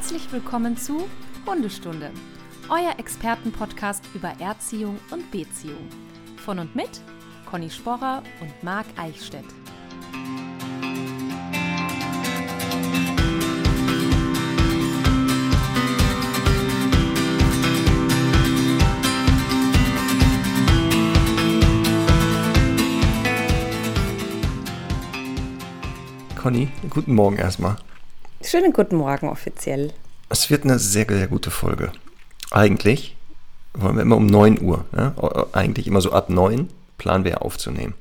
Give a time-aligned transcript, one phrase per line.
[0.00, 1.06] Herzlich willkommen zu
[1.44, 2.10] Hundestunde,
[2.70, 5.86] euer Expertenpodcast über Erziehung und Beziehung.
[6.38, 7.02] Von und mit
[7.44, 9.44] Conny Sporrer und Marc Eichstädt.
[26.36, 27.76] Conny, guten Morgen erstmal.
[28.42, 29.92] Schönen guten Morgen offiziell.
[30.30, 31.92] Es wird eine sehr, sehr gute Folge.
[32.50, 33.14] Eigentlich
[33.74, 35.14] wollen wir immer um 9 Uhr, ne?
[35.52, 37.94] eigentlich immer so ab 9 planen wir aufzunehmen.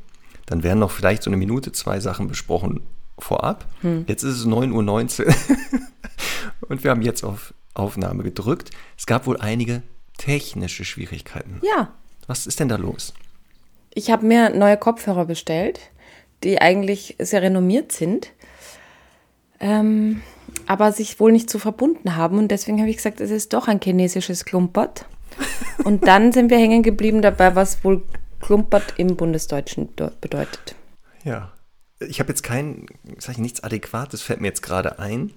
[0.46, 2.82] Dann werden noch vielleicht so eine Minute, zwei Sachen besprochen
[3.20, 3.66] vorab.
[3.82, 4.06] Hm.
[4.08, 5.34] Jetzt ist es 9.19 Uhr
[6.70, 8.72] und wir haben jetzt auf Aufnahme gedrückt.
[8.98, 9.84] Es gab wohl einige
[10.18, 11.60] technische Schwierigkeiten.
[11.64, 11.94] Ja.
[12.28, 13.14] Was ist denn da los?
[13.94, 15.82] Ich habe mir neue Kopfhörer bestellt,
[16.44, 18.32] die eigentlich sehr renommiert sind
[19.60, 20.22] ähm,
[20.66, 22.38] aber sich wohl nicht so verbunden haben.
[22.38, 25.06] Und deswegen habe ich gesagt, es ist doch ein chinesisches Klumpert.
[25.84, 28.04] Und dann sind wir hängen geblieben dabei, was wohl
[28.42, 29.90] Klumpert im Bundesdeutschen
[30.22, 30.76] bedeutet.
[31.24, 31.52] Ja,
[32.00, 32.86] ich habe jetzt kein,
[33.18, 35.32] sag ich, nichts Adäquates fällt mir jetzt gerade ein.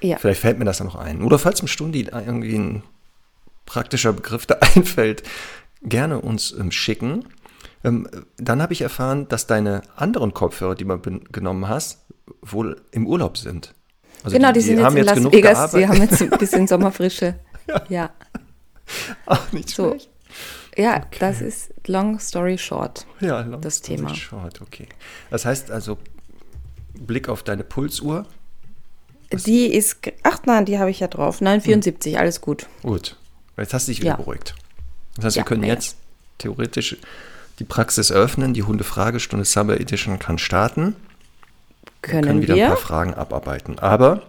[0.00, 0.18] Ja.
[0.18, 1.22] Vielleicht fällt mir das ja noch ein.
[1.22, 2.82] Oder falls im Stundi irgendwie ein
[3.66, 5.22] praktischer Begriff da einfällt,
[5.82, 7.24] gerne uns ähm, schicken.
[7.84, 10.98] Ähm, dann habe ich erfahren, dass deine anderen Kopfhörer, die du
[11.32, 12.06] genommen hast,
[12.40, 13.74] wohl im Urlaub sind.
[14.24, 16.66] Also genau, die, die, die sind jetzt in Las Vegas, die haben jetzt ein bisschen
[16.68, 17.34] Sommerfrische.
[17.66, 17.82] ja.
[17.88, 18.10] ja.
[19.26, 19.90] Auch nicht so.
[19.90, 20.10] schlecht.
[20.76, 21.16] Ja, okay.
[21.20, 23.06] das ist long story short.
[23.20, 24.14] Ja, long das story Thema.
[24.14, 24.88] short, okay.
[25.30, 25.98] Das heißt also,
[26.94, 28.26] Blick auf deine Pulsuhr.
[29.46, 31.40] Die ist, ach nein, die habe ich ja drauf.
[31.40, 32.20] Nein, 74, hm.
[32.20, 32.66] alles gut.
[32.82, 33.16] Gut.
[33.56, 34.16] Jetzt hast du dich wieder ja.
[34.16, 34.54] beruhigt.
[35.16, 35.74] Das heißt, ja, wir können ja.
[35.74, 35.96] jetzt
[36.38, 36.96] theoretisch
[37.58, 38.54] die Praxis öffnen.
[38.54, 40.96] Die Hunde-Fragestunde Summer Edition kann starten
[42.02, 42.64] können, können wieder wir.
[42.64, 43.78] ein paar Fragen abarbeiten.
[43.78, 44.22] Aber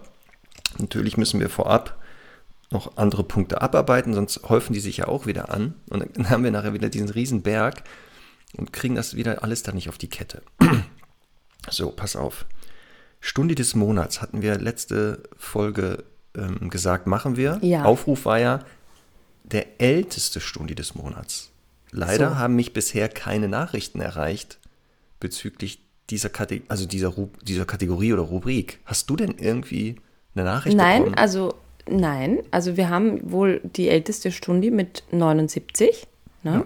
[0.78, 1.96] natürlich müssen wir vorab
[2.70, 5.74] noch andere Punkte abarbeiten, sonst häufen die sich ja auch wieder an.
[5.90, 7.82] Und dann haben wir nachher wieder diesen riesen Berg
[8.56, 10.42] und kriegen das wieder alles dann nicht auf die Kette.
[11.70, 12.46] so, pass auf.
[13.20, 16.04] Stunde des Monats hatten wir letzte Folge
[16.36, 17.58] ähm, gesagt, machen wir.
[17.62, 17.84] Ja.
[17.84, 18.60] Aufruf war ja
[19.44, 21.50] der älteste Stunde des Monats.
[21.94, 22.36] Leider so.
[22.36, 24.58] haben mich bisher keine Nachrichten erreicht
[25.20, 28.80] bezüglich dieser, Kate also dieser, dieser Kategorie oder Rubrik.
[28.84, 29.96] Hast du denn irgendwie
[30.34, 31.16] eine Nachricht nein, bekommen?
[31.16, 31.54] Also,
[31.88, 36.06] nein, also wir haben wohl die älteste Stunde mit 79,
[36.42, 36.52] ne?
[36.52, 36.62] Ja.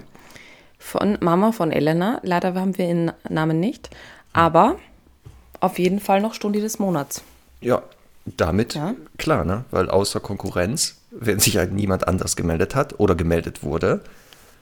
[0.81, 2.21] Von Mama von Elena.
[2.23, 3.91] Leider haben wir ihren Namen nicht,
[4.33, 4.79] aber
[5.61, 7.23] auf jeden Fall noch Stunde des Monats.
[7.61, 7.83] Ja,
[8.25, 8.95] damit ja.
[9.19, 9.65] klar, ne?
[9.73, 14.01] Weil außer Konkurrenz, wenn sich halt niemand anders gemeldet hat oder gemeldet wurde,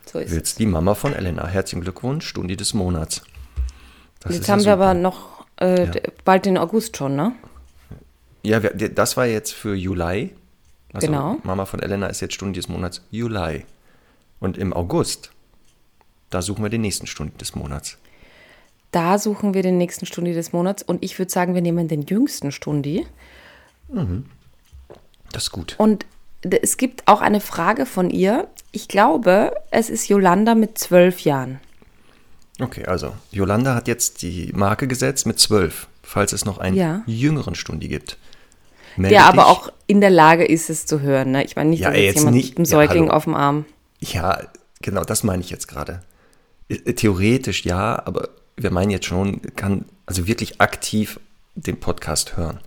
[0.09, 1.47] so ist wird's die Mama von Elena.
[1.47, 3.23] Herzlichen Glückwunsch, Stunde des Monats.
[4.21, 5.93] Das jetzt haben ja wir aber noch äh, ja.
[6.25, 7.33] bald den August schon, ne?
[8.43, 10.35] Ja, wir, das war jetzt für Juli.
[10.93, 11.39] Also genau.
[11.43, 13.65] Mama von Elena ist jetzt Stunde des Monats Juli.
[14.39, 15.31] Und im August,
[16.31, 17.99] da suchen wir den nächsten Stunden des Monats.
[18.93, 22.03] Da suchen wir den nächsten Stundi des Monats und ich würde sagen, wir nehmen den
[22.03, 23.07] jüngsten Stundi.
[23.89, 24.25] Mhm.
[25.33, 25.75] Das ist gut.
[25.79, 26.07] Und
[26.51, 28.49] es gibt auch eine Frage von ihr.
[28.73, 31.61] Ich glaube, es ist Yolanda mit zwölf Jahren.
[32.61, 37.03] Okay, also Yolanda hat jetzt die Marke gesetzt mit zwölf, falls es noch einen ja.
[37.07, 38.17] jüngeren Stundi gibt.
[38.97, 41.33] Melde der aber auch in der Lage ist, es zu hören.
[41.33, 41.45] Ne?
[41.45, 43.67] Ich meine nicht, ja, dass jetzt jemand nicht, mit einem Säugling ja, auf dem Arm.
[44.01, 44.41] Ja,
[44.81, 46.03] genau, das meine ich jetzt gerade.
[46.69, 51.21] Äh, theoretisch ja, aber wir meinen jetzt schon, kann also wirklich aktiv
[51.55, 52.61] den Podcast hören.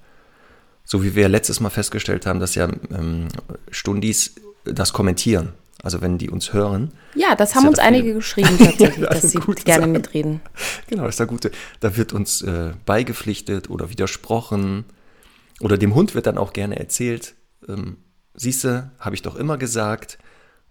[0.92, 3.28] So wie wir letztes Mal festgestellt haben, dass ja ähm,
[3.70, 4.34] Stundis
[4.66, 5.54] das kommentieren.
[5.84, 6.92] Also wenn die uns hören.
[7.14, 9.88] Ja, das haben uns dafür, einige geschrieben tatsächlich, ja, dass sie gerne Sache.
[9.88, 10.42] mitreden.
[10.88, 11.52] Genau, das ist der gute.
[11.80, 14.86] Da wird uns äh, beigepflichtet oder widersprochen.
[15.60, 17.36] Oder dem Hund wird dann auch gerne erzählt,
[17.68, 17.98] ähm,
[18.34, 20.18] siehste, habe ich doch immer gesagt.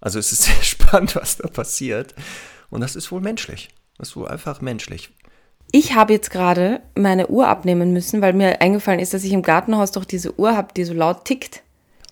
[0.00, 2.16] Also es ist sehr spannend, was da passiert.
[2.70, 3.68] Und das ist wohl menschlich.
[3.98, 5.10] Das ist wohl einfach menschlich.
[5.70, 9.42] Ich habe jetzt gerade meine Uhr abnehmen müssen, weil mir eingefallen ist, dass ich im
[9.42, 11.62] Gartenhaus doch diese Uhr habe, die so laut tickt.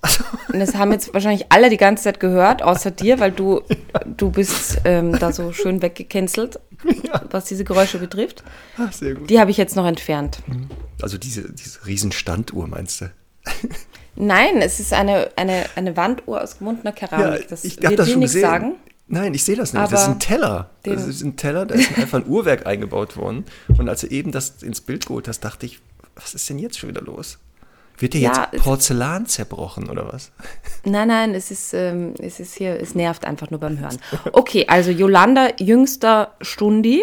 [0.53, 3.63] Und das haben jetzt wahrscheinlich alle die ganze Zeit gehört, außer dir, weil du,
[4.17, 6.61] du bist ähm, da so schön weggecancelt,
[7.05, 7.23] ja.
[7.31, 8.45] was diese Geräusche betrifft.
[8.77, 9.31] Ach, sehr gut.
[9.31, 10.43] Die habe ich jetzt noch entfernt.
[10.47, 10.69] Mhm.
[11.01, 13.11] Also diese, diese Riesenstanduhr meinst du?
[14.17, 17.43] Nein, es ist eine, eine, eine Wanduhr aus gebundener Keramik.
[17.43, 18.41] Ja, das ich habe das schon gesehen.
[18.41, 18.75] Sagen.
[19.09, 19.93] Nein, ich sehe das nicht.
[19.93, 20.71] das ist ein Teller.
[20.83, 23.45] Das ist ein Teller, da ist einfach ein Uhrwerk eingebaut worden.
[23.79, 25.81] Und als du eben das ins Bild geholt hast, dachte ich,
[26.17, 27.39] was ist denn jetzt schon wieder los?
[27.99, 30.33] Wird dir ja, jetzt Porzellan zerbrochen oder was?
[30.85, 33.97] Nein, nein, es ist, ähm, es ist hier, es nervt einfach nur beim Hören.
[34.33, 37.03] Okay, also Yolanda, jüngster Stundi.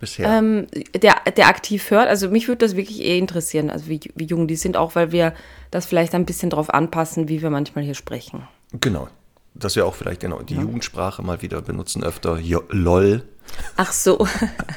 [0.00, 0.28] bisher?
[0.28, 4.24] Ähm, der, der aktiv hört, also mich würde das wirklich eh interessieren, also wie, wie
[4.24, 5.34] jung die sind, auch weil wir
[5.70, 8.48] das vielleicht ein bisschen drauf anpassen, wie wir manchmal hier sprechen.
[8.80, 9.08] Genau.
[9.54, 13.22] Dass wir auch vielleicht genau die Jugendsprache mal wieder benutzen, öfter jo, LOL.
[13.76, 14.26] Ach so.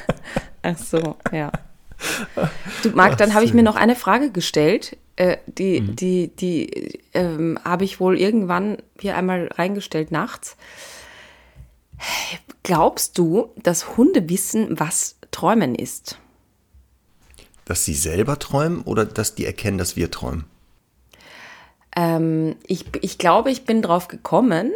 [0.62, 1.50] Ach so, ja.
[2.84, 4.96] Du, Marc, dann habe ich mir noch eine Frage gestellt.
[5.16, 5.96] Äh, die Mhm.
[5.96, 10.56] die, die ähm, habe ich wohl irgendwann hier einmal reingestellt nachts.
[12.62, 16.18] Glaubst du, dass Hunde wissen, was Träumen ist?
[17.64, 20.44] Dass sie selber träumen oder dass die erkennen, dass wir träumen?
[21.98, 24.70] Ähm, ich, ich glaube, ich bin drauf gekommen,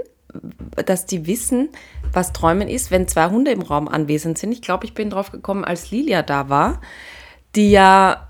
[0.84, 1.68] dass die wissen,
[2.12, 4.50] was Träumen ist, wenn zwei Hunde im Raum anwesend sind.
[4.50, 6.80] Ich glaube, ich bin drauf gekommen, als Lilia da war,
[7.54, 8.28] die ja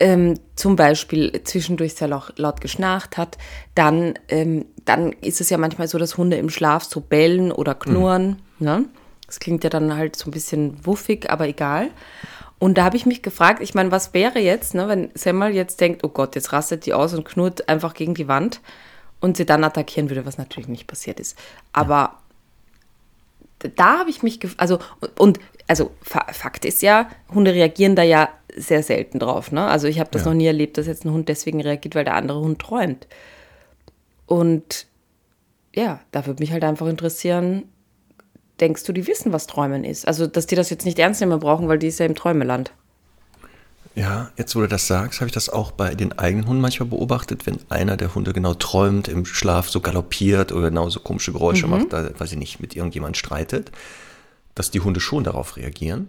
[0.00, 3.36] ähm, zum Beispiel zwischendurch sehr laut, geschnarcht hat.
[3.74, 7.74] Dann, ähm, dann ist es ja manchmal so, dass Hunde im Schlaf so bellen oder
[7.74, 8.40] knurren.
[8.58, 8.86] Ne?
[9.26, 11.90] Das klingt ja dann halt so ein bisschen wuffig, aber egal.
[12.58, 15.80] Und da habe ich mich gefragt, ich meine, was wäre jetzt, ne, wenn Semmel jetzt
[15.80, 18.60] denkt, oh Gott, jetzt rastet die aus und knurrt einfach gegen die Wand
[19.20, 21.36] und sie dann attackieren würde, was natürlich nicht passiert ist.
[21.72, 22.18] Aber
[23.76, 24.78] da habe ich mich, also
[25.18, 29.50] und also Fa- Fakt ist ja, Hunde reagieren da ja sehr selten drauf.
[29.52, 29.66] Ne?
[29.66, 30.28] Also ich habe das Ja.
[30.28, 33.06] noch nie erlebt, dass jetzt ein Hund deswegen reagiert, weil der andere Hund träumt.
[34.26, 34.86] Und
[35.74, 37.64] ja, da würde mich halt einfach interessieren,
[38.60, 40.06] denkst du, die wissen, was Träumen ist?
[40.06, 42.72] Also, dass die das jetzt nicht ernst nehmen brauchen, weil die ist ja im Träumeland.
[43.94, 46.88] Ja, jetzt wo du das sagst, habe ich das auch bei den eigenen Hunden manchmal
[46.88, 51.32] beobachtet, wenn einer der Hunde genau träumt, im Schlaf so galoppiert oder genau so komische
[51.32, 53.70] Geräusche macht, da, weiß ich nicht, mit irgendjemand streitet,
[54.56, 56.08] dass die Hunde schon darauf reagieren,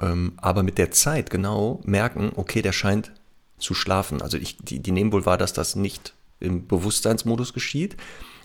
[0.00, 3.12] ähm, aber mit der Zeit genau merken, okay, der scheint
[3.58, 4.22] zu schlafen.
[4.22, 7.96] Also ich, die, die nehmen wohl wahr, dass das nicht im Bewusstseinsmodus geschieht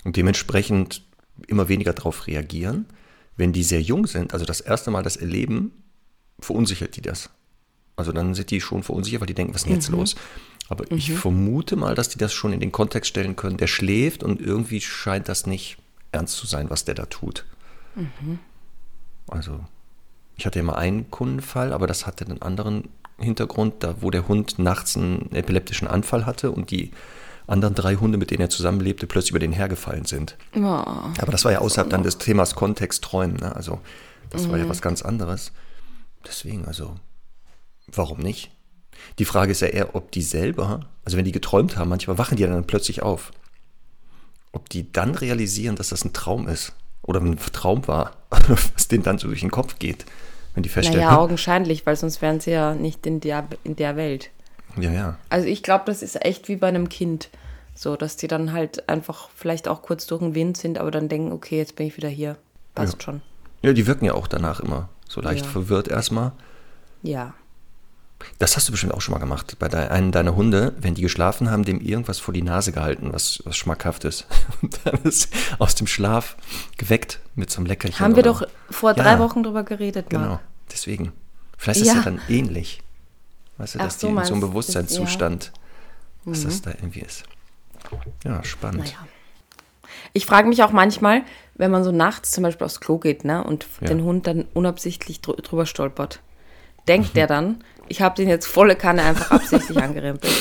[0.04, 1.04] und dementsprechend
[1.48, 2.86] immer weniger darauf reagieren.
[3.36, 5.72] Wenn die sehr jung sind, also das erste Mal das erleben,
[6.40, 7.30] verunsichert die das.
[7.96, 10.16] Also dann sind die schon verunsichert, weil die denken, was ist denn jetzt los?
[10.70, 13.58] Aber ich vermute mal, dass die das schon in den Kontext stellen können.
[13.58, 15.78] Der schläft und irgendwie scheint das nicht
[16.12, 17.46] ernst zu sein, was der da tut.
[19.28, 19.60] Also
[20.36, 22.90] ich hatte ja mal einen Kundenfall, aber das hatte einen anderen
[23.20, 26.92] Hintergrund, da wo der Hund nachts einen epileptischen Anfall hatte und die
[27.48, 30.38] anderen drei Hunde, mit denen er zusammenlebte, plötzlich über den hergefallen sind.
[31.20, 33.38] Aber das war ja außerhalb dann des Themas Kontext Träumen.
[33.38, 33.56] Ne?
[33.56, 33.80] Also
[34.30, 35.52] das war ja was ganz anderes.
[36.26, 36.96] Deswegen, also,
[37.88, 38.52] warum nicht?
[39.20, 42.38] Die Frage ist ja eher, ob die selber, also wenn die geträumt haben, manchmal wachen
[42.38, 43.32] die dann plötzlich auf.
[44.52, 49.04] Ob die dann realisieren, dass das ein Traum ist oder ein Traum war, was denen
[49.04, 50.06] dann so durch den Kopf geht,
[50.54, 53.96] wenn die feststellen, Naja, augenscheinlich, weil sonst wären sie ja nicht in der, in der
[53.96, 54.30] Welt.
[54.78, 57.30] Ja, ja, Also ich glaube, das ist echt wie bei einem Kind.
[57.76, 61.10] So, dass die dann halt einfach vielleicht auch kurz durch den Wind sind, aber dann
[61.10, 62.38] denken, okay, jetzt bin ich wieder hier.
[62.76, 63.02] Passt Ja.
[63.02, 63.22] schon.
[63.64, 65.52] ja, die wirken ja auch danach immer so leicht Ja.
[65.52, 66.34] verwirrt erstmal.
[67.02, 67.34] Ja.
[68.40, 69.58] Das hast du bestimmt auch schon mal gemacht.
[69.60, 73.12] Bei de einem deiner Hunde, wenn die geschlafen haben, dem irgendwas vor die Nase gehalten,
[73.12, 74.28] was, was schmackhaft ist.
[74.62, 75.30] Und dann ist
[75.60, 76.38] aus dem Schlaf
[76.78, 78.00] geweckt mit so einem Leckerchen.
[78.00, 80.40] Haben wir doch vor Ja, drei Wochen drüber geredet, Genau, Marc.
[80.72, 81.12] deswegen.
[81.58, 82.00] Vielleicht ist es Ja.
[82.00, 82.82] ja dann ähnlich.
[83.58, 85.52] Weißt du, Ach dass so, die in so einem Bewusstseinszustand,
[86.26, 87.24] dass das da irgendwie ist.
[88.24, 88.80] Ja, spannend.
[88.80, 88.84] Mhm.
[88.86, 89.08] Naja.
[90.14, 91.24] Ich frage mich auch manchmal,
[91.56, 93.88] wenn man so nachts zum Beispiel aufs Klo geht ne, und Ja.
[93.88, 96.20] den Hund dann unabsichtlich drü drüber stolpert,
[96.88, 100.32] denkt der dann, ich habe den jetzt volle Kanne einfach absichtlich angerempelt.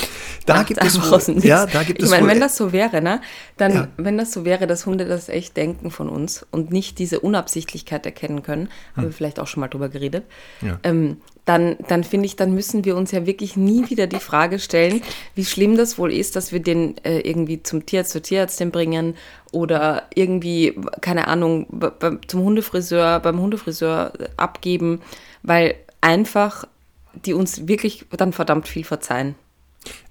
[0.47, 0.97] Da Macht gibt es
[1.28, 3.21] wohl- ja, da gibt ich es meine, wohl- wenn das so wäre, ne,
[3.59, 3.88] dann, Ja.
[3.97, 8.05] wenn das so wäre, dass Hunde das echt denken von uns und nicht diese Unabsichtlichkeit
[8.07, 10.25] erkennen können, haben wir vielleicht auch schon mal drüber geredet,
[10.61, 10.69] Hm.
[10.69, 10.78] Ja.
[10.83, 14.61] ähm, dann, dann finde ich, dann müssen wir uns ja wirklich nie wieder die Frage
[14.61, 15.02] stellen,
[15.35, 19.17] wie schlimm das wohl ist, dass wir den äh, irgendwie zum Tierarzt, zur Tierärztin bringen
[19.50, 21.67] oder irgendwie, keine Ahnung,
[22.28, 25.00] zum Hundefriseur, beim Hundefriseur abgeben,
[25.43, 26.64] weil einfach
[27.14, 29.35] die uns wirklich dann verdammt viel verzeihen.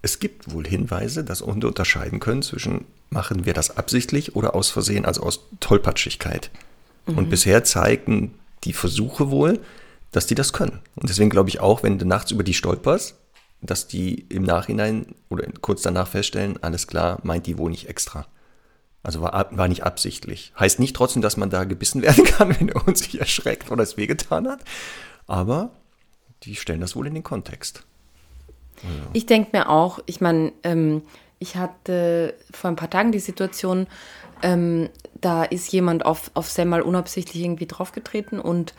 [0.01, 4.69] Es gibt wohl Hinweise, dass Hunde unterscheiden können zwischen, machen wir das absichtlich oder aus
[4.69, 6.51] Versehen, also aus Tollpatschigkeit.
[7.05, 7.17] Mhm.
[7.17, 9.59] Und bisher zeigen die Versuche wohl,
[10.11, 10.79] dass die das können.
[10.95, 13.15] Und deswegen glaube ich auch, wenn du nachts über die stolperst,
[13.61, 18.25] dass die im Nachhinein oder kurz danach feststellen, alles klar, meint die wohl nicht extra.
[19.03, 20.51] Also war, war nicht absichtlich.
[20.59, 23.83] Heißt nicht trotzdem, dass man da gebissen werden kann, wenn der Hund sich erschreckt oder
[23.83, 24.61] es wehgetan hat.
[25.27, 25.71] Aber
[26.43, 27.83] die stellen das wohl in den Kontext.
[29.13, 31.03] Ich denke mir auch, ich meine, ähm,
[31.39, 33.87] ich hatte vor ein paar Tagen die Situation,
[34.41, 38.73] ähm, da ist jemand auf, auf Sam mal unabsichtlich irgendwie draufgetreten und,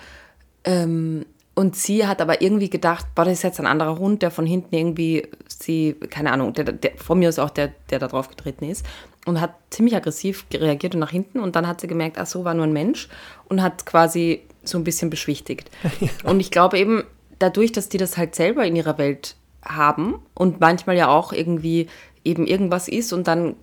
[0.64, 4.30] ähm, und sie hat aber irgendwie gedacht, boah, das ist jetzt ein anderer Hund, der
[4.30, 8.08] von hinten irgendwie sie, keine Ahnung, der, der, von mir ist auch der, der da
[8.08, 8.84] draufgetreten ist
[9.26, 12.44] und hat ziemlich aggressiv reagiert und nach hinten und dann hat sie gemerkt, ach so,
[12.44, 13.08] war nur ein Mensch
[13.48, 15.70] und hat quasi so ein bisschen beschwichtigt.
[16.22, 17.02] Und ich glaube eben,
[17.42, 21.88] dadurch, dass die das halt selber in ihrer Welt haben und manchmal ja auch irgendwie
[22.24, 23.56] eben irgendwas ist und dann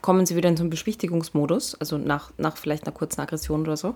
[0.00, 3.76] kommen sie wieder in so einen Beschwichtigungsmodus, also nach, nach vielleicht einer kurzen Aggression oder
[3.76, 3.94] so,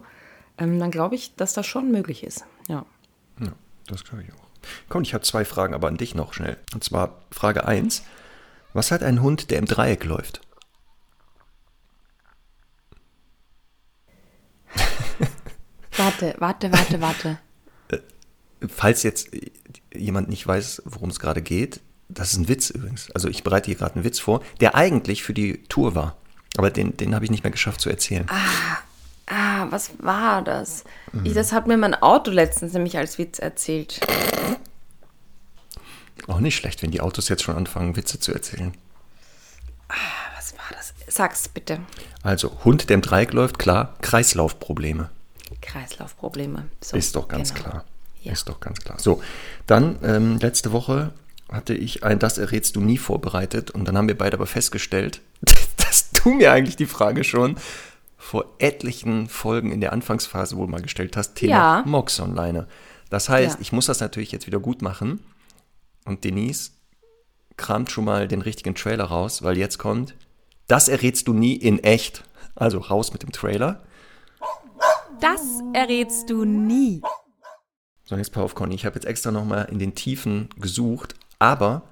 [0.59, 2.45] ähm, dann glaube ich, dass das schon möglich ist.
[2.69, 2.85] Ja.
[3.41, 3.53] Ja,
[3.87, 4.47] das glaube ich auch.
[4.89, 6.57] Komm, ich habe zwei Fragen, aber an dich noch schnell.
[6.75, 8.03] Und zwar Frage 1.
[8.73, 10.41] Was hat ein Hund, der im Dreieck läuft?
[15.97, 17.39] Warte, warte, warte, warte.
[18.69, 19.29] Falls jetzt
[19.95, 23.11] jemand nicht weiß, worum es gerade geht, das ist ein Witz übrigens.
[23.13, 26.17] Also ich bereite hier gerade einen Witz vor, der eigentlich für die Tour war.
[26.57, 28.27] Aber den, den habe ich nicht mehr geschafft zu erzählen.
[29.27, 30.85] Ah, was war das?
[31.25, 34.01] Ich, das hat mir mein Auto letztens nämlich als Witz erzählt.
[36.29, 38.73] Auch nicht schlecht, wenn die Autos jetzt schon anfangen, Witze zu erzählen.
[40.37, 40.95] Was war das?
[41.09, 41.81] Sag's bitte.
[42.23, 45.11] Also, Hund, der im Dreieck läuft, klar, Kreislaufprobleme.
[45.61, 46.69] Kreislaufprobleme.
[46.81, 47.71] So, Ist doch ganz genau.
[47.71, 47.85] klar.
[48.26, 48.33] Ja.
[48.33, 48.99] Ist doch ganz klar.
[48.99, 49.23] So,
[49.66, 51.12] dann ähm, letzte Woche
[51.50, 55.21] hatte ich ein Das errätst du nie vorbereitet und dann haben wir beide aber festgestellt,
[55.76, 57.56] dass du mir eigentlich die Frage schon
[58.18, 61.83] vor etlichen Folgen in der Anfangsphase wohl mal gestellt hast, Thema Ja.
[61.87, 62.66] Mox Online.
[63.11, 63.61] Das heißt, Ja.
[63.61, 65.21] ich muss das natürlich jetzt wieder gut machen
[66.04, 66.73] und Denise
[67.56, 70.14] kramt schon mal den richtigen Trailer raus, weil jetzt kommt,
[70.66, 72.25] das errätst du nie in echt.
[72.56, 73.83] Also raus mit dem Trailer.
[75.21, 75.40] Das
[75.73, 77.00] errätst du nie.
[78.09, 78.75] So, jetzt pass auf, Conny.
[78.75, 81.83] Ich habe jetzt extra nochmal in den Tiefen gesucht, aber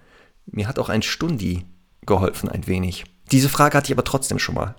[0.46, 1.64] mir hat auch ein Stundi
[2.06, 3.04] geholfen, ein wenig.
[3.32, 4.74] Diese Frage hatte ich aber trotzdem schon mal.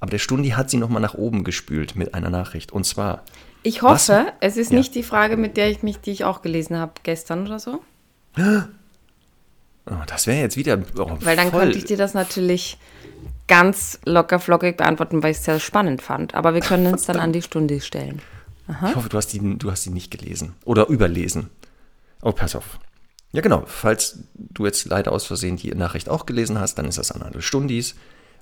[0.00, 2.72] Aber der Stundi hat sie nochmal nach oben gespült mit einer Nachricht.
[2.72, 3.22] Und zwar,
[3.64, 3.92] Ich hoffe,
[4.26, 4.32] Was?
[4.40, 4.78] es ist Ja.
[4.78, 7.82] nicht die Frage, mit der ich mich, die ich auch gelesen habe gestern oder so.
[8.38, 10.78] oh, das wäre jetzt wieder.
[10.96, 11.60] Oh, Weil dann voll.
[11.62, 12.78] könnte ich dir das natürlich
[13.48, 16.34] ganz locker flockig beantworten, weil ich es sehr spannend fand.
[16.34, 18.22] Aber wir können uns dann an die Stunde stellen.
[18.68, 20.54] Ich hoffe, du hast, die, du hast die nicht gelesen.
[20.64, 21.50] Oder überlesen.
[22.22, 22.78] Oh, pass auf.
[23.32, 23.64] Ja, genau.
[23.66, 27.22] Falls du jetzt leider aus Versehen die Nachricht auch gelesen hast, dann ist das an
[27.22, 27.94] alle Stundis.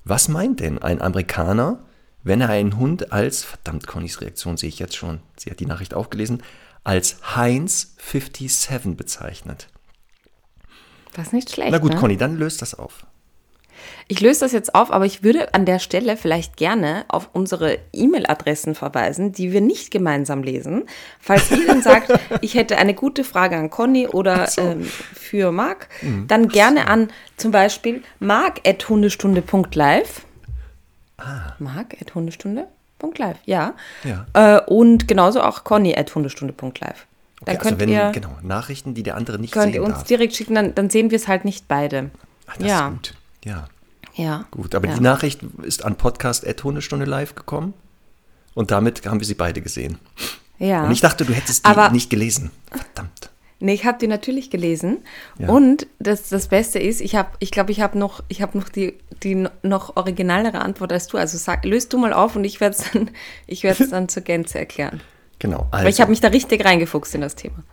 [0.03, 1.79] Was meint denn ein Amerikaner,
[2.23, 5.65] wenn er einen Hund als, verdammt, Connys Reaktion sehe ich jetzt schon, sie hat die
[5.65, 6.43] Nachricht auch gelesen,
[6.83, 9.69] als Heinz 57 bezeichnet?
[11.13, 11.71] Das ist nicht schlecht.
[11.71, 11.99] Na gut, ne?
[11.99, 13.06] Conny, dann löst das auf.
[14.07, 17.77] Ich löse das jetzt auf, aber ich würde an der Stelle vielleicht gerne auf unsere
[17.93, 20.83] E-Mail-Adressen verweisen, die wir nicht gemeinsam lesen.
[21.19, 25.87] Falls ihr denn sagt, ich hätte eine gute Frage an Conny oder ähm, für Marc,
[26.01, 26.27] Mhm.
[26.27, 30.21] dann gerne an zum Beispiel mark.hundestunde.live.
[31.17, 31.53] Ah.
[31.59, 33.73] Mark.hundestunde.live, ja.
[34.03, 34.25] Ja.
[34.33, 37.05] Äh, und genauso auch conny.hundestunde.live.
[37.45, 39.83] Dann Okay, könnt also wenn, ihr, genau, Nachrichten, die der andere nicht könnt sehen ihr
[39.83, 40.03] uns darf.
[40.05, 42.09] direkt schicken, dann, dann sehen wir es halt nicht beide.
[42.47, 42.87] Ach, das ja.
[42.87, 43.13] ist gut.
[43.45, 43.67] Ja,
[44.15, 44.45] Ja.
[44.51, 44.75] gut.
[44.75, 44.95] Aber ja.
[44.95, 47.73] die Nachricht ist an Podcast.hundestunde live gekommen.
[48.53, 49.99] Und damit haben wir sie beide gesehen.
[50.59, 50.83] Ja.
[50.83, 52.51] Und ich dachte, du hättest die Aber- nicht gelesen.
[52.71, 53.29] Verdammt.
[53.59, 54.99] Nee, ich habe die natürlich gelesen.
[55.39, 55.49] Ja.
[55.49, 58.69] Und das, das Beste ist, ich habe, ich glaube, ich habe noch, ich habe noch
[58.69, 61.17] die, die noch originalere Antwort als du.
[61.17, 63.09] Also sag, löst du mal auf und ich werde es dann,
[63.47, 65.01] ich werde es dann zur Gänze erklären.
[65.39, 65.67] Genau.
[65.71, 67.63] Also, Weil ich habe mich da richtig reingefuchst in das Thema.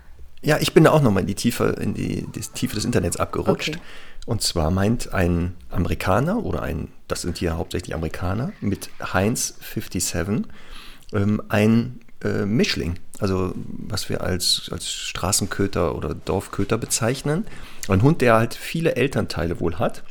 [0.44, 3.16] Ja, ich bin da auch nochmal in die Tiefe, in die, die Tiefe des Internets
[3.16, 3.70] abgerutscht.
[3.70, 3.80] Okay.
[4.26, 10.46] Und zwar meint ein Amerikaner oder ein, das sind hier hauptsächlich Amerikaner, mit Heinz 57
[11.12, 12.98] ähm, ein äh, Mischling.
[13.18, 17.46] Also was wir als, als Straßenköter oder Dorfköter bezeichnen.
[17.88, 20.02] Ein Hund, der halt viele Elternteile wohl hat.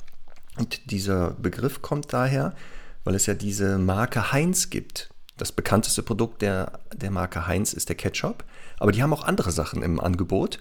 [0.57, 2.55] Und dieser Begriff kommt daher,
[3.03, 5.09] weil es ja diese Marke Heinz gibt.
[5.37, 8.43] Das bekannteste Produkt der, der Marke Heinz ist der Ketchup.
[8.77, 10.59] Aber die haben auch andere Sachen im Angebot.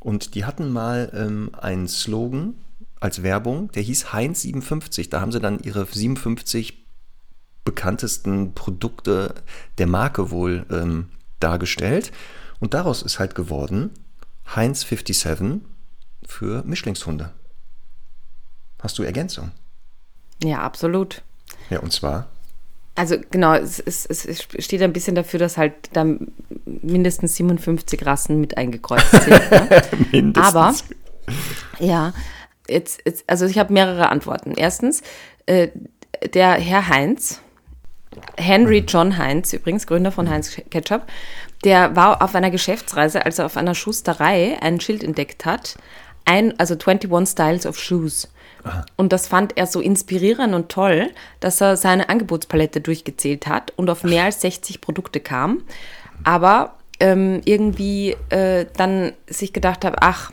[0.00, 2.54] Und die hatten mal ähm, einen Slogan
[3.00, 5.10] als Werbung, der hieß Heinz 57.
[5.10, 6.86] Da haben sie dann ihre 57
[7.64, 9.34] bekanntesten Produkte
[9.78, 11.10] der Marke wohl ähm,
[11.40, 12.12] dargestellt.
[12.60, 13.90] Und daraus ist halt geworden
[14.54, 15.62] Heinz 57
[16.24, 17.32] für Mischlingshunde.
[18.80, 19.50] Hast du Ergänzung?
[20.42, 21.22] Ja, absolut.
[21.70, 22.28] Ja, und zwar?
[22.98, 26.04] Also genau, es, es, es steht ein bisschen dafür, dass halt da
[26.64, 29.28] mindestens 57 Rassen mit eingekreuzt sind.
[29.50, 29.82] Ne?
[30.10, 30.54] Mindestens.
[30.54, 30.74] Aber
[31.78, 32.12] ja,
[32.68, 34.54] jetzt, jetzt also ich habe mehrere Antworten.
[34.56, 35.02] Erstens,
[35.46, 35.68] äh,
[36.34, 37.40] der Herr Heinz,
[38.36, 41.02] Henry John Heinz, übrigens Gründer von Heinz Ketchup,
[41.62, 45.76] der war auf einer Geschäftsreise, als er auf einer Schusterei ein Schild entdeckt hat,
[46.24, 48.28] ein, also 21 Styles of Shoes.
[48.96, 51.10] Und das fand er so inspirierend und toll,
[51.40, 55.62] dass er seine Angebotspalette durchgezählt hat und auf mehr als 60 Produkte kam.
[56.24, 60.32] Aber ähm, irgendwie äh, dann sich gedacht hat, ach,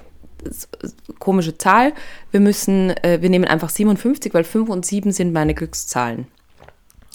[1.20, 1.94] komische Zahl,
[2.32, 6.28] wir müssen, äh, wir nehmen einfach 57, weil 5 und 7 sind meine Glückszahlen.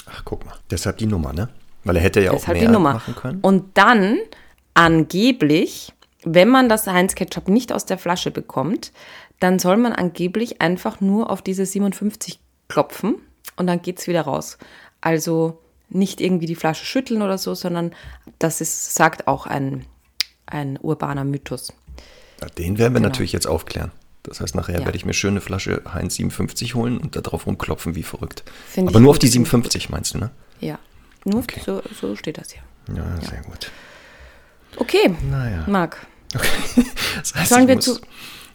[0.07, 0.55] Ach, guck mal.
[0.71, 1.49] Deshalb die Nummer, ne?
[1.85, 2.95] Weil er hätte ja Das auch mehr die Nummer.
[2.95, 3.39] machen können.
[3.41, 4.19] Und dann
[4.75, 5.93] angeblich,
[6.25, 8.93] wenn man das Heinz Ketchup nicht aus der Flasche bekommt,
[9.41, 13.17] dann soll man angeblich einfach nur auf diese 57 klopfen
[13.57, 14.59] und dann geht es wieder raus.
[15.01, 17.93] Also nicht irgendwie die Flasche schütteln oder so, sondern
[18.39, 19.85] das ist, sagt auch ein,
[20.47, 21.73] ein urbaner Mythos.
[22.41, 23.91] Ja, den werden wir natürlich jetzt aufklären.
[24.23, 24.81] Das heißt, nachher Genau.
[24.83, 24.87] Ja.
[24.87, 28.45] werde ich mir schöne Flasche Heinz 57 holen und da drauf rumklopfen wie verrückt.
[28.69, 30.31] Find Aber nur auf die 57 meinst du, ne?
[30.61, 30.79] Ja,
[31.25, 31.63] nur Okay.
[31.65, 32.63] so, so steht das hier.
[32.95, 33.71] Ja, sehr gut.
[34.77, 35.65] Okay, Naja.
[35.67, 36.07] Marc.
[37.19, 37.99] Das heißt, Sollen wir zu-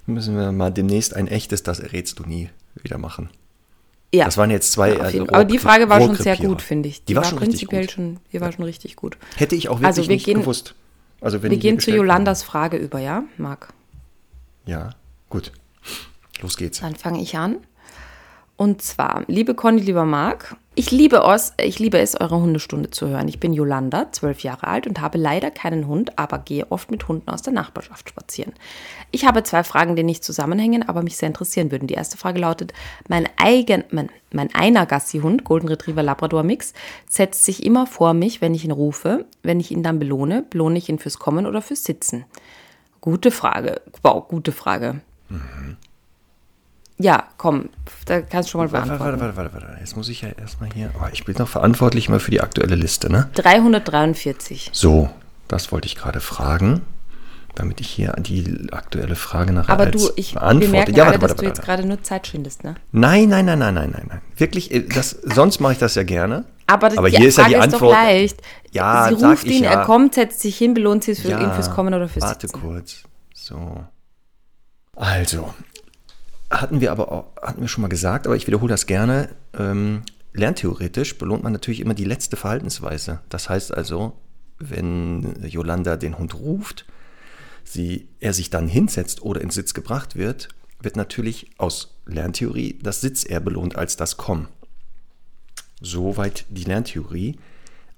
[0.06, 2.50] müssen wir mal demnächst ein echtes, das errätst du nie,
[2.82, 3.30] wieder machen.
[4.14, 4.26] Ja.
[4.26, 4.94] Das waren jetzt zwei.
[4.94, 5.36] Ja, also Fall.
[5.36, 7.04] Aber die Frage war schon sehr gut, finde ich.
[7.04, 7.92] Die, war, schon richtig prinzipiell gut.
[7.92, 9.18] schon, die war schon richtig gut.
[9.36, 10.76] Hätte ich auch wirklich Also wir nicht gehen- gewusst.
[11.22, 13.74] Also wenn Wir die gehen zu Jolandas Frage über, ja, Marc?
[14.66, 14.92] Ja,
[15.30, 15.52] gut.
[16.42, 16.80] Los geht's.
[16.80, 17.58] Dann fange ich an.
[18.58, 23.08] Und zwar, liebe Conny, lieber Marc, ich liebe, es, ich liebe es, eure Hundestunde zu
[23.08, 23.28] hören.
[23.30, 27.08] Ich bin Jolanda, zwölf Jahre alt und habe leider keinen Hund, aber gehe oft mit
[27.08, 28.54] Hunden aus der Nachbarschaft spazieren.
[29.12, 31.88] Ich habe zwei Fragen, die nicht zusammenhängen, aber mich sehr interessieren würden.
[31.88, 32.74] Die erste Frage lautet,
[33.08, 36.74] mein, eigen, mein, mein einer Gassi-Hund, Golden Retriever Labrador Mix,
[37.10, 39.26] setzt sich immer vor mich, wenn ich ihn rufe.
[39.44, 42.26] Wenn ich ihn dann belohne, belohne ich ihn fürs Kommen oder fürs Sitzen?
[43.00, 43.82] Gute Frage.
[44.02, 45.02] Wow, gute Frage.
[46.98, 47.70] Ja, komm,
[48.06, 49.20] da kannst du schon mal Warte, beantworten.
[49.20, 49.80] warte, warte, warte, warte.
[49.82, 50.92] Jetzt muss ich ja erstmal hier.
[50.98, 53.30] Oh, ich bin noch verantwortlich mal für die aktuelle Liste, ne?
[53.34, 54.70] 343.
[54.72, 55.10] So,
[55.50, 56.82] das wollte ich gerade fragen,
[57.54, 60.72] damit ich hier die aktuelle Frage nachher Aber du, ich, beantworte.
[60.72, 61.66] merken Ja, alle, warte, dass warte, du jetzt warte.
[61.72, 62.76] gerade nur Zeit schindest, ne?
[62.94, 64.22] Nein, nein, nein, nein, nein, nein, nein.
[64.38, 66.46] Wirklich, äh, das, sonst mache ich das ja gerne.
[66.68, 67.82] Aber, das, Aber hier ist ja die ist Antwort.
[67.82, 68.42] doch leicht.
[68.72, 69.72] Ja, Sie ruft ihn, ja.
[69.72, 72.48] er kommt, setzt sich hin, belohnt sie für Ja, ihn fürs Kommen oder fürs Warte
[72.48, 72.62] Sitzen.
[72.62, 73.04] kurz.
[73.34, 73.84] So.
[74.96, 75.54] Also,
[76.62, 79.30] hatten wir aber auch, hatten wir schon mal gesagt, aber ich wiederhole das gerne.
[79.58, 83.22] Ähm, lerntheoretisch belohnt man natürlich immer die letzte Verhaltensweise.
[83.30, 84.14] Das heißt also,
[84.60, 86.86] wenn Yolanda den Hund ruft,
[87.64, 90.50] sie, er sich dann hinsetzt oder ins Sitz gebracht wird,
[90.82, 94.48] wird natürlich aus Lerntheorie das Sitz eher belohnt als das Kommen.
[95.82, 97.38] Soweit die Lerntheorie.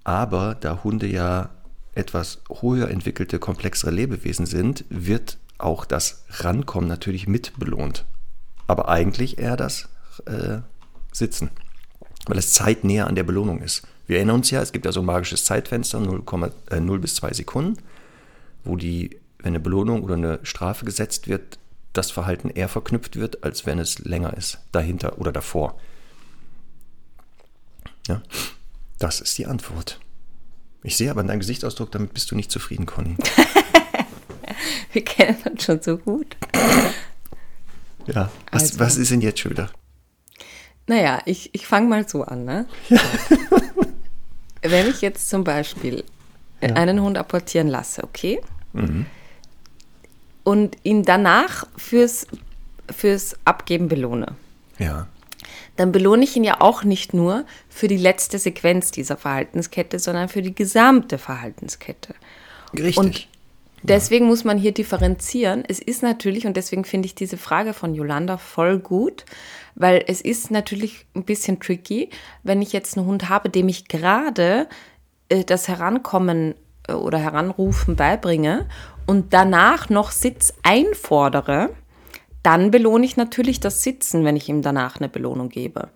[0.04, 1.50] Aber da Hunde ja
[1.94, 8.06] etwas höher entwickelte, komplexere Lebewesen sind, wird auch das Rankommen natürlich mit belohnt.
[8.68, 9.90] Aber eigentlich eher das
[10.26, 10.60] äh,
[11.12, 11.50] Sitzen,
[12.28, 13.88] weil es zeitnäher an der Belohnung ist.
[14.06, 16.24] Wir erinnern uns ja, es gibt ja so ein magisches Zeitfenster, 0,
[16.70, 17.82] äh, 0 bis 2 Sekunden,
[18.64, 21.60] wo die, wenn eine Belohnung oder eine Strafe gesetzt wird,
[21.94, 25.80] das Verhalten eher verknüpft wird, als wenn es länger ist, dahinter oder davor.
[28.08, 28.22] Ja,
[29.00, 30.00] das ist die Antwort.
[30.84, 33.18] Ich sehe aber in deinem Gesichtsausdruck, damit bist du nicht zufrieden, Conny.
[34.94, 36.38] Wir kennen uns schon so gut.
[38.08, 38.80] Ja, was, Also.
[38.80, 39.70] was ist denn jetzt schon wieder?
[40.88, 42.66] Naja, ich, ich fange mal so an, ne?
[44.62, 46.04] Wenn ich jetzt zum Beispiel
[46.62, 48.40] einen Hund apportieren lasse, okay?
[50.44, 52.26] Und ihn danach fürs,
[52.90, 54.36] fürs Abgeben belohne.
[54.80, 55.08] Ja,
[55.78, 60.28] dann belohne ich ihn ja auch nicht nur für die letzte Sequenz dieser Verhaltenskette, sondern
[60.28, 62.16] für die gesamte Verhaltenskette.
[62.74, 62.98] richtig.
[62.98, 63.28] Und
[63.84, 65.64] deswegen muss man hier differenzieren.
[65.68, 69.26] Es ist natürlich, und deswegen finde ich diese Frage von Yolanda voll gut,
[69.76, 72.10] weil es ist natürlich ein bisschen tricky,
[72.44, 74.68] wenn ich jetzt einen Hund habe, dem ich gerade
[75.30, 76.56] äh, das Herankommen
[76.88, 78.68] äh, oder Heranrufen beibringe
[79.06, 81.70] und danach noch Sitz einfordere,
[82.44, 85.90] dann belohne ich natürlich das Sitzen, wenn ich ihm danach eine Belohnung gebe.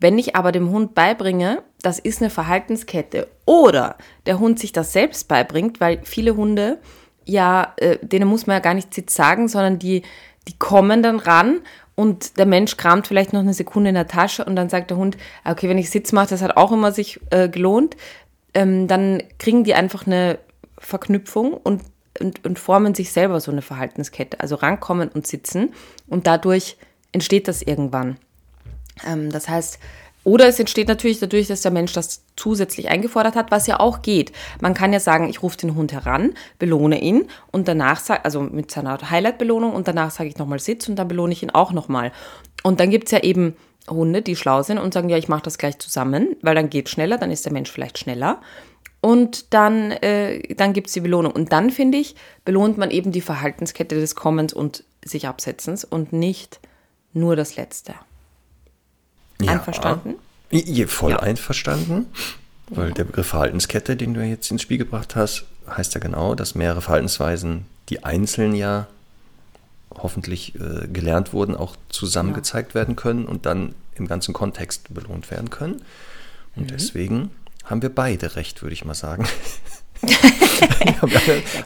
[0.00, 3.96] Wenn ich aber dem Hund beibringe, das ist eine Verhaltenskette oder
[4.26, 6.80] der Hund sich das selbst beibringt, weil viele Hunde,
[7.28, 10.02] ja, äh, denen muss man ja gar nicht Sitz sagen, sondern die,
[10.48, 11.60] die kommen dann ran
[11.94, 14.96] und der Mensch kramt vielleicht noch eine Sekunde in der Tasche und dann sagt der
[14.96, 17.96] Hund, okay, wenn ich Sitz mache, das hat auch immer sich äh, gelohnt,
[18.54, 20.38] ähm, dann kriegen die einfach eine
[20.78, 21.82] Verknüpfung und,
[22.18, 24.40] und, und formen sich selber so eine Verhaltenskette.
[24.40, 25.74] Also rankommen und sitzen
[26.06, 26.78] und dadurch
[27.12, 28.16] entsteht das irgendwann.
[29.06, 29.78] Ähm, das heißt,
[30.28, 34.02] oder es entsteht natürlich dadurch, dass der Mensch das zusätzlich eingefordert hat, was ja auch
[34.02, 34.30] geht.
[34.60, 38.42] Man kann ja sagen, ich rufe den Hund heran, belohne ihn und danach, sag, also
[38.42, 41.72] mit seiner Highlight-Belohnung und danach sage ich nochmal Sitz und dann belohne ich ihn auch
[41.72, 42.12] nochmal.
[42.62, 43.56] Und dann gibt es ja eben
[43.88, 46.90] Hunde, die schlau sind und sagen, ja, ich mache das gleich zusammen, weil dann geht
[46.90, 48.42] schneller, dann ist der Mensch vielleicht schneller.
[49.00, 51.32] Und dann, äh, dann gibt es die Belohnung.
[51.32, 56.12] Und dann, finde ich, belohnt man eben die Verhaltenskette des Kommens und sich Absetzens und
[56.12, 56.60] nicht
[57.14, 57.94] nur das Letzte.
[59.42, 59.52] Ja.
[59.52, 60.14] Einverstanden?
[60.86, 61.18] Voll Ja.
[61.20, 62.06] einverstanden.
[62.70, 66.54] Weil der Begriff Verhaltenskette, den du jetzt ins Spiel gebracht hast, heißt ja genau, dass
[66.54, 68.86] mehrere Verhaltensweisen, die einzeln ja
[69.94, 72.36] hoffentlich äh, gelernt wurden, auch zusammen Ja.
[72.36, 75.82] gezeigt werden können und dann im ganzen Kontext belohnt werden können.
[76.56, 76.68] Und Mhm.
[76.68, 77.30] deswegen
[77.64, 79.26] haben wir beide recht, würde ich mal sagen.
[80.02, 81.10] wir haben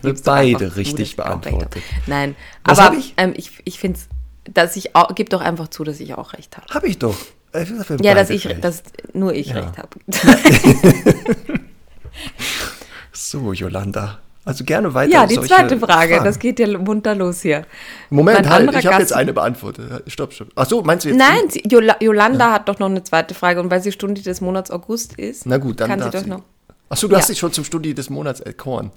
[0.02, 1.82] wir beide richtig beantwortet.
[2.06, 3.14] Nein, Was aber ich?
[3.16, 4.08] ähm, ich, ich finde es,
[4.54, 6.66] dass ich auch, gib doch einfach zu, dass ich auch recht habe.
[6.72, 7.16] Habe ich doch.
[7.52, 8.64] Äh, haben Ja, dass ich, recht.
[8.64, 9.60] dass nur ich Ja.
[9.60, 9.88] recht habe.
[13.12, 14.18] So, Jolanda.
[14.44, 15.12] Also gerne weiter.
[15.12, 16.24] Ja, die zweite Frage, Fragen.
[16.24, 17.64] das geht ja munter los hier.
[18.10, 20.02] Moment, halt, ich habe jetzt eine beantwortet.
[20.08, 20.48] Stopp, stopp.
[20.56, 21.18] Ach so, meinst du jetzt?
[21.18, 24.40] Nein, sie, Jola, Jolanda hat doch noch eine zweite Frage und weil sie Stunde des
[24.40, 26.28] Monats August ist, Na gut, dann kann sie doch sie.
[26.28, 26.42] noch.
[26.88, 27.20] Ach so, du Ja.
[27.20, 28.90] hast dich schon zum Studi des Monats erkoren.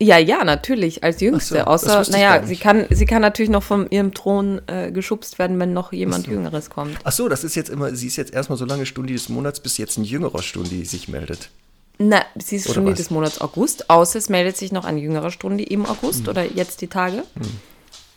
[0.00, 1.54] Ja, ja, natürlich, als Jüngste.
[1.56, 5.58] So, Außer, naja, sie kann, sie kann natürlich noch von ihrem Thron äh, geschubst werden,
[5.58, 6.30] wenn noch jemand so.
[6.30, 6.96] Jüngeres kommt.
[7.02, 9.58] Ach so, das ist jetzt immer, sie ist jetzt erstmal so lange Studi des Monats,
[9.58, 11.50] bis jetzt ein jüngerer Studi sich meldet.
[11.98, 12.98] Na, sie ist Oder Stunde was?
[12.98, 16.28] des Monats August, außer es meldet sich noch eine jüngere Stunde im August Hm.
[16.28, 17.24] oder jetzt die Tage.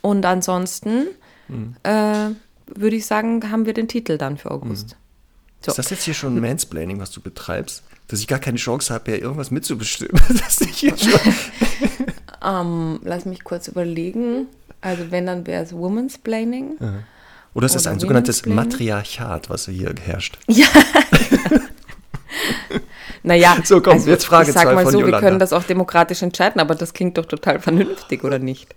[0.02, 1.08] Und ansonsten
[1.48, 1.76] Hm.
[1.82, 2.30] äh,
[2.68, 4.96] würde ich sagen, haben wir den Titel dann für August.
[5.66, 5.72] So.
[5.72, 7.82] Ist das jetzt hier schon Mansplaining, was du betreibst?
[8.12, 10.22] Dass ich gar keine Chance habe, ja irgendwas mitzubestimmen.
[10.30, 11.20] Dass ich hier schon
[12.44, 14.48] Ähm, lass mich kurz überlegen.
[14.82, 16.78] Also wenn, dann wäre es Woman's Planning.
[17.54, 18.46] Oder ist das Oder ein sogenanntes?
[18.46, 20.38] Matriarchat, was hier herrscht?
[23.24, 25.20] Naja, So, komm, jetzt Frage ich sag mal so, wir Jolanda.
[25.20, 28.74] können das auch demokratisch entscheiden, aber das klingt doch total vernünftig, oder nicht?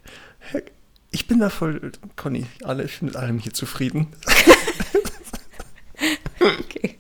[1.11, 4.09] Ich bin da voll, Conny, alle, ich bin mit allem hier zufrieden.
[6.41, 6.99] Okay.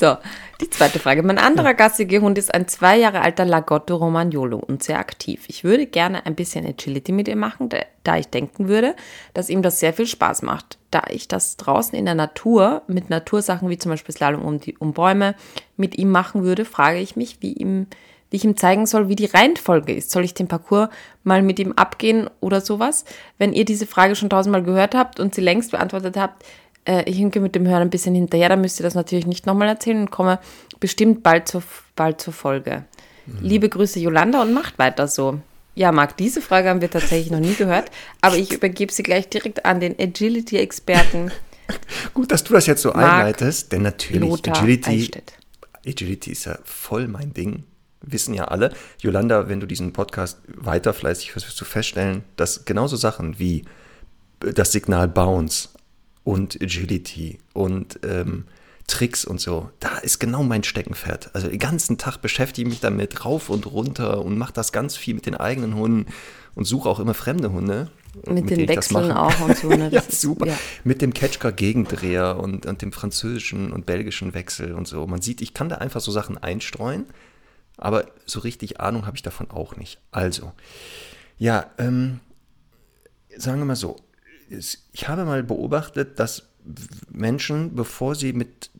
[0.00, 0.16] So,
[0.62, 1.22] die zweite Frage.
[1.22, 5.44] Mein anderer gassige Hund ist ein zwei Jahre alter Lagotto Romagnolo und sehr aktiv.
[5.48, 8.96] Ich würde gerne ein bisschen Agility mit ihm machen, da, da ich denken würde,
[9.34, 10.78] dass ihm das sehr viel Spaß macht.
[10.90, 14.74] Da ich das draußen in der Natur mit Natursachen wie zum Beispiel Slalom um, die,
[14.78, 15.34] um Bäume
[15.76, 17.86] mit ihm machen würde, frage ich mich, wie, ihm,
[18.30, 20.12] wie ich ihm zeigen soll, wie die Reihenfolge ist.
[20.12, 20.88] Soll ich den Parcours
[21.24, 23.04] mal mit ihm abgehen oder sowas?
[23.36, 26.42] Wenn ihr diese Frage schon tausendmal gehört habt und sie längst beantwortet habt,
[26.90, 29.46] äh, ich hinke mit dem Hören ein bisschen hinterher, dann müsst ihr das natürlich nicht
[29.46, 30.38] nochmal erzählen und komme
[30.80, 31.62] bestimmt bald zur,
[31.96, 32.84] bald zur Folge.
[33.40, 35.38] Liebe Grüße, Jolanda, und macht weiter so.
[35.76, 39.28] Ja, Marc, diese Frage haben wir tatsächlich noch nie gehört, aber ich übergebe sie gleich
[39.28, 41.30] direkt an den Agility-Experten
[42.14, 45.10] Gut, dass du das jetzt so Marc einleitest, denn natürlich, Lothar Agility.
[45.86, 47.64] Agility ist ja voll mein Ding.
[48.02, 48.72] Wissen ja alle.
[48.98, 53.64] Jolanda, wenn du diesen Podcast weiter fleißig hörst, wirst du feststellen, dass genauso Sachen wie
[54.40, 55.69] das Signal Bounce
[56.24, 58.44] und Agility und ähm,
[58.86, 61.30] Tricks und so, da ist genau mein Steckenpferd.
[61.34, 64.96] Also den ganzen Tag beschäftige ich mich damit rauf und runter und mache das ganz
[64.96, 66.06] viel mit den eigenen Hunden
[66.56, 67.90] und suche auch immer fremde Hunde.
[68.26, 69.68] Mit, den ich das Wechseln auch und so.
[69.68, 69.84] Ne?
[69.84, 70.46] ja, Das ist- super.
[70.48, 70.58] ja.
[70.82, 75.06] Mit dem Ketchka Gegendreher und, und dem französischen und belgischen Wechsel und so.
[75.06, 77.04] Man sieht, ich kann da einfach so Sachen einstreuen,
[77.76, 80.00] aber so richtig Ahnung habe ich davon auch nicht.
[80.10, 80.50] Also,
[81.38, 82.18] ja, ähm,
[83.36, 83.94] sagen wir mal so,
[84.50, 86.48] ich habe mal beobachtet, dass
[87.10, 88.70] Menschen, bevor sie mit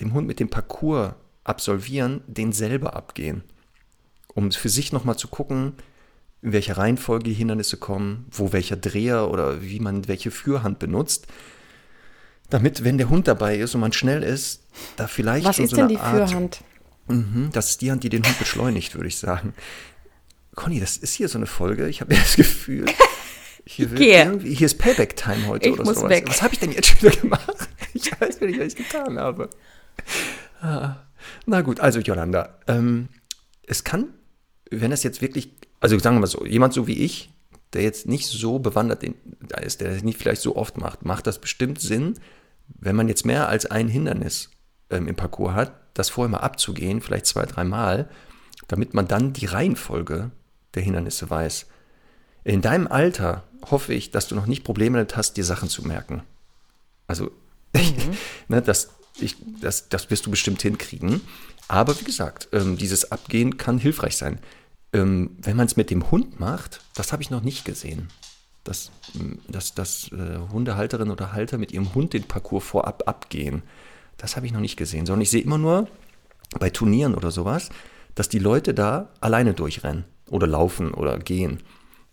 [0.00, 3.42] dem Hund mit dem Parcours absolvieren, den selber abgehen.
[4.34, 5.74] Um für sich nochmal zu gucken,
[6.42, 11.26] in welcher Reihenfolge die Hindernisse kommen, wo welcher Dreher oder wie man welche Führhand benutzt.
[12.50, 14.62] Damit, wenn der Hund dabei ist und man schnell ist,
[14.96, 16.60] da vielleicht Was ist so denn eine die Art, Führhand?
[17.08, 19.54] Mhm, das ist die Hand, die den Hund beschleunigt, würde ich sagen.
[20.54, 21.88] Conny, das ist hier so eine Folge.
[21.88, 22.86] Ich habe ja das Gefühl,
[23.66, 26.10] hier, hier ist Payback-Time heute Ich oder muss sowas.
[26.10, 26.24] weg.
[26.28, 27.68] Was habe ich denn jetzt schon wieder gemacht?
[27.94, 29.48] Ich weiß nicht, was ich getan habe.
[30.60, 30.96] Ah,
[31.46, 33.08] Na gut, also Jolanda, ähm,
[33.66, 34.08] es kann,
[34.70, 37.32] wenn es jetzt wirklich, also sagen wir mal so, jemand so wie ich,
[37.72, 39.02] der jetzt nicht so bewandert
[39.62, 42.18] ist, der das nicht vielleicht so oft macht, macht das bestimmt Sinn,
[42.68, 44.50] wenn man jetzt mehr als ein Hindernis
[44.90, 48.10] ähm, im Parcours hat, das vorher mal abzugehen, vielleicht zwei, dreimal,
[48.68, 50.30] damit man dann die Reihenfolge
[50.74, 51.66] der Hindernisse weiß.
[52.44, 55.86] In deinem Alter hoffe ich, dass du noch nicht Probleme damit hast, dir Sachen zu
[55.86, 56.22] merken.
[57.06, 57.30] Also,
[58.48, 61.20] ne, das, ich, das, das wirst du bestimmt hinkriegen.
[61.68, 64.38] Aber wie gesagt, ähm, dieses Abgehen kann hilfreich sein.
[64.92, 68.08] Ähm, wenn man es mit dem Hund macht, das habe ich noch nicht gesehen.
[68.64, 73.62] Dass, ähm, dass, dass äh, Hundehalterinnen oder Halter mit ihrem Hund den Parcours vorab abgehen.
[74.16, 75.88] Das habe ich noch nicht gesehen, sondern ich sehe immer nur
[76.58, 77.68] bei Turnieren oder sowas,
[78.14, 81.62] dass die Leute da alleine durchrennen oder laufen oder gehen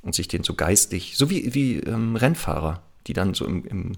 [0.04, 3.92] und sich den so geistig, so wie, wie ähm, Rennfahrer, die dann so im, im,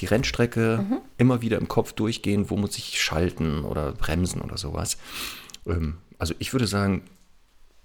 [0.00, 0.86] die Rennstrecke
[1.18, 4.96] immer wieder im Kopf durchgehen, wo muss ich schalten oder bremsen oder sowas.
[5.66, 7.02] Ähm, also ich würde sagen,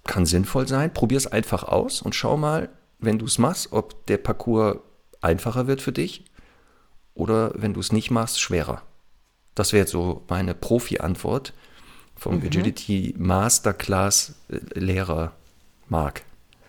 [0.04, 0.94] kann sinnvoll sein.
[0.94, 4.78] Probier es einfach aus und schau mal, wenn du es machst, ob der Parcours
[5.20, 6.24] einfacher wird für dich
[7.14, 8.82] oder wenn du es nicht machst, schwerer.
[9.54, 11.52] Das wäre jetzt so meine Profi-Antwort
[12.14, 14.34] vom Agility Masterclass
[14.74, 15.32] Lehrer
[15.88, 16.22] Marc.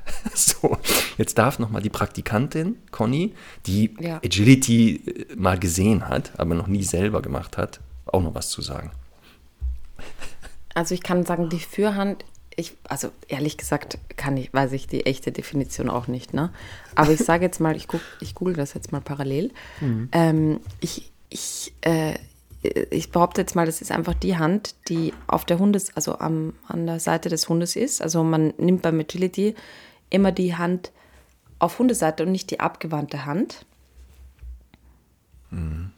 [0.33, 0.77] So,
[1.17, 3.33] jetzt darf nochmal die Praktikantin Conny,
[3.65, 4.17] die Ja.
[4.17, 8.61] Agility äh, mal gesehen hat, aber noch nie selber gemacht hat, auch noch was zu
[8.61, 8.91] sagen.
[10.73, 12.23] Also ich kann sagen, die Fürhand,
[12.55, 16.51] ich, also ehrlich gesagt, kann ich, weiß ich die echte Definition auch nicht, ne?
[16.95, 19.51] Aber ich sage jetzt mal, ich, guck, ich google das jetzt mal parallel.
[19.81, 20.09] Mhm.
[20.11, 22.13] Ähm, ich, ich, äh,
[22.91, 26.53] ich behaupte jetzt mal, das ist einfach die Hand, die auf der Hundes, also am,
[26.67, 28.01] an der Seite des Hundes ist.
[28.01, 29.55] Also man nimmt beim Agility
[30.09, 30.91] immer die Hand
[31.59, 33.65] auf Hundeseite und nicht die abgewandte Hand.
[35.49, 35.91] Mhm.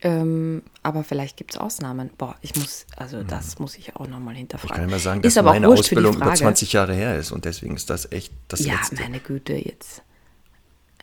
[0.00, 2.10] Ähm, aber vielleicht gibt es Ausnahmen.
[2.16, 3.26] Boah, ich muss, also mhm.
[3.26, 4.70] das muss ich auch nochmal hinterfragen.
[4.70, 7.74] Ich kann immer sagen, dass ist meine Ausbildung über 20 Jahre her ist und deswegen
[7.74, 8.96] ist das echt das ja, Letzte.
[8.96, 10.02] Ja, meine Güte, jetzt.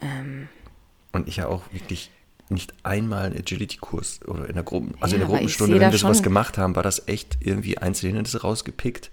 [0.01, 0.47] Ähm.
[1.11, 2.09] Und ich ja auch wirklich
[2.49, 5.97] nicht einmal einen Agility-Kurs oder in der Gruppen, also ja, in der Gruppenstunde, wenn wir
[5.97, 9.09] sowas gemacht haben, war das echt irgendwie Einzelhindernisse rausgepickt.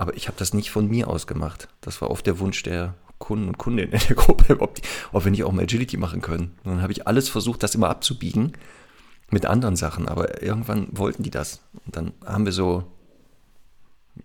[0.00, 1.68] Aber ich habe das nicht von mir aus gemacht.
[1.82, 4.82] Das war oft der Wunsch der Kunden und Kundinnen in der Gruppe, ob, die,
[5.12, 6.56] ob wir nicht auch mal Agility machen können.
[6.64, 8.54] Und dann habe ich alles versucht, das immer abzubiegen
[9.28, 11.60] mit anderen Sachen, aber irgendwann wollten die das.
[11.84, 12.84] Und dann haben wir so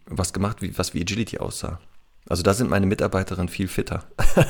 [0.06, 1.82] was gemacht, wie, was wie Agility aussah.
[2.30, 4.06] Also da sind meine Mitarbeiterinnen viel fitter.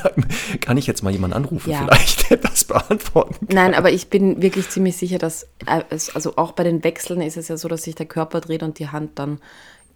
[0.60, 1.78] kann ich jetzt mal jemanden anrufen, ja.
[1.78, 3.56] vielleicht, der das beantworten kann?
[3.56, 5.48] Nein, aber ich bin wirklich ziemlich sicher, dass,
[5.90, 8.62] es, also auch bei den Wechseln ist es ja so, dass sich der Körper dreht
[8.62, 9.40] und die Hand dann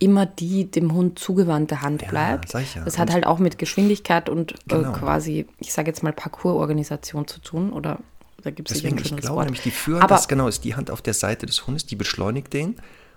[0.01, 2.53] immer die dem Hund zugewandte Hand bleibt.
[2.55, 2.85] Ja, ja.
[2.85, 4.91] Das hat halt auch mit Geschwindigkeit und äh, genau.
[4.91, 8.01] äh, quasi, ich sage jetzt mal, Parcoursorganisation zu tun oder
[8.43, 9.45] da gibt es Deswegen, ich glaube Wort.
[9.45, 11.97] nämlich, die führen Aber das genau, ist die Hand auf der Seite des Hundes, die
[11.97, 12.77] beschleunigt den.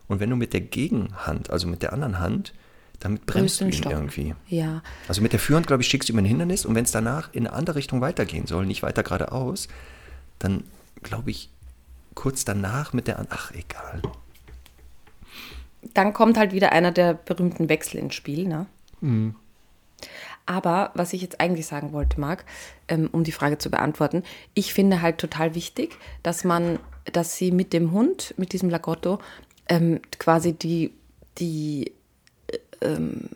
[0.09, 2.53] Und wenn du mit der Gegenhand, also mit der anderen Hand,
[2.99, 3.93] damit bremst du ihn Stopp.
[3.93, 4.35] irgendwie.
[4.49, 4.81] Ja.
[5.07, 7.33] Also mit der Führhand, glaube ich, schickst du über ein Hindernis und wenn es danach
[7.33, 9.69] in eine andere Richtung weitergehen soll, nicht weiter geradeaus,
[10.39, 10.63] dann
[11.01, 11.49] glaube ich,
[12.13, 14.01] kurz danach mit der, ach egal.
[15.93, 18.65] Dann kommt halt wieder einer der berühmten Wechsel ins Spiel, ne?
[19.01, 19.35] Mhm.
[20.45, 22.43] Aber was ich jetzt eigentlich sagen wollte, Marc,
[22.87, 26.79] ähm, um die Frage zu beantworten, ich finde halt total wichtig, dass man,
[27.11, 29.19] dass sie mit dem Hund, mit diesem Lagotto,
[29.69, 30.91] ähm, quasi die,
[31.37, 31.93] die
[32.47, 33.29] äh, ähm,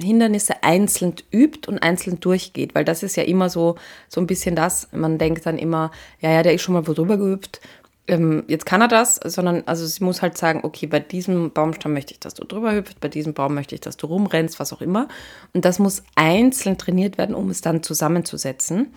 [0.00, 3.76] Hindernisse einzeln übt und einzeln durchgeht, weil das ist ja immer so,
[4.08, 5.90] so ein bisschen das, man denkt dann immer,
[6.20, 7.60] ja, ja, der ist schon mal wo drüber geübt
[8.08, 11.92] ähm, jetzt kann er das, sondern also sie muss halt sagen, okay, bei diesem Baumstamm
[11.92, 14.72] möchte ich, dass du drüber hüpfst, bei diesem Baum möchte ich, dass du rumrennst, was
[14.72, 15.08] auch immer.
[15.52, 18.94] Und das muss einzeln trainiert werden, um es dann zusammenzusetzen.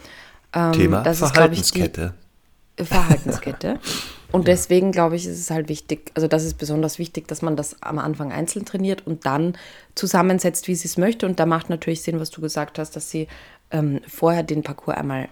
[0.54, 2.02] Ähm, Thema Verhaltenskette.
[2.02, 2.14] Ist,
[2.80, 3.80] die Verhaltenskette.
[4.32, 4.54] Und ja.
[4.54, 7.82] deswegen glaube ich, ist es halt wichtig, also das ist besonders wichtig, dass man das
[7.82, 9.58] am Anfang einzeln trainiert und dann
[9.94, 11.26] zusammensetzt, wie sie es möchte.
[11.26, 13.28] Und da macht natürlich Sinn, was du gesagt hast, dass sie
[13.72, 15.28] ähm, vorher den Parcours einmal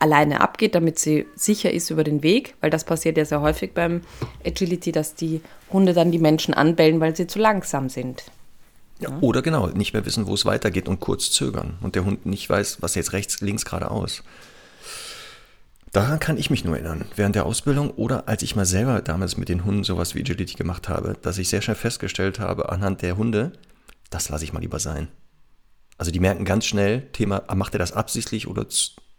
[0.00, 3.72] alleine abgeht, damit sie sicher ist über den Weg, weil das passiert ja sehr häufig
[3.72, 4.00] beim
[4.44, 5.40] Agility, dass die
[5.72, 8.24] Hunde dann die Menschen anbellen, weil sie zu langsam sind.
[8.98, 12.26] Ja, oder genau, nicht mehr wissen, wo es weitergeht und kurz zögern und der Hund
[12.26, 14.22] nicht weiß, was jetzt rechts, links, geradeaus.
[15.92, 19.36] Daran kann ich mich nur erinnern, während der Ausbildung oder als ich mal selber damals
[19.36, 23.02] mit den Hunden sowas wie Agility gemacht habe, dass ich sehr schnell festgestellt habe, anhand
[23.02, 23.52] der Hunde,
[24.08, 25.08] das lasse ich mal lieber sein.
[25.98, 28.66] Also die merken ganz schnell, Thema, macht er das absichtlich oder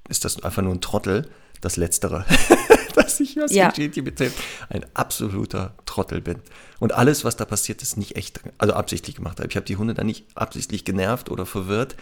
[0.10, 1.30] ist das einfach nur ein Trottel,
[1.62, 2.26] das Letztere.
[2.96, 3.70] dass ich, was ja.
[3.70, 6.40] Gigi betrifft, ein absoluter Trottel bin.
[6.80, 9.50] Und alles, was da passiert, ist nicht echt, also absichtlich gemacht habe.
[9.50, 11.96] Ich habe die Hunde dann nicht absichtlich genervt oder verwirrt.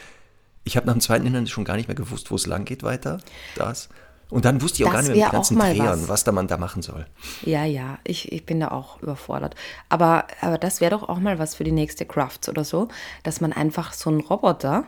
[0.64, 2.84] Ich habe nach dem zweiten Hindernis schon gar nicht mehr gewusst, wo es lang geht
[2.84, 3.20] weiter.
[3.56, 3.90] Das.
[4.30, 6.08] Und dann wusste ich auch das gar nicht mehr mit ganzen Drehern, was.
[6.10, 7.08] was da man da machen soll.
[7.42, 9.56] Ja, ja, ich, ich bin da auch überfordert.
[9.90, 12.90] Aber, aber das wäre doch auch mal was für die nächste Crafts oder so,
[13.24, 14.86] dass man einfach so einen Roboter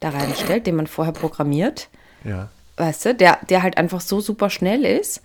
[0.00, 1.88] da reinstellt, den man vorher programmiert.
[2.24, 5.22] Ja weißt du, der, der halt einfach so super schnell ist.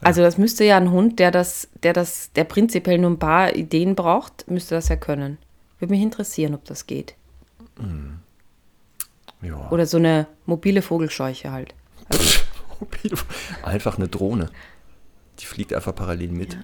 [0.00, 3.54] Also das müsste ja ein Hund, der das, der das, der prinzipiell nur ein paar
[3.54, 5.38] Ideen braucht, müsste das ja können.
[5.78, 7.14] Würde mich interessieren, ob das geht.
[7.78, 8.18] Mhm.
[9.42, 9.70] Ja.
[9.70, 11.74] Oder so eine mobile Vogelscheuche halt.
[13.04, 13.16] Also
[13.62, 14.50] einfach eine Drohne.
[15.38, 16.58] Die fliegt einfach parallel mit.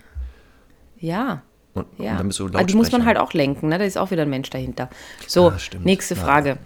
[0.98, 1.42] Ja.
[1.74, 2.10] Und, ja.
[2.10, 3.78] Und dann so Aber die muss man halt auch lenken, ne?
[3.78, 4.90] Da ist auch wieder ein Mensch dahinter.
[5.28, 6.58] So, ja, nächste Frage.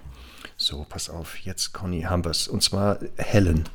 [0.64, 2.46] So, pass auf, jetzt Conny Hambers.
[2.46, 3.68] Und zwar Helen.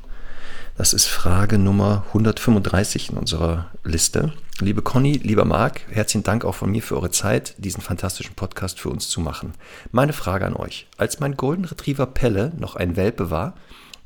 [0.78, 4.32] Das ist Frage Nummer 135 in unserer Liste.
[4.60, 8.80] Liebe Conny, lieber Marc, herzlichen Dank auch von mir für eure Zeit, diesen fantastischen Podcast
[8.80, 9.52] für uns zu machen.
[9.92, 10.86] Meine Frage an euch.
[10.96, 13.54] Als mein Golden Retriever Pelle noch ein Welpe war,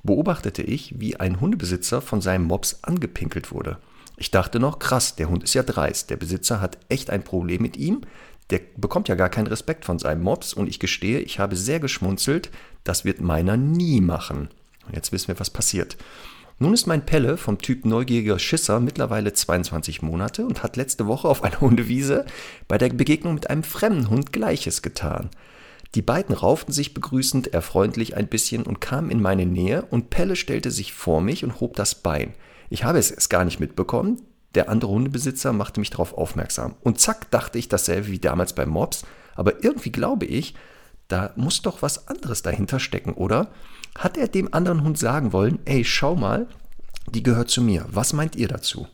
[0.03, 3.79] beobachtete ich, wie ein Hundebesitzer von seinem Mops angepinkelt wurde.
[4.17, 6.11] Ich dachte noch, krass, der Hund ist ja dreist.
[6.11, 8.01] Der Besitzer hat echt ein Problem mit ihm.
[8.51, 11.81] Der bekommt ja gar keinen Respekt von seinem Mops und ich gestehe, ich habe sehr
[11.81, 12.51] geschmunzelt,
[12.85, 14.49] das wird meiner nie machen.
[14.87, 15.97] Und jetzt wissen wir, was passiert.
[16.59, 21.29] Nun ist mein Pelle vom Typ neugieriger Schisser mittlerweile 22 Monate und hat letzte Woche
[21.29, 22.25] auf einer Hundewiese
[22.69, 25.31] bei der Begegnung mit einem fremden Hund Gleiches getan.
[25.95, 30.11] Die beiden rauften sich begrüßend, er freundlich ein bisschen und kamen in meine Nähe und
[30.11, 32.35] Pelle stellte sich vor mich und hob das Bein.
[32.71, 34.23] Ich habe es erst gar nicht mitbekommen,
[34.55, 36.77] der andere Hundebesitzer machte mich darauf aufmerksam.
[36.83, 39.05] Und zack, dachte ich dasselbe wie damals beim Mops.
[39.35, 40.55] Aber irgendwie glaube ich,
[41.13, 43.49] da muss doch was anderes dahinter stecken, oder?
[43.99, 46.49] Hat er dem anderen Hund sagen wollen, ey, schau mal,
[47.11, 47.85] die gehört zu mir.
[47.91, 48.89] Was meint ihr dazu?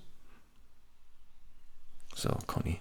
[2.16, 2.81] So, Conny.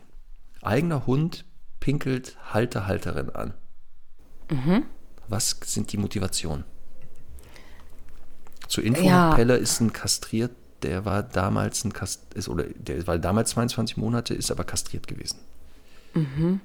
[0.63, 1.45] Eigener Hund
[1.80, 3.54] pinkelt Halter, Halterin an.
[4.50, 4.86] Mhm.
[5.28, 6.63] Was sind die Motivationen?
[8.67, 9.36] Zur Info, ja.
[9.36, 13.97] Pelle ist ein kastriert, der war damals ein Kast ist, oder der war damals 22
[13.97, 15.39] Monate, ist aber kastriert gewesen.
[16.15, 16.60] Mhm.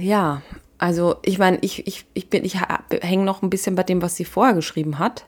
[0.00, 0.42] Ja,
[0.78, 2.56] also ich meine, ich, ich, ich, ich
[2.90, 5.26] hänge noch ein bisschen bei dem, was sie vorher geschrieben hat.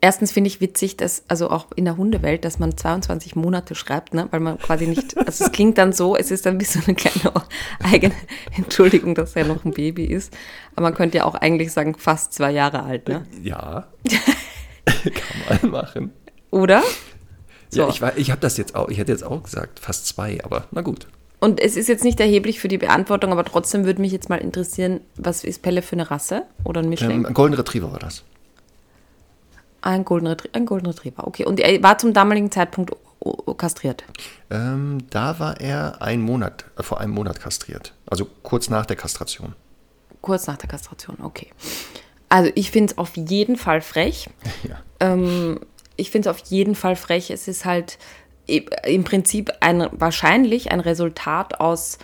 [0.00, 4.14] Erstens finde ich witzig, dass, also auch in der Hundewelt, dass man 22 Monate schreibt,
[4.14, 4.28] ne?
[4.30, 6.94] weil man quasi nicht, also es klingt dann so, es ist dann wie so eine
[6.94, 7.32] kleine
[7.82, 8.14] eigene
[8.56, 10.32] Entschuldigung, dass er noch ein Baby ist.
[10.76, 13.26] Aber man könnte ja auch eigentlich sagen, fast zwei Jahre alt, ne?
[13.42, 13.88] Ja.
[14.84, 16.12] Kann man machen.
[16.52, 16.82] Oder?
[17.70, 17.82] So.
[17.82, 20.66] Ja, ich, ich habe das jetzt auch, ich hätte jetzt auch gesagt, fast zwei, aber
[20.70, 21.08] na gut.
[21.40, 24.38] Und es ist jetzt nicht erheblich für die Beantwortung, aber trotzdem würde mich jetzt mal
[24.38, 27.20] interessieren, was ist Pelle für eine Rasse oder ein Mischling?
[27.20, 28.24] Ähm, ein Golden Retriever war das.
[29.80, 31.44] Ein Golden, Retrie ein Golden Retriever, okay.
[31.44, 32.92] Und er war zum damaligen Zeitpunkt
[33.56, 34.04] kastriert?
[34.50, 37.92] Ähm, da war er ein Monat, äh, vor einem Monat kastriert.
[38.06, 39.54] Also kurz nach der Kastration.
[40.20, 41.48] Kurz nach der Kastration, okay.
[42.28, 44.28] Also ich finde es auf jeden Fall frech.
[44.68, 44.78] Ja.
[45.00, 45.60] Ähm,
[45.96, 47.30] ich finde es auf jeden Fall frech.
[47.30, 47.98] Es ist halt
[48.48, 51.98] im Prinzip ein, wahrscheinlich ein Resultat aus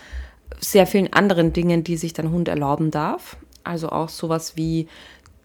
[0.59, 3.37] sehr vielen anderen Dingen, die sich dein Hund erlauben darf.
[3.63, 4.87] Also auch sowas wie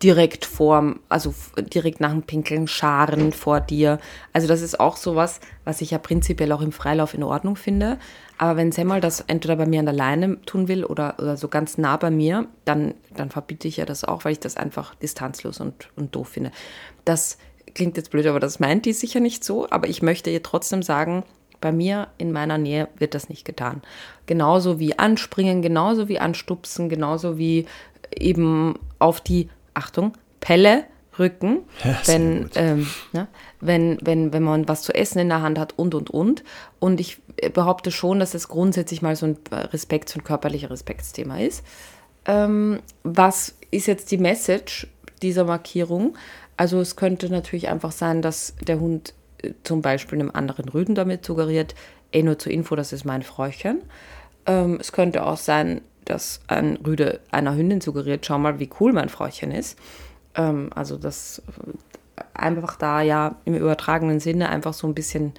[0.02, 3.98] direkt vor, also direkt nach dem Pinkeln scharen vor dir.
[4.32, 7.98] Also das ist auch sowas, was ich ja prinzipiell auch im Freilauf in Ordnung finde.
[8.38, 11.48] Aber wenn Semmel das entweder bei mir an der Leine tun will oder, oder so
[11.48, 14.94] ganz nah bei mir, dann, dann verbiete ich ja das auch, weil ich das einfach
[14.94, 16.50] distanzlos und, und doof finde.
[17.04, 17.36] Das
[17.74, 19.68] klingt jetzt blöd, aber das meint die sicher nicht so.
[19.70, 21.24] Aber ich möchte ihr trotzdem sagen,
[21.60, 23.82] bei mir in meiner Nähe wird das nicht getan.
[24.26, 27.66] Genauso wie anspringen, genauso wie anstupsen, genauso wie
[28.16, 30.84] eben auf die Achtung, Pelle
[31.18, 33.28] rücken, ja, wenn, ähm, ne,
[33.60, 36.44] wenn, wenn, wenn man was zu essen in der Hand hat und, und, und.
[36.78, 37.18] Und ich
[37.52, 41.64] behaupte schon, dass es grundsätzlich mal so ein Respekt, so ein körperlicher Respektsthema ist.
[42.24, 44.86] Ähm, was ist jetzt die Message
[45.22, 46.16] dieser Markierung?
[46.60, 50.94] Also es könnte natürlich einfach sein, dass der Hund äh, zum Beispiel einem anderen Rüden
[50.94, 51.74] damit suggeriert,
[52.12, 53.80] eh nur zur Info, das ist mein Fräuchchen.
[54.44, 58.92] Ähm, es könnte auch sein, dass ein Rüde einer Hündin suggeriert, schau mal, wie cool
[58.92, 59.78] mein Fräuchchen ist.
[60.34, 61.42] Ähm, also das
[62.16, 65.32] äh, einfach da ja im übertragenen Sinne einfach so ein bisschen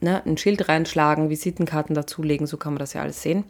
[0.00, 3.42] ne, ein Schild reinschlagen, Visitenkarten dazulegen, so kann man das ja alles sehen.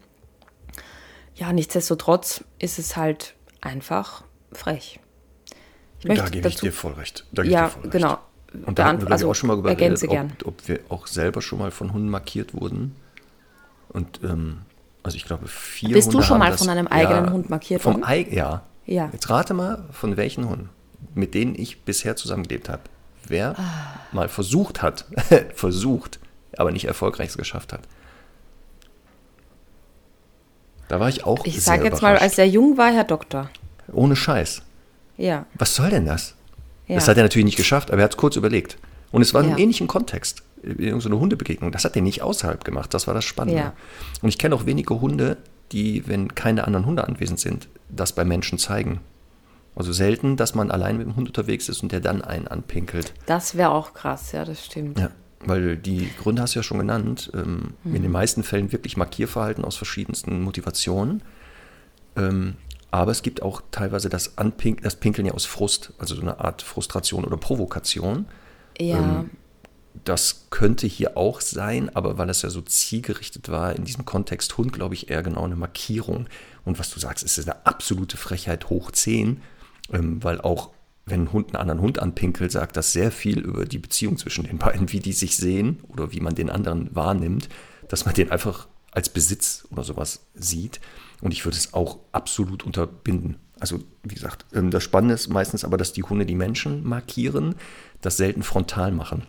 [1.35, 5.01] Ja, nichtsdestotrotz ist es halt einfach frech.
[6.03, 7.25] Da gebe ich dir voll recht.
[7.33, 7.93] Da ja, voll recht.
[7.93, 8.19] genau.
[8.67, 11.59] Und da hatten wir also, auch schon mal geredet, ob, ob, wir auch selber schon
[11.59, 12.97] mal von Hunden markiert wurden.
[13.89, 14.63] Und ähm,
[15.03, 17.51] also ich glaube, vier Bist Hunde du schon mal das, von einem eigenen ja, Hund
[17.51, 18.03] markiert worden?
[18.03, 18.63] Vom ja.
[18.87, 19.09] ja.
[19.13, 20.69] Jetzt rate mal, von welchen Hunden,
[21.15, 22.83] mit denen ich bisher zusammengelebt habe.
[23.27, 24.01] Wer ah.
[24.13, 25.05] mal versucht hat,
[25.55, 26.19] versucht,
[26.57, 27.83] aber nicht erfolgreich es geschafft hat.
[30.89, 33.49] Da war ich auch Ich sage jetzt mal, als er jung war, Herr Doktor.
[33.93, 34.63] Ohne Scheiß.
[35.21, 35.47] Ja.
[35.55, 36.35] Was soll denn das?
[36.87, 36.97] Ja.
[36.97, 38.79] Das hat er natürlich nicht geschafft, aber er hat es kurz überlegt.
[39.13, 41.73] Und es war in einem ähnlichen Kontext irgendeine Hundebegegnung.
[41.73, 42.95] Das hat er nicht außerhalb gemacht.
[42.95, 43.61] Das war das Spannende.
[43.61, 43.73] Ja.
[44.23, 45.37] Und ich kenne auch wenige Hunde,
[45.73, 49.01] die, wenn keine anderen Hunde anwesend sind, das bei Menschen zeigen.
[49.77, 53.15] Also selten, dass man allein mit dem Hund unterwegs ist und der dann einen anpinkelt.
[53.27, 54.99] Das wäre auch krass, ja, das stimmt.
[54.99, 55.11] Ja,
[55.45, 57.31] weil die Gründe hast du ja schon genannt.
[57.35, 57.95] Ähm, mhm.
[57.95, 61.23] In den meisten Fällen wirklich Markierverhalten aus verschiedensten Motivationen.
[62.17, 62.55] Ähm,
[62.91, 66.41] aber es gibt auch teilweise das, Anpink das Pinkeln ja aus Frust, also so eine
[66.41, 68.27] Art Frustration oder Provokation.
[68.79, 68.99] Ja.
[68.99, 69.31] Ähm,
[70.05, 74.57] das könnte hier auch sein, aber weil es ja so zielgerichtet war, in diesem Kontext
[74.57, 76.27] Hund, glaube ich, eher genau eine Markierung.
[76.65, 79.41] Und was du sagst, ist eine absolute Frechheit hoch 10,
[79.93, 80.71] ähm, weil auch
[81.07, 84.45] wenn ein Hund einen anderen Hund anpinkelt, sagt das sehr viel über die Beziehung zwischen
[84.45, 87.49] den beiden, wie die sich sehen oder wie man den anderen wahrnimmt,
[87.89, 90.81] dass man den einfach als Besitz oder sowas sieht.
[91.21, 93.37] Und ich würde es auch absolut unterbinden.
[93.59, 97.55] Also, wie gesagt, ähm, das Spannende ist meistens aber, dass die Hunde die Menschen markieren,
[98.01, 99.27] das selten frontal machen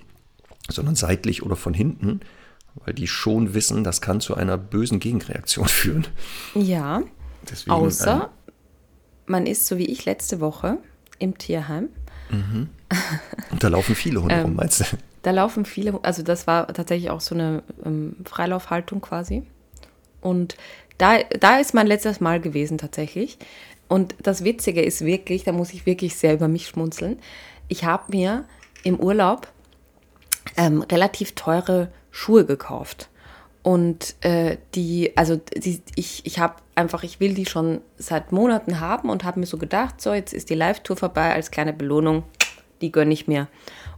[0.70, 2.22] sondern seitlich oder von hinten,
[2.76, 6.08] weil die schon wissen, das kann zu einer bösen Gegenreaktion führen.
[6.56, 7.04] Ja.
[7.50, 8.54] Deswegen, Außer ähm,
[9.26, 10.78] man ist so wie ich letzte Woche
[11.20, 11.90] im Tierheim.
[12.30, 12.70] Mhm.
[13.52, 14.86] Und da laufen viele Hunde rum, ähm, meinst du?
[15.24, 19.44] Da laufen viele, also das war tatsächlich auch so eine ähm, Freilaufhaltung quasi.
[20.20, 20.56] Und
[21.02, 23.40] da, da ist mein letztes Mal gewesen tatsächlich.
[23.88, 27.18] Und das Witzige ist wirklich, da muss ich wirklich sehr über mich schmunzeln.
[27.68, 28.46] Ich habe mir
[28.84, 29.48] im Urlaub
[30.58, 33.10] ähm, relativ teure Schuhe gekauft.
[33.64, 38.80] Und äh, die, also die, ich, ich habe einfach, ich will die schon seit Monaten
[38.80, 42.24] haben und habe mir so gedacht, so jetzt ist die Live-Tour vorbei als kleine Belohnung,
[42.82, 43.48] die gönne ich mir.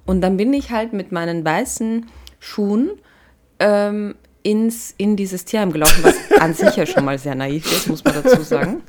[0.05, 2.05] Und dann bin ich halt mit meinen weißen
[2.39, 2.91] Schuhen
[3.59, 7.87] ähm, ins, in dieses Tierheim gelaufen, was an sich ja schon mal sehr naiv ist,
[7.87, 8.83] muss man dazu sagen.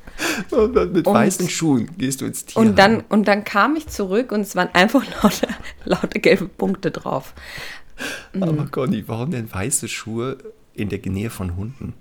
[0.93, 2.69] mit Und- weißen Schuhen gehst du ins Tierheim.
[2.71, 5.49] Und dann, und dann kam ich zurück und es waren einfach lauter,
[5.85, 7.35] lauter gelbe Punkte drauf.
[8.41, 10.39] Aber Conny, warum denn weiße Schuhe
[10.75, 11.95] in der Nähe von Hunden?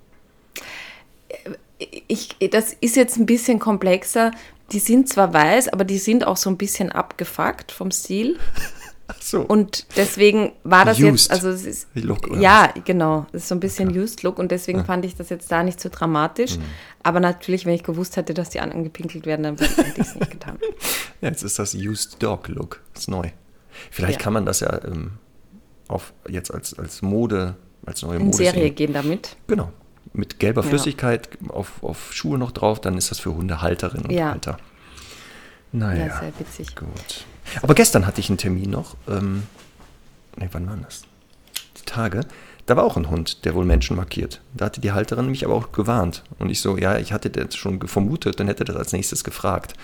[2.08, 4.30] ich, das ist jetzt ein bisschen komplexer.
[4.72, 8.38] Die sind zwar weiß, aber die sind auch so ein bisschen abgefuckt vom Stil.
[9.20, 9.40] So.
[9.40, 13.54] Und deswegen war das Used jetzt, also es ist, Look, ja, genau, das ist so
[13.54, 16.58] ein bisschen used Look und deswegen fand ich das jetzt da nicht so dramatisch.
[16.58, 16.62] Mhm.
[17.02, 20.30] Aber natürlich, wenn ich gewusst hätte, dass die angepinkelt werden, dann hätte ich es nicht
[20.30, 20.58] getan.
[21.20, 22.80] Ja, jetzt ist das Used Dog Look.
[22.94, 23.30] ist neu.
[23.90, 24.24] Vielleicht Ja.
[24.24, 25.12] kann man das ja ähm,
[25.88, 27.56] auf, jetzt als, als Mode,
[27.86, 28.74] als neue In Mode Serie sehen.
[28.74, 29.36] gehen damit.
[29.46, 29.72] Genau.
[30.12, 30.68] Mit gelber Ja.
[30.68, 34.32] Flüssigkeit auf, auf Schuhe noch drauf, dann ist das für Hundehalterinnen und Ja.
[34.32, 34.58] Halter.
[35.72, 36.76] Ja, Naja, sehr witzig.
[36.76, 37.24] gut.
[37.62, 38.96] Aber gestern hatte ich einen Termin noch.
[39.08, 39.44] Ähm,
[40.36, 41.02] nee, wann war das?
[41.78, 42.20] Die Tage.
[42.66, 44.40] Da war auch ein Hund, der wohl Menschen markiert.
[44.54, 46.22] Da hatte die Halterin mich aber auch gewarnt.
[46.38, 49.74] Und ich so, ja, ich hatte das schon vermutet, dann hätte das als nächstes gefragt.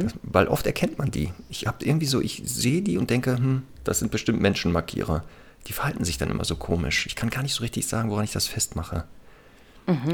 [0.00, 1.32] Das, weil oft erkennt man die.
[1.48, 5.22] Ich habe irgendwie so, ich sehe die und denke, hm, das sind bestimmt Menschenmarkierer.
[5.68, 7.06] Die verhalten sich dann immer so komisch.
[7.06, 9.04] Ich kann gar nicht so richtig sagen, woran ich das festmache.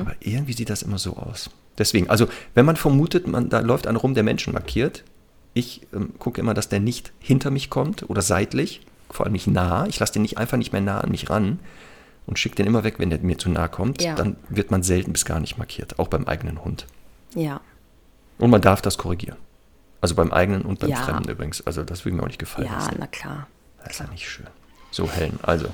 [0.00, 1.50] Aber irgendwie sieht das immer so aus.
[1.78, 5.04] Deswegen, also wenn man vermutet, man, da läuft einer rum, der Menschen markiert,
[5.54, 9.46] ich ähm, gucke immer, dass der nicht hinter mich kommt oder seitlich, vor allem nicht
[9.46, 9.86] nah.
[9.86, 11.58] Ich lasse den nicht einfach nicht mehr nah an mich ran
[12.26, 14.02] und schicke den immer weg, wenn der mir zu nah kommt.
[14.02, 14.14] Ja.
[14.14, 16.86] Dann wird man selten bis gar nicht markiert, auch beim eigenen Hund.
[17.34, 17.60] Ja.
[18.38, 19.38] Und man darf das korrigieren.
[20.00, 21.02] Also beim eigenen und beim Ja.
[21.02, 21.66] Fremden übrigens.
[21.66, 22.68] Also das würde mir auch nicht gefallen.
[22.68, 23.48] Ja, na klar.
[23.82, 24.46] Das ist ja nicht schön.
[24.90, 25.68] So, Helen, also.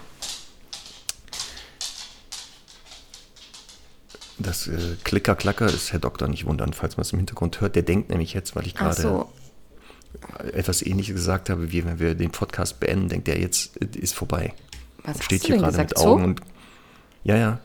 [4.38, 7.76] Das äh, Klicker-Klacker ist Herr Doktor nicht wundern, falls man es im Hintergrund hört.
[7.76, 9.32] Der denkt nämlich jetzt, weil ich Ach gerade so.
[10.52, 14.52] Etwas ähnliches gesagt habe, wie wenn wir den Podcast beenden, denkt er jetzt, ist vorbei.
[15.04, 15.90] Was Steht hast du hier gerade gesagt?
[15.90, 16.06] mit So?
[16.06, 16.40] Augen und.
[17.24, 17.60] Ja, ja.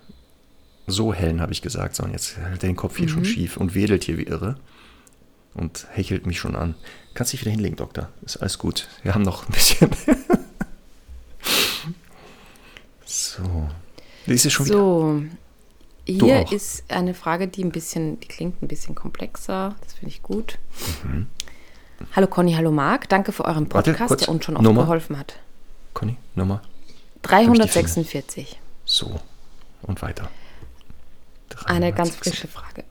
[0.87, 3.11] So Helen habe ich gesagt, so und jetzt hält er den Kopf hier Mhm.
[3.11, 4.57] schon schief und wedelt hier wie irre.
[5.53, 6.75] Und hechelt mich schon an.
[7.15, 8.09] Kannst dich wieder hinlegen, Doktor.
[8.23, 8.87] Ist alles gut.
[9.03, 9.89] Wir haben noch ein bisschen.
[13.05, 13.69] so.
[14.25, 14.77] Ist es schon wieder?
[14.77, 15.23] So,
[16.07, 19.75] Du hier ist eine Frage, die ein bisschen, die klingt ein bisschen komplexer.
[19.81, 20.57] Das finde ich gut.
[22.15, 23.09] Hallo Conny, hallo Marc.
[23.09, 23.71] Danke für euren.
[23.71, 24.21] Warte, Podcast, kurz.
[24.21, 24.83] der uns schon oft Nummer?
[24.83, 25.35] geholfen hat.
[25.93, 26.61] Conny, Nummer.
[27.23, 28.59] 346.
[28.85, 29.19] So.
[29.81, 30.29] Und weiter.
[31.65, 32.19] Eine ganz 346.
[32.19, 32.83] frische Frage.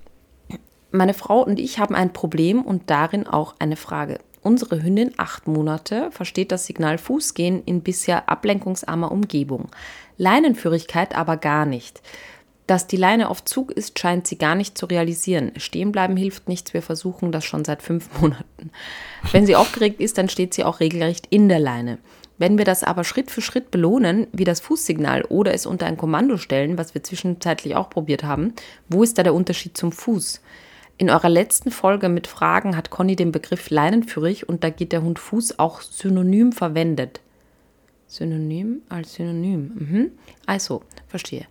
[0.90, 4.20] Meine Frau und ich haben ein Problem und darin auch eine Frage.
[4.42, 9.68] Unsere Hündin, acht Monate, versteht das Signal Fußgehen in bisher ablenkungsarmer Umgebung.
[10.16, 12.00] Leinenführigkeit aber gar nicht.
[12.68, 15.52] Dass die Leine auf Zug ist, scheint sie gar nicht zu realisieren.
[15.56, 18.70] Stehen bleiben hilft nichts, wir versuchen das schon seit fünf Monaten.
[19.32, 21.96] Wenn sie aufgeregt ist, dann steht sie auch regelrecht in der Leine.
[22.36, 25.96] Wenn wir das aber Schritt für Schritt belohnen, wie das Fußsignal oder es unter ein
[25.96, 28.52] Kommando stellen, was wir zwischenzeitlich auch probiert haben,
[28.90, 30.42] wo ist da der Unterschied zum Fuß?
[30.98, 35.02] In eurer letzten Folge mit Fragen hat Conny den Begriff leinenführig und da geht der
[35.02, 37.20] Hund Fuß auch synonym verwendet.
[38.08, 39.72] Synonym als Synonym.
[39.74, 40.10] Mhm.
[40.46, 41.46] Also, verstehe.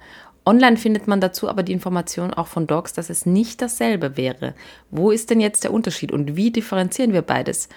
[0.47, 4.53] Online findet man dazu aber die Information auch von Dogs, dass es nicht dasselbe wäre.
[4.89, 7.67] Wo ist denn jetzt der Unterschied und wie differenzieren wir beides?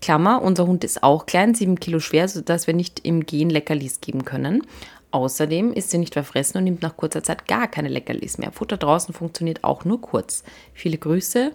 [0.00, 4.00] Klammer, unser Hund ist auch klein, sieben Kilo schwer, sodass wir nicht im Gehen Leckerlis
[4.00, 4.64] geben können.
[5.10, 8.52] Außerdem ist sie nicht verfressen und nimmt nach kurzer Zeit gar keine Leckerlis mehr.
[8.52, 10.44] Futter draußen funktioniert auch nur kurz.
[10.72, 11.50] Viele Grüße,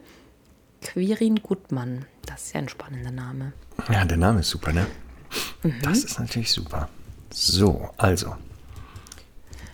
[0.81, 2.03] Quirin Gutmann.
[2.25, 3.53] Das ist ja ein spannender Name.
[3.89, 4.85] Ja, der Name ist super, ne?
[5.63, 5.73] Mhm.
[5.83, 6.89] Das ist natürlich super.
[7.31, 8.35] So, also.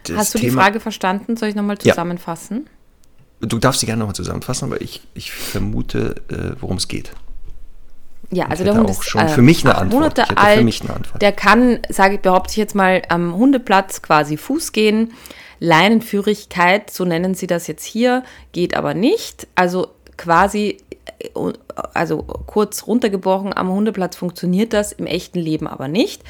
[0.04, 1.38] Das Hast du die Thema- Frage verstanden?
[1.38, 1.94] Soll ich nochmal Ja.
[1.94, 2.68] zusammenfassen?
[3.40, 7.12] Du darfst sie gerne nochmal zusammenfassen, aber ich, ich vermute, äh, worum es geht.
[8.34, 10.02] Ja, also der Hund auch ist schon äh, für mich eine Antwort.
[10.18, 10.60] Monate alt.
[10.60, 11.22] Antwort.
[11.22, 15.12] Der kann, sage ich, behaupte ich jetzt mal, am Hundeplatz quasi Fuß gehen.
[15.60, 19.48] Leinenführigkeit, so nennen sie das jetzt hier, geht aber nicht.
[19.56, 20.78] Also quasi,
[21.94, 26.24] also kurz runtergebrochen, am Hundeplatz funktioniert das, im echten Leben aber nicht.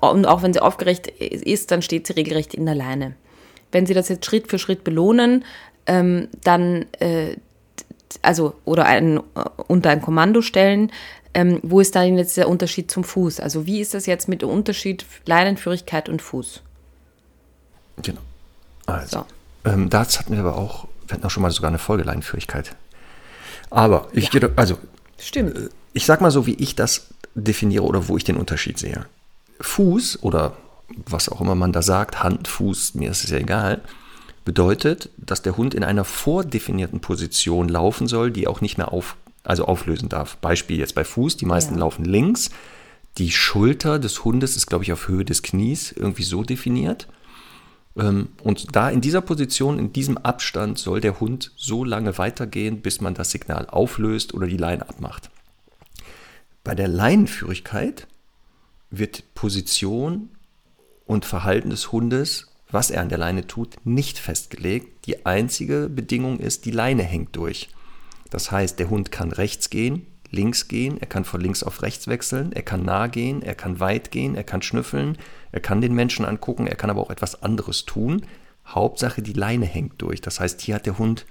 [0.00, 3.14] Und auch wenn sie aufgeregt ist, dann steht sie regelrecht in der Leine.
[3.72, 5.44] Wenn sie das jetzt Schritt für Schritt belohnen,
[5.86, 7.36] ähm, dann äh,
[8.22, 9.20] also oder ein, äh,
[9.66, 10.90] unter ein Kommando stellen,
[11.34, 13.40] ähm, wo ist da denn jetzt der Unterschied zum Fuß?
[13.40, 16.62] Also wie ist das jetzt mit dem Unterschied Leinenführigkeit und Fuß?
[18.02, 18.20] Genau.
[18.86, 19.24] Also,
[19.64, 19.70] So.
[19.70, 22.76] ähm, das hatten wir aber auch, wir hatten auch schon mal sogar eine Folge Leinenführigkeit.
[23.74, 24.78] Aber ich gehe, da- also
[25.18, 25.70] Stimmt.
[25.92, 29.06] ich sag mal so, wie ich das definiere oder wo ich den Unterschied sehe.
[29.60, 30.56] Fuß oder
[31.06, 33.82] was auch immer man da sagt, Hand, Fuß, mir ist es ja egal,
[34.44, 39.16] bedeutet, dass der Hund in einer vordefinierten Position laufen soll, die auch nicht mehr auf,
[39.42, 40.36] also auflösen darf.
[40.36, 41.80] Beispiel jetzt bei Fuß, die meisten ja.
[41.80, 42.50] laufen links.
[43.18, 47.08] Die Schulter des Hundes ist, glaube ich, auf Höhe des Knies irgendwie so definiert.
[47.96, 52.80] Ähm, und da in dieser Position, in diesem Abstand soll der Hund so lange weitergehen,
[52.80, 55.30] bis man das Signal auflöst oder die Leine abmacht.
[56.62, 58.06] Bei der Leinenführigkeit
[58.90, 60.30] wird Position
[61.06, 65.06] und Verhalten des Hundes, was er an der Leine tut, nicht festgelegt.
[65.06, 67.68] Die einzige Bedingung ist, die Leine hängt durch.
[68.30, 72.08] Das heißt, der Hund kann rechts gehen, links gehen, er kann von links auf rechts
[72.08, 75.16] wechseln, er kann nah gehen, er kann weit gehen, er kann schnüffeln,
[75.52, 78.26] er kann den Menschen angucken, er kann aber auch etwas anderes tun.
[78.66, 80.20] Hauptsache, die Leine hängt durch.
[80.20, 81.26] Das heißt, hier hat der Hund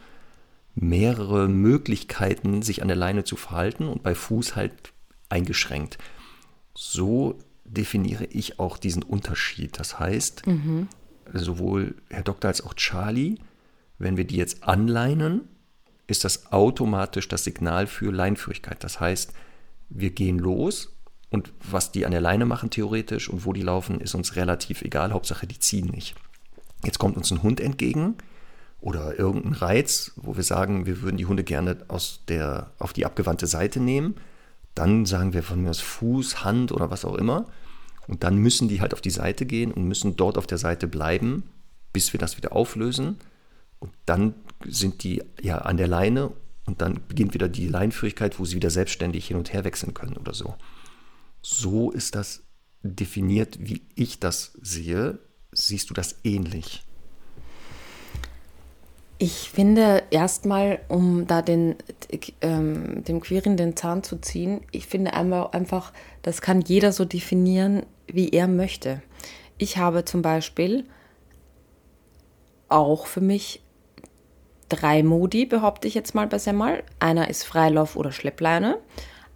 [0.75, 4.93] mehrere Möglichkeiten, sich an der Leine zu verhalten und bei Fuß halt
[5.29, 5.97] eingeschränkt.
[6.75, 9.79] So definiere ich auch diesen Unterschied.
[9.79, 10.87] Das heißt, mhm.
[11.31, 13.35] sowohl Herr Doktor als auch Charlie,
[13.97, 15.47] wenn wir die jetzt anleinen,
[16.13, 18.83] ist das automatisch das Signal für Leinführigkeit.
[18.83, 19.33] Das heißt,
[19.89, 20.95] wir gehen los
[21.31, 24.83] und was die an der Leine machen theoretisch und wo die laufen, ist uns relativ
[24.83, 25.11] egal.
[25.11, 26.13] Hauptsache, die ziehen nicht.
[26.85, 28.15] Jetzt kommt uns ein Hund entgegen
[28.79, 33.07] oder irgendein Reiz, wo wir sagen, wir würden die Hunde gerne aus der, auf die
[33.07, 34.13] abgewandte Seite nehmen.
[34.75, 37.47] Dann sagen wir von mir aus Fuß, Hand oder was auch immer.
[38.07, 40.87] Und dann müssen die halt auf die Seite gehen und müssen dort auf der Seite
[40.87, 41.49] bleiben,
[41.93, 43.17] bis wir das wieder auflösen.
[43.79, 44.35] Und dann
[44.67, 46.31] sind die ja an der Leine
[46.65, 50.17] und dann beginnt wieder die Leinführigkeit, wo sie wieder selbstständig hin und her wechseln können
[50.17, 50.55] oder so.
[51.41, 52.43] So ist das
[52.83, 55.19] definiert, wie ich das sehe.
[55.51, 56.83] Siehst du das ähnlich?
[59.19, 61.75] Ich finde erstmal, um da den,
[62.41, 65.93] ähm, dem Queeren den Zahn zu ziehen, ich finde einfach,
[66.23, 69.01] das kann jeder so definieren, wie er möchte.
[69.57, 70.85] Ich habe zum Beispiel
[72.67, 73.62] auch für mich
[74.75, 76.83] drei Modi, behaupte ich jetzt mal bei Semmel.
[76.99, 78.77] Einer ist Freilauf oder Schleppleine.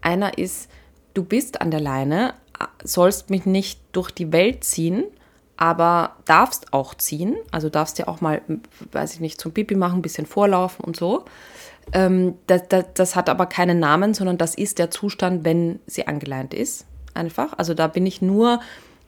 [0.01, 0.69] Einer ist,
[1.13, 2.33] du bist an der Leine,
[2.83, 5.03] sollst mich nicht durch die Welt ziehen,
[5.57, 7.35] aber darfst auch ziehen.
[7.51, 8.41] Also darfst ja auch mal,
[8.91, 11.25] weiß ich nicht, zum Pipi machen, ein bisschen vorlaufen und so.
[11.93, 16.07] Ähm, das, das, das hat aber keinen Namen, sondern das ist der Zustand, wenn sie
[16.07, 16.85] angeleint ist.
[17.13, 17.53] Einfach.
[17.57, 18.59] Also da bin ich nur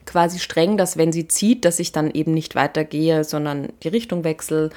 [0.06, 4.24] quasi streng, dass wenn sie zieht, dass ich dann eben nicht weitergehe, sondern die Richtung
[4.24, 4.70] wechsle,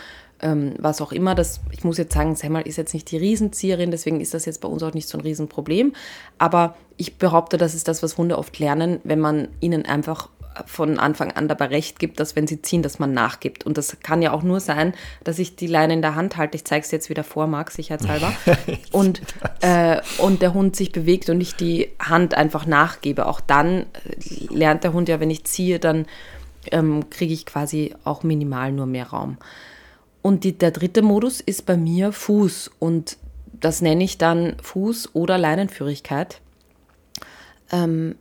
[0.43, 1.33] ähm, was auch immer.
[1.33, 4.61] Das, ich muss jetzt sagen, Semmel ist jetzt nicht die Riesenzieherin, deswegen ist das jetzt
[4.61, 5.93] bei uns auch nicht so ein Riesenproblem.
[6.37, 10.29] Aber ich behaupte, das ist das, was Hunde oft lernen, wenn man ihnen einfach
[10.65, 13.65] von Anfang an dabei recht gibt, dass wenn sie ziehen, dass man nachgibt.
[13.65, 16.55] Und das kann ja auch nur sein, dass ich die Leine in der Hand halte.
[16.55, 18.31] Ich zeige es jetzt wieder vor, Marc, sicherheitshalber.
[18.91, 19.21] und,
[19.61, 23.25] äh, und der Hund sich bewegt und ich die Hand einfach nachgebe.
[23.25, 23.87] Auch dann
[24.49, 26.05] lernt der Hund ja, wenn ich ziehe, dann
[26.71, 29.37] ähm, kriege ich quasi auch minimal nur mehr Raum.
[30.24, 33.17] Und die, der dritte Modus ist bei mir Fuß und
[33.51, 36.39] das nenne ich dann Fuß- oder Leinenführigkeit,
[37.71, 38.15] ähm,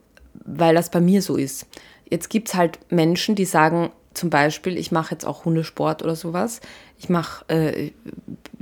[0.45, 1.65] weil das bei mir so ist.
[2.09, 6.15] Jetzt gibt es halt Menschen, die sagen zum Beispiel, ich mache jetzt auch Hundesport oder
[6.15, 6.59] sowas,
[6.99, 7.91] ich mache äh,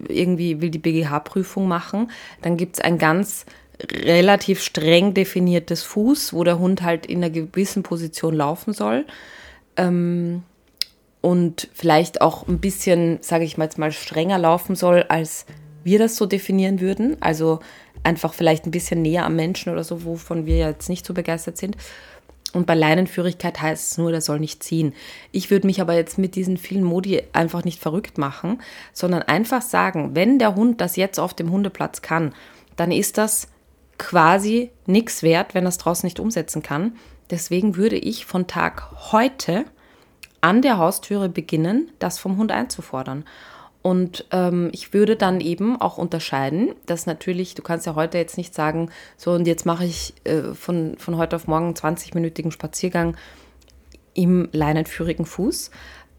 [0.08, 2.12] irgendwie, will die BGH-Prüfung machen,
[2.44, 3.46] dann gibt es ein ganz
[3.92, 9.06] relativ streng definiertes Fuß, wo der Hund halt in einer gewissen Position laufen soll.
[9.78, 10.44] Ähm,
[11.22, 15.46] und vielleicht auch ein bisschen, sage ich mal jetzt mal, strenger laufen soll, als
[15.84, 17.18] wir das so definieren würden.
[17.22, 17.60] Also
[18.04, 21.58] einfach vielleicht ein bisschen näher am Menschen oder so, wovon wir jetzt nicht so begeistert
[21.58, 21.78] sind.
[22.54, 24.94] Und bei Leinenführigkeit heißt es nur, der soll nicht ziehen.
[25.32, 28.62] Ich würde mich aber jetzt mit diesen vielen Modi einfach nicht verrückt machen,
[28.92, 32.34] sondern einfach sagen, wenn der Hund das jetzt auf dem Hundeplatz kann,
[32.76, 33.48] dann ist das
[33.98, 36.98] quasi nichts wert, wenn er es draußen nicht umsetzen kann.
[37.30, 39.64] Deswegen würde ich von Tag heute
[40.42, 43.26] an der Haustüre beginnen, das vom Hund einzufordern.
[43.82, 48.38] Und ähm, ich würde dann eben auch unterscheiden, dass natürlich, du kannst ja heute jetzt
[48.38, 52.52] nicht sagen, so und jetzt mache ich äh, von, von heute auf morgen einen 20-minütigen
[52.52, 53.18] Spaziergang
[54.14, 55.72] im leinenführigen Fuß,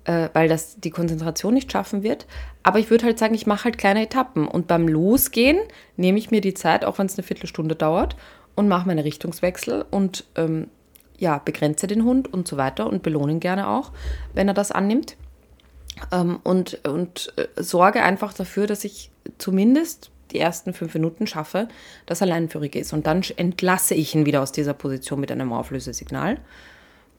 [0.04, 2.26] äh, weil das die Konzentration nicht schaffen wird.
[2.64, 4.48] Aber ich würde halt sagen, ich mache halt kleine Etappen.
[4.48, 5.58] Und beim Losgehen
[5.96, 8.16] nehme ich mir die Zeit, auch wenn es eine Viertelstunde dauert,
[8.54, 10.68] und mache meine Richtungswechsel und ähm,
[11.22, 13.92] ja, begrenze den Hund und so weiter und belohne ihn gerne auch,
[14.34, 15.16] wenn er das annimmt.
[16.10, 21.68] Ähm, und und äh, sorge einfach dafür, dass ich zumindest die ersten fünf Minuten schaffe,
[22.06, 22.92] dass er leinenführig ist.
[22.92, 26.38] Und dann entlasse ich ihn wieder aus dieser Position mit einem Auflösesignal.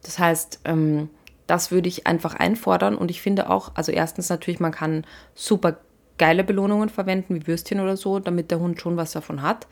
[0.02, 1.10] Das heißt, ähm,
[1.48, 2.98] das würde ich einfach einfordern.
[2.98, 5.78] Und ich finde auch, also erstens natürlich, man kann super
[6.18, 9.68] geile Belohnungen verwenden, wie Würstchen oder so, damit der Hund schon was davon hat.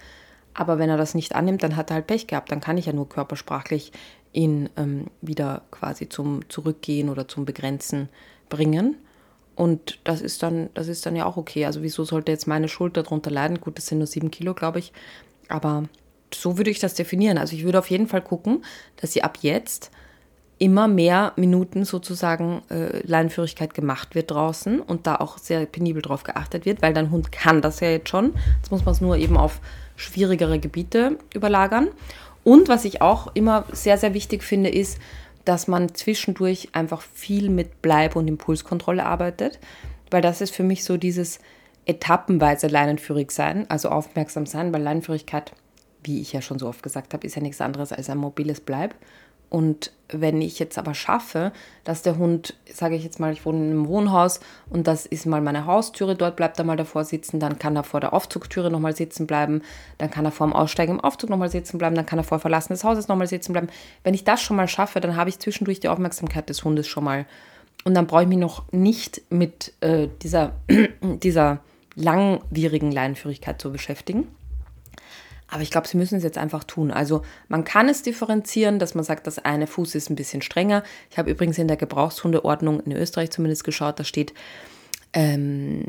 [0.53, 2.51] Aber wenn er das nicht annimmt, dann hat er halt Pech gehabt.
[2.51, 3.91] Dann kann ich ja nur körpersprachlich
[4.33, 8.09] ihn ähm, wieder quasi zum Zurückgehen oder zum Begrenzen
[8.49, 8.95] bringen.
[9.55, 11.65] Und das ist dann, das ist dann ja auch okay.
[11.65, 13.59] Also wieso sollte jetzt meine Schulter darunter leiden?
[13.59, 14.93] Gut, das sind nur sieben Kilo, glaube ich.
[15.49, 15.83] Aber
[16.33, 17.37] so würde ich das definieren.
[17.37, 18.63] Also ich würde auf jeden Fall gucken,
[18.97, 19.91] dass sie ab jetzt
[20.57, 26.23] immer mehr Minuten sozusagen äh, Leinenführigkeit gemacht wird draußen und da auch sehr penibel drauf
[26.23, 28.35] geachtet wird, weil dein Hund kann das ja jetzt schon.
[28.57, 29.59] Jetzt muss man es nur eben auf
[29.95, 31.87] schwierigere Gebiete überlagern.
[32.43, 34.97] Und was ich auch immer sehr, sehr wichtig finde, ist,
[35.45, 39.59] dass man zwischendurch einfach viel mit Bleib- und Impulskontrolle arbeitet,
[40.09, 41.39] weil das ist für mich so dieses
[41.85, 45.53] etappenweise leinenführig sein, also aufmerksam sein, weil Leinenführigkeit,
[46.03, 48.61] wie ich ja schon so oft gesagt habe, ist ja nichts anderes als ein mobiles
[48.61, 48.93] Bleib.
[49.51, 51.51] Und wenn ich jetzt aber schaffe,
[51.83, 54.39] dass der Hund, sage ich jetzt mal, ich wohne in einem Wohnhaus
[54.69, 57.83] und das ist mal meine Haustüre, dort bleibt er mal davor sitzen, dann kann er
[57.83, 59.61] vor der Aufzugtüre nochmal sitzen bleiben,
[59.97, 62.39] dann kann er vor dem Aussteigen im Aufzug nochmal sitzen bleiben, dann kann er vor
[62.39, 63.67] Verlassen des Hauses nochmal sitzen bleiben.
[64.05, 67.03] Wenn ich das schon mal schaffe, dann habe ich zwischendurch die Aufmerksamkeit des Hundes schon
[67.03, 67.25] mal.
[67.83, 70.53] Und dann brauche ich mich noch nicht mit äh, dieser,
[71.01, 71.59] dieser
[71.95, 74.29] langwierigen Leinenführigkeit zu beschäftigen.
[75.51, 76.91] Aber ich glaube, sie müssen es jetzt einfach tun.
[76.91, 80.81] Also man kann es differenzieren, dass man sagt, das eine Fuß ist ein bisschen strenger.
[81.11, 84.33] Ich habe übrigens in der Gebrauchshundeordnung in Österreich zumindest geschaut, da steht,
[85.13, 85.83] ähm,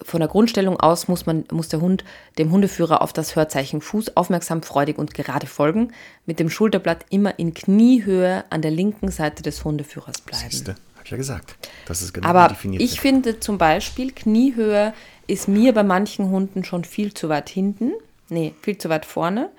[0.00, 2.04] von der Grundstellung aus muss, man, muss der Hund
[2.38, 5.92] dem Hundeführer auf das Hörzeichen Fuß aufmerksam, freudig und gerade folgen,
[6.26, 10.48] mit dem Schulterblatt immer in Kniehöhe an der linken Seite des Hundeführers bleiben.
[10.48, 11.56] Siehste, habe ich ja gesagt.
[11.86, 12.80] Das ist genau Aber definiert.
[12.80, 14.94] Ich finde zum Beispiel, Kniehöhe
[15.26, 17.92] ist mir bei manchen Hunden schon viel zu weit hinten
[18.28, 19.50] nee, viel zu weit vorne.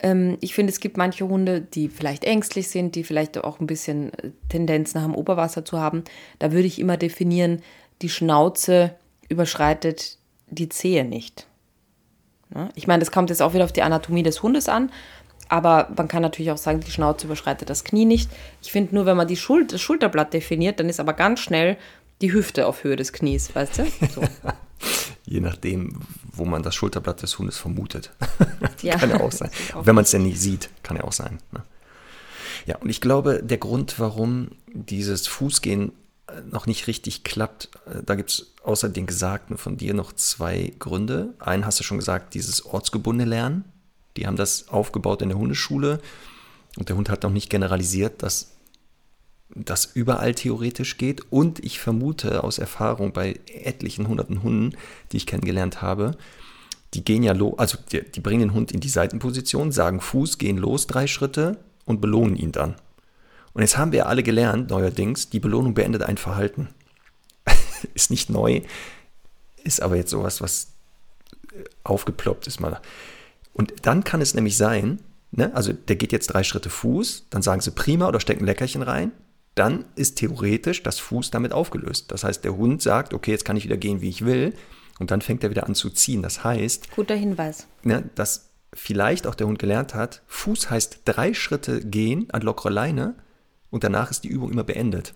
[0.00, 3.66] Ähm, ich finde, es gibt manche Hunde, die vielleicht ängstlich sind, die vielleicht auch ein
[3.66, 6.04] bisschen äh, Tendenzen haben, Oberwasser zu haben.
[6.38, 7.62] Da würde ich immer definieren,
[8.02, 8.94] die Schnauze
[9.28, 11.46] überschreitet die Zehe nicht.
[12.54, 12.68] Ja?
[12.74, 14.90] Ich meine, das kommt jetzt auch wieder auf die Anatomie des Hundes an,
[15.48, 18.30] aber man kann natürlich auch sagen, die Schnauze überschreitet das Knie nicht.
[18.62, 21.76] Ich finde nur, wenn man die Schul das Schulterblatt definiert, dann ist aber ganz schnell
[22.20, 23.86] die Hüfte auf Höhe des Knies, weißt du?
[24.14, 24.22] So.
[25.26, 26.00] Je nachdem,
[26.32, 28.10] wo man das Schulterblatt des Hundes vermutet.
[28.82, 28.96] ja.
[28.96, 29.50] kann ja auch sein.
[29.74, 31.38] Auch Wenn man es denn nicht sieht, kann ja auch sein.
[31.52, 31.62] Ne?
[32.66, 35.92] Ja, und ich glaube, der Grund, warum dieses Fußgehen
[36.28, 40.12] äh, noch nicht richtig klappt, äh, da gibt es außer den Gesagten von dir noch
[40.12, 41.34] zwei Gründe.
[41.38, 43.64] Einen hast du schon gesagt, dieses ortsgebundene Lernen.
[44.16, 46.00] Die haben das aufgebaut in der Hundeschule
[46.76, 48.53] und der Hund hat noch nicht generalisiert, dass
[49.54, 51.22] das überall theoretisch geht.
[51.30, 54.76] Und ich vermute aus Erfahrung bei etlichen hunderten Hunden,
[55.12, 56.16] die ich kennengelernt habe,
[56.94, 60.38] die gehen ja los, also die, die, bringen den Hund in die Seitenposition, sagen Fuß,
[60.38, 62.76] gehen los drei Schritte und belohnen ihn dann.
[63.52, 66.68] Und jetzt haben wir alle gelernt, neuerdings, die Belohnung beendet ein Verhalten.
[67.94, 68.62] ist nicht neu,
[69.62, 70.68] ist aber jetzt sowas, was
[71.82, 72.80] aufgeploppt ist mal.
[73.52, 75.00] Und dann kann es nämlich sein,
[75.30, 78.82] ne, also der geht jetzt drei Schritte Fuß, dann sagen sie prima oder stecken Leckerchen
[78.82, 79.12] rein,
[79.54, 82.10] dann ist theoretisch das Fuß damit aufgelöst.
[82.10, 84.54] Das heißt, der Hund sagt, okay, jetzt kann ich wieder gehen, wie ich will.
[84.98, 86.22] Und dann fängt er wieder an zu ziehen.
[86.22, 86.90] Das heißt.
[86.94, 87.66] Guter Hinweis.
[87.82, 92.70] Ne, dass vielleicht auch der Hund gelernt hat, Fuß heißt drei Schritte gehen an lockere
[92.70, 93.14] Leine
[93.70, 95.14] und danach ist die Übung immer beendet.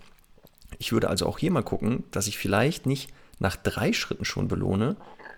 [0.77, 4.47] Ich würde also auch hier mal gucken, dass ich vielleicht nicht nach drei Schritten schon
[4.47, 4.95] belohne,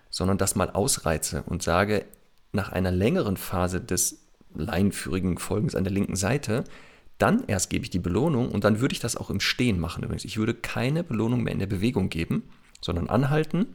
[0.10, 2.06] sondern das mal ausreize und sage,
[2.52, 4.20] nach einer längeren Phase des
[4.54, 6.64] leinenführigen Folgens an der linken Seite,
[7.22, 10.04] dann erst gebe ich die Belohnung und dann würde ich das auch im Stehen machen
[10.04, 10.26] übrigens.
[10.26, 12.44] Ich würde keine Belohnung mehr in der Bewegung geben,
[12.82, 13.68] sondern anhalten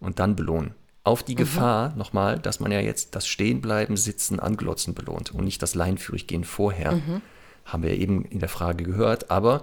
[0.00, 0.74] und dann belohnen.
[1.04, 1.38] Auf die mhm.
[1.38, 6.44] Gefahr nochmal, dass man ja jetzt das Stehenbleiben, Sitzen, Anglotzen belohnt und nicht das Leinführiggehen
[6.44, 6.92] vorher.
[6.92, 7.22] Mhm.
[7.64, 9.62] Haben wir ja eben in der Frage gehört, aber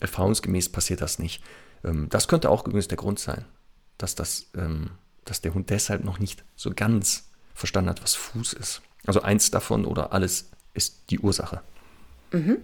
[0.00, 1.42] erfahrungsgemäß passiert das nicht.
[1.84, 3.44] Ähm, das könnte auch übrigens der Grund sein,
[3.96, 4.90] dass, das, ähm,
[5.24, 8.82] dass der Hund deshalb noch nicht so ganz verstanden hat, was Fuß ist.
[9.06, 11.62] Also eins davon oder alles ist die Ursache.
[12.32, 12.58] Mhm.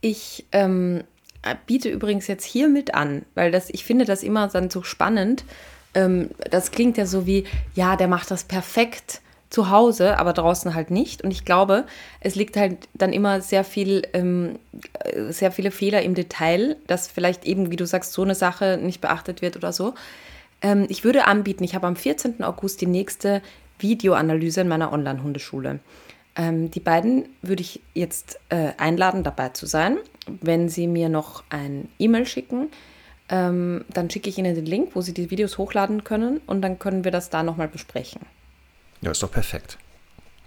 [0.00, 1.04] Ich ähm,
[1.66, 5.44] biete übrigens jetzt hier mit an, weil das, ich finde das immer dann so spannend.
[5.94, 9.20] Ähm, das klingt ja so wie, ja, der macht das perfekt
[9.50, 11.22] zu Hause, aber draußen halt nicht.
[11.22, 11.84] Und ich glaube,
[12.20, 14.58] es liegt halt dann immer sehr viel, ähm,
[15.30, 19.00] sehr viele Fehler im Detail, dass vielleicht eben, wie du sagst, so eine Sache nicht
[19.00, 19.94] beachtet wird oder so.
[20.60, 22.42] Ähm, ich würde anbieten, ich habe am 14.
[22.42, 23.42] August die nächste
[23.78, 25.78] Videoanalyse in meiner Online-Hundeschule.
[26.36, 29.98] Ähm, die beiden würde ich jetzt äh, einladen, dabei zu sein.
[30.26, 32.68] Wenn sie mir noch ein E-Mail schicken,
[33.28, 36.78] ähm, dann schicke ich ihnen den Link, wo sie die Videos hochladen können und dann
[36.78, 38.22] können wir das da nochmal besprechen.
[39.00, 39.78] Ja, ist doch perfekt.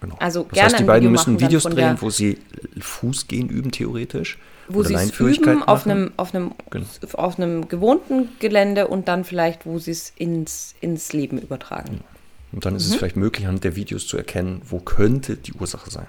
[0.01, 0.15] Genau.
[0.19, 2.37] Also das gerne heißt, die beiden Video müssen Videos drehen, wo sie
[2.79, 4.37] Fußgehen üben, theoretisch.
[4.67, 6.85] Wo sie es üben auf einem, auf, einem, genau.
[7.13, 12.01] auf einem gewohnten Gelände und dann vielleicht, wo sie es ins, ins Leben übertragen.
[12.01, 12.16] Ja.
[12.57, 12.93] Und dann ist mhm.
[12.93, 16.07] es vielleicht möglich, anhand der Videos zu erkennen, wo könnte die Ursache sein.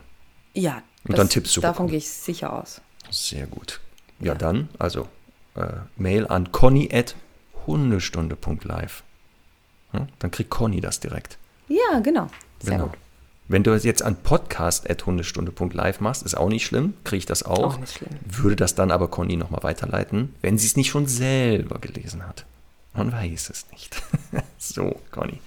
[0.55, 1.88] Ja, Und dann Tipps zu Davon bekommen.
[1.90, 2.80] gehe ich sicher aus.
[3.11, 3.80] Sehr gut.
[4.18, 5.09] Ja, dann, also
[5.57, 5.66] äh,
[5.99, 7.16] Mail an conny at
[7.66, 9.03] hundestunde.live.
[9.92, 11.36] Ja, dann kriegt Conny das direkt.
[11.68, 12.28] Ja, genau.
[12.61, 12.86] Sehr Genau.
[12.88, 12.99] gut.
[13.49, 17.74] Wenn du es jetzt an podcast.hundestunde.live machst, ist auch nicht schlimm, kriege ich das auch.
[17.74, 18.09] Auch nicht schlimm.
[18.24, 22.46] Würde das dann aber Conny nochmal weiterleiten, wenn sie es nicht schon selber gelesen hat.
[22.94, 24.03] Man weiß es nicht.
[24.59, 25.40] so, Conny.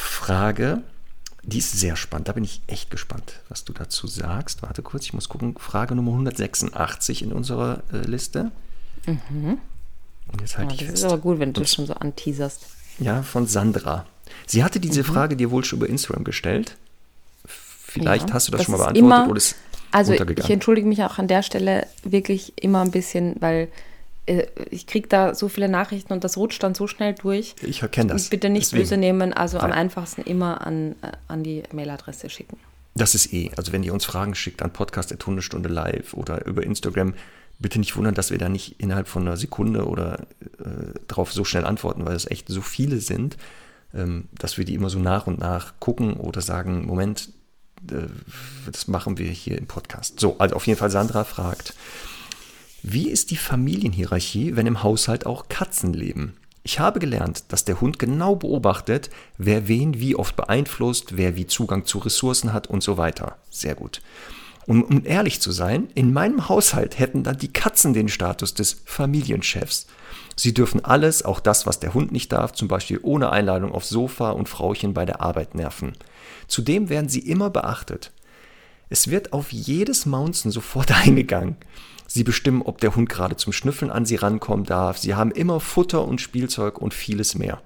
[0.00, 0.82] Frage,
[1.42, 2.28] die ist sehr spannend.
[2.28, 4.62] Da bin ich echt gespannt, was du dazu sagst.
[4.62, 5.56] Warte kurz, ich muss gucken.
[5.58, 8.50] Frage Nummer 186 in unserer äh, Liste.
[9.06, 11.04] Und jetzt Ja, halte das ich ist fest.
[11.04, 12.66] aber gut, wenn du das schon so anteaserst.
[12.98, 14.06] ja, von Sandra.
[14.46, 16.76] Sie hatte diese Frage dir wohl schon über Instagram gestellt.
[17.46, 19.56] Vielleicht Ja, hast du das, das schon mal ist beantwortet immer- oder ist
[19.90, 23.68] Also ich entschuldige mich auch an der Stelle wirklich immer ein bisschen, weil
[24.26, 27.54] ich kriege da so viele Nachrichten und das rutscht dann so schnell durch.
[27.62, 28.28] Ich erkenne das.
[28.28, 28.82] Bitte nicht Deswegen.
[28.82, 29.78] böse nehmen, also am Nein.
[29.78, 32.56] einfachsten immer an, äh, an die Mailadresse schicken.
[32.94, 33.50] Das ist eh.
[33.56, 37.14] Also wenn ihr uns Fragen schickt an podcast.hundestunde live oder über Instagram,
[37.58, 40.26] bitte nicht wundern, dass wir da nicht innerhalb von einer Sekunde oder
[40.58, 43.36] äh, drauf so schnell antworten, weil es echt so viele sind,
[43.94, 47.30] ähm, dass wir die immer so nach und nach gucken oder sagen, Moment,
[47.90, 48.06] äh,
[48.70, 50.20] das machen wir hier im Podcast.
[50.20, 51.74] So, also auf jeden Fall Sandra fragt,
[52.82, 56.34] Wie ist die Familienhierarchie, wenn im Haushalt auch Katzen leben?
[56.62, 61.46] Ich habe gelernt, dass der Hund genau beobachtet, wer wen wie oft beeinflusst, wer wie
[61.46, 63.36] Zugang zu Ressourcen hat und so weiter.
[63.50, 64.00] Sehr gut.
[64.66, 68.82] Und um ehrlich zu sein, in meinem Haushalt hätten dann die Katzen den Status des
[68.84, 69.86] Familienchefs.
[70.36, 73.88] Sie dürfen alles, auch das, was der Hund nicht darf, zum Beispiel ohne Einladung aufs
[73.88, 75.94] Sofa und Frauchen bei der Arbeit nerven.
[76.46, 78.12] Zudem werden sie immer beachtet.
[78.90, 81.56] Es wird auf jedes Mounzen sofort eingegangen.
[82.12, 84.98] Sie bestimmen, ob der Hund gerade zum Schnüffeln an sie rankommen darf.
[84.98, 87.62] Sie haben immer Futter und Spielzeug und vieles mehr.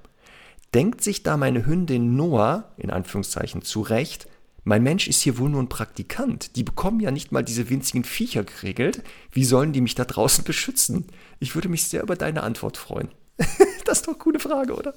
[0.75, 4.29] Denkt sich da meine Hündin Noah, in Anführungszeichen, zurecht,
[4.63, 6.57] mein Mensch ist hier wohl nur ein Praktikant.
[6.57, 9.03] Die bekommen ja nicht mal diese winzigen Viecher geregelt.
[9.31, 11.07] Wie sollen die mich da draußen beschützen?
[11.41, 13.09] Ich würde mich sehr über deine Antwort freuen.
[13.87, 14.93] das ist doch eine coole Frage, oder?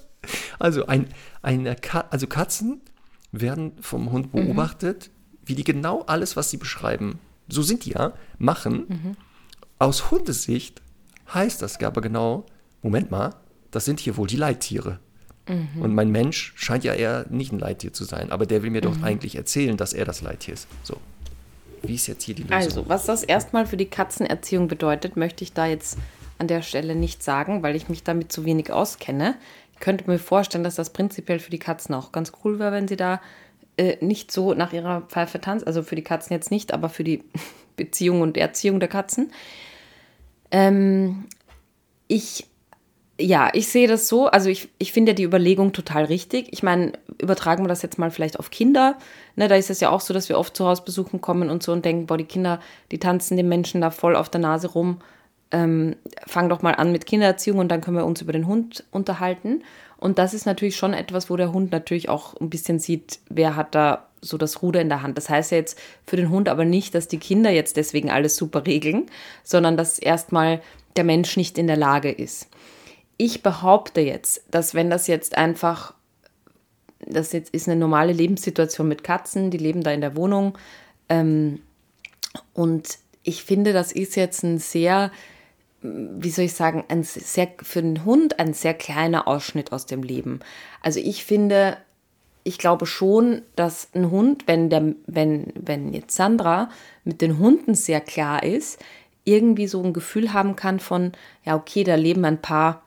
[0.59, 1.07] Also, ein,
[1.41, 2.81] eine Ka also Katzen
[3.31, 5.09] werden vom Hund beobachtet,
[5.45, 9.15] wie die genau alles, was sie beschreiben, so sind die ja, machen.
[9.79, 10.81] Aus Hundesicht
[11.33, 12.45] heißt das aber genau,
[12.81, 13.35] Moment mal,
[13.71, 14.99] das sind hier wohl die Leittiere.
[15.79, 18.81] Und mein Mensch scheint ja eher nicht ein Leittier zu sein, aber der will mir
[18.81, 20.67] doch eigentlich erzählen, dass er das Leittier ist.
[20.83, 20.97] So.
[21.83, 22.57] Wie ist jetzt hier die Lösung?
[22.57, 25.97] Also, was das erstmal für die Katzenerziehung bedeutet, möchte ich da jetzt
[26.37, 29.35] an der Stelle nicht sagen, weil ich mich damit zu wenig auskenne.
[29.73, 32.89] Ich könnte mir vorstellen, dass das prinzipiell für die Katzen auch ganz cool wäre, wenn
[32.89, 33.21] sie da
[33.77, 35.65] äh, nicht so nach ihrer Pfeife tanzt.
[35.65, 37.23] Also für die Katzen jetzt nicht, aber für die
[37.77, 39.31] Beziehung und Erziehung der Katzen.
[40.51, 41.25] Ähm,
[42.07, 42.45] ich,
[43.19, 44.27] ja, ich sehe das so.
[44.27, 46.49] Also ich, ich finde ja die Überlegung total richtig.
[46.51, 48.97] Ich meine, übertragen wir das jetzt mal vielleicht auf Kinder.
[49.35, 51.71] Ne, da ist es ja auch so, dass wir oft zu Hausbesuchen kommen und so
[51.71, 52.59] und denken, boah, die Kinder,
[52.91, 54.99] die tanzen den Menschen da voll auf der Nase rum.
[55.49, 58.83] Ähm, fang doch mal an mit Kindererziehung und dann können wir uns über den Hund
[58.91, 59.63] unterhalten.
[59.97, 63.55] Und das ist natürlich schon etwas, wo der Hund natürlich auch ein bisschen sieht, wer
[63.55, 65.17] hat da so das Ruder in der Hand.
[65.17, 68.35] Das heißt ja jetzt für den Hund aber nicht, dass die Kinder jetzt deswegen alles
[68.35, 69.05] super regeln,
[69.43, 70.61] sondern dass erstmal
[70.95, 72.47] der Mensch nicht in der Lage ist.
[73.17, 75.93] Ich behaupte jetzt, dass wenn das jetzt einfach,
[77.05, 80.57] das jetzt ist eine normale Lebenssituation mit Katzen, die leben da in der Wohnung
[81.09, 81.61] ähm,
[82.53, 85.11] und ich finde, das ist jetzt ein sehr,
[85.81, 90.01] wie soll ich sagen, ein sehr, für den Hund ein sehr kleiner Ausschnitt aus dem
[90.01, 90.39] Leben.
[90.81, 91.77] Also ich finde,
[92.47, 96.69] ich glaube schon, dass ein Hund, wenn, der, wenn, wenn jetzt Sandra
[97.03, 98.79] mit den Hunden sehr klar ist,
[99.25, 101.11] irgendwie so ein Gefühl haben kann von,
[101.43, 102.83] ja, okay, da leben ein paar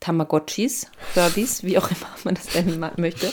[0.00, 3.32] Tamagotchis, Furbies, wie auch immer man das nennen möchte.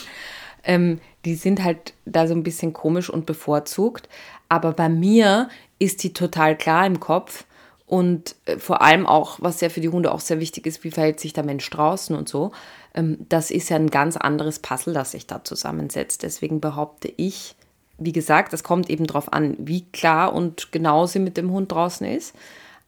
[0.63, 4.07] Ähm, die sind halt da so ein bisschen komisch und bevorzugt.
[4.47, 7.45] Aber bei mir ist die total klar im Kopf.
[7.87, 10.91] Und äh, vor allem auch, was ja für die Hunde auch sehr wichtig ist, wie
[10.91, 12.51] verhält sich der Mensch draußen und so.
[12.93, 16.23] Ähm, das ist ja ein ganz anderes Puzzle, das sich da zusammensetzt.
[16.23, 17.55] Deswegen behaupte ich,
[17.97, 21.71] wie gesagt, das kommt eben darauf an, wie klar und genau sie mit dem Hund
[21.71, 22.35] draußen ist.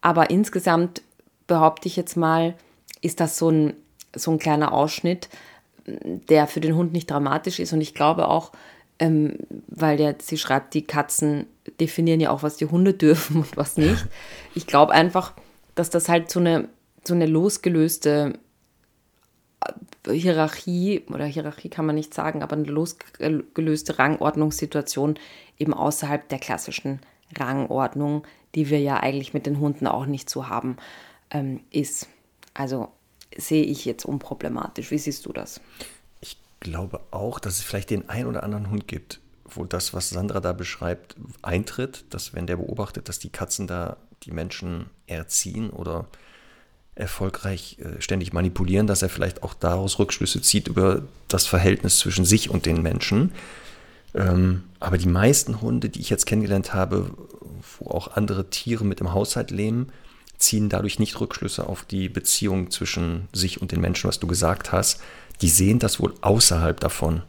[0.01, 1.01] Aber insgesamt
[1.47, 2.55] behaupte ich jetzt mal,
[3.01, 3.73] ist das so ein,
[4.15, 5.29] so ein kleiner Ausschnitt,
[5.85, 7.73] der für den Hund nicht dramatisch ist.
[7.73, 8.51] Und ich glaube auch,
[8.99, 9.37] ähm,
[9.67, 11.47] weil der, sie schreibt, die Katzen
[11.79, 14.05] definieren ja auch, was die Hunde dürfen und was nicht.
[14.55, 15.33] Ich glaube einfach,
[15.75, 16.69] dass das halt so eine,
[17.03, 18.33] so eine losgelöste
[20.07, 25.17] Hierarchie, oder Hierarchie kann man nicht sagen, aber eine losgelöste Rangordnungssituation
[25.57, 26.99] eben außerhalb der klassischen
[27.37, 30.77] Rangordnung, die wir ja eigentlich mit den Hunden auch nicht so haben,
[31.31, 32.07] ähm, ist.
[32.53, 32.89] Also
[33.35, 34.91] sehe ich jetzt unproblematisch.
[34.91, 35.59] Wie siehst du das?
[36.21, 40.09] Ich glaube auch, dass es vielleicht den einen oder anderen Hund gibt, wo das, was
[40.09, 45.69] Sandra da beschreibt, eintritt, dass wenn der beobachtet, dass die Katzen da die Menschen erziehen
[45.69, 46.07] oder
[46.95, 52.25] erfolgreich äh, ständig manipulieren, dass er vielleicht auch daraus Rückschlüsse zieht über das Verhältnis zwischen
[52.25, 53.31] sich und den Menschen.
[54.13, 57.11] Ähm, aber die meisten Hunde, die ich jetzt kennengelernt habe,
[57.79, 59.87] wo auch andere Tiere mit im Haushalt leben,
[60.37, 64.71] ziehen dadurch nicht Rückschlüsse auf die Beziehung zwischen sich und den Menschen, was du gesagt
[64.71, 65.01] hast.
[65.41, 67.23] Die sehen das wohl außerhalb davon.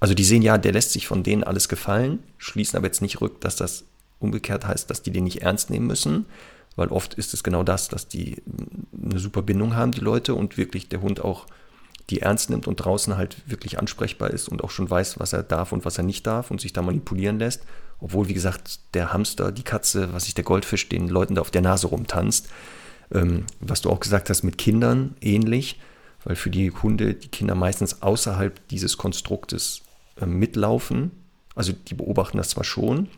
[0.00, 3.20] Also die sehen ja, der lässt sich von denen alles gefallen, schließen aber jetzt nicht
[3.20, 3.84] rück, dass das
[4.18, 6.26] umgekehrt heißt, dass die den nicht ernst nehmen müssen,
[6.76, 8.42] weil oft ist es genau das, dass die
[8.92, 11.46] eine super Bindung haben, die Leute, und wirklich der Hund auch
[12.10, 15.42] die ernst nimmt und draußen halt wirklich ansprechbar ist und auch schon weiß, was er
[15.42, 17.62] darf und was er nicht darf und sich da manipulieren lässt.
[18.00, 21.50] Obwohl, wie gesagt, der Hamster, die Katze, was ich der Goldfisch, den Leuten da auf
[21.52, 22.48] der Nase rumtanzt.
[23.12, 25.80] Ähm, was du auch gesagt hast mit Kindern, ähnlich,
[26.24, 29.82] weil für die Hunde die Kinder meistens außerhalb dieses Konstruktes
[30.20, 31.12] äh, mitlaufen.
[31.54, 33.08] Also die beobachten das zwar schon.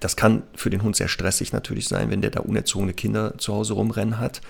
[0.00, 3.54] Das kann für den Hund sehr stressig natürlich sein, wenn der da unerzogene Kinder zu
[3.54, 4.40] Hause rumrennen hat.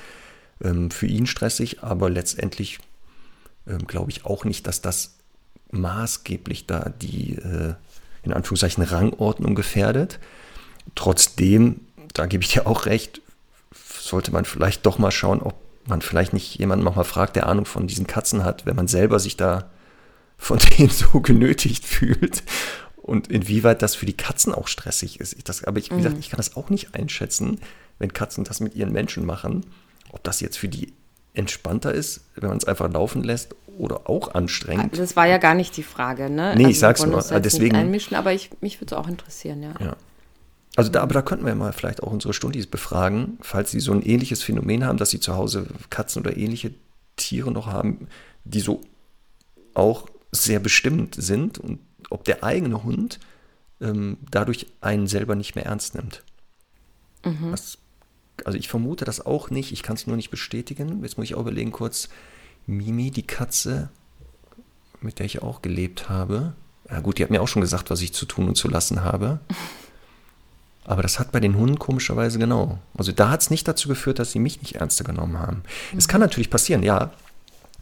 [0.62, 2.78] Ähm, für ihn stressig, aber letztendlich
[3.66, 5.14] ähm, glaube ich auch nicht, dass das
[5.70, 7.74] maßgeblich da die äh,
[8.22, 10.18] in Anführungszeichen Rangordnung gefährdet.
[10.94, 11.80] Trotzdem,
[12.14, 13.20] da gebe ich dir auch recht,
[13.72, 15.54] sollte man vielleicht doch mal schauen, ob
[15.86, 19.18] man vielleicht nicht jemanden nochmal fragt, der Ahnung von diesen Katzen hat, wenn man selber
[19.18, 19.70] sich da
[20.36, 22.42] von denen so genötigt fühlt
[23.08, 25.32] und inwieweit das für die Katzen auch stressig ist.
[25.32, 26.20] Ich das, aber ich, wie gesagt, mhm.
[26.20, 27.60] ich kann das auch nicht einschätzen,
[27.98, 29.66] wenn Katzen das mit ihren Menschen machen,
[30.12, 30.92] ob das jetzt für die
[31.34, 34.98] entspannter ist, wenn man es einfach laufen lässt oder auch anstrengend.
[34.98, 36.54] Das war ja gar nicht die Frage, ne?
[36.54, 37.22] Nee, also ich sag's nur.
[37.40, 39.72] Deswegen, einmischen, aber ich, mich würde es auch interessieren, ja.
[39.80, 39.96] ja.
[40.76, 43.92] Also da, aber da könnten wir mal vielleicht auch unsere Stundis befragen, falls sie so
[43.92, 46.72] ein ähnliches Phänomen haben, dass sie zu Hause Katzen oder ähnliche
[47.16, 48.08] Tiere noch haben,
[48.44, 48.82] die so
[49.74, 51.80] auch sehr bestimmend sind und
[52.10, 53.18] ob der eigene Hund
[53.80, 56.22] ähm, dadurch einen selber nicht mehr ernst nimmt.
[57.24, 57.52] Mhm.
[57.52, 57.78] Was
[58.44, 61.02] also ich vermute das auch nicht, ich kann es nur nicht bestätigen.
[61.02, 62.08] Jetzt muss ich auch überlegen kurz,
[62.66, 63.88] Mimi, die Katze,
[65.00, 66.54] mit der ich auch gelebt habe.
[66.90, 69.02] Ja gut, die hat mir auch schon gesagt, was ich zu tun und zu lassen
[69.02, 69.40] habe.
[70.84, 72.78] Aber das hat bei den Hunden komischerweise genau.
[72.96, 75.62] Also da hat es nicht dazu geführt, dass sie mich nicht ernster genommen haben.
[75.92, 75.98] Mhm.
[75.98, 77.12] Es kann natürlich passieren, ja,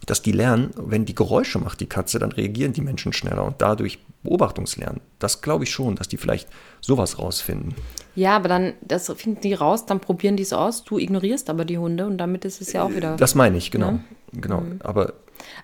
[0.05, 3.61] dass die lernen, wenn die Geräusche macht, die Katze, dann reagieren die Menschen schneller und
[3.61, 5.01] dadurch Beobachtungslernen.
[5.19, 6.47] Das glaube ich schon, dass die vielleicht
[6.81, 7.75] sowas rausfinden.
[8.15, 11.65] Ja, aber dann, das finden die raus, dann probieren die es aus, du ignorierst aber
[11.65, 13.15] die Hunde und damit ist es ja auch wieder.
[13.15, 13.91] Das meine ich, genau.
[13.91, 14.03] Ne?
[14.33, 14.61] Genau.
[14.61, 14.79] Mhm.
[14.83, 15.13] Aber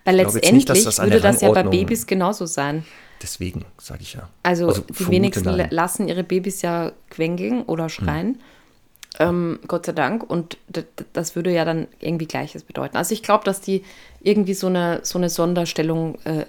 [0.04, 2.84] Weil letztendlich nicht, das würde das ja bei Babys genauso sein.
[3.22, 4.28] Deswegen sage ich ja.
[4.42, 5.68] Also, also die wenigsten nein.
[5.70, 8.34] lassen ihre Babys ja quengeln oder schreien.
[8.34, 8.40] Hm.
[9.18, 10.28] Ähm, Gott sei Dank.
[10.28, 10.58] Und
[11.12, 12.96] das würde ja dann irgendwie Gleiches bedeuten.
[12.96, 13.84] Also ich glaube, dass die
[14.20, 16.46] irgendwie so eine, so eine Sonderstellung äh,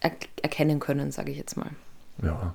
[0.00, 0.12] er
[0.42, 1.70] erkennen können, sage ich jetzt mal.
[2.22, 2.54] Ja.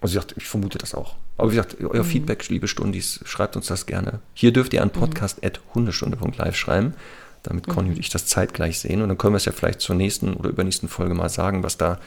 [0.00, 1.16] Also ich, ich vermute das auch.
[1.36, 2.08] Aber wie gesagt, euer mhm.
[2.08, 4.20] Feedback, liebe Stundis, schreibt uns das gerne.
[4.34, 5.00] Hier dürft ihr an mhm.
[5.00, 6.94] podcast.hundestunde.live schreiben,
[7.42, 7.94] damit Conny mhm.
[7.94, 9.02] und ich das zeitgleich sehen.
[9.02, 11.78] Und dann können wir es ja vielleicht zur nächsten oder übernächsten Folge mal sagen, was
[11.78, 11.98] da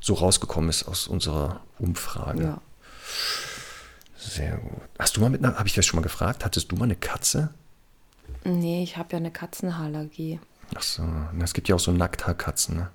[0.00, 2.42] so rausgekommen ist aus unserer Umfrage.
[2.42, 2.60] Ja.
[4.28, 4.82] Sehr gut.
[4.98, 6.96] Hast du mal mit einer, habe ich das schon mal gefragt, hattest du mal eine
[6.96, 7.50] Katze?
[8.44, 10.38] Nee, ich habe ja eine Katzenhaarallergie.
[10.74, 11.02] Ach so,
[11.42, 12.90] es gibt ja auch so Nackthaarkatzen, ne?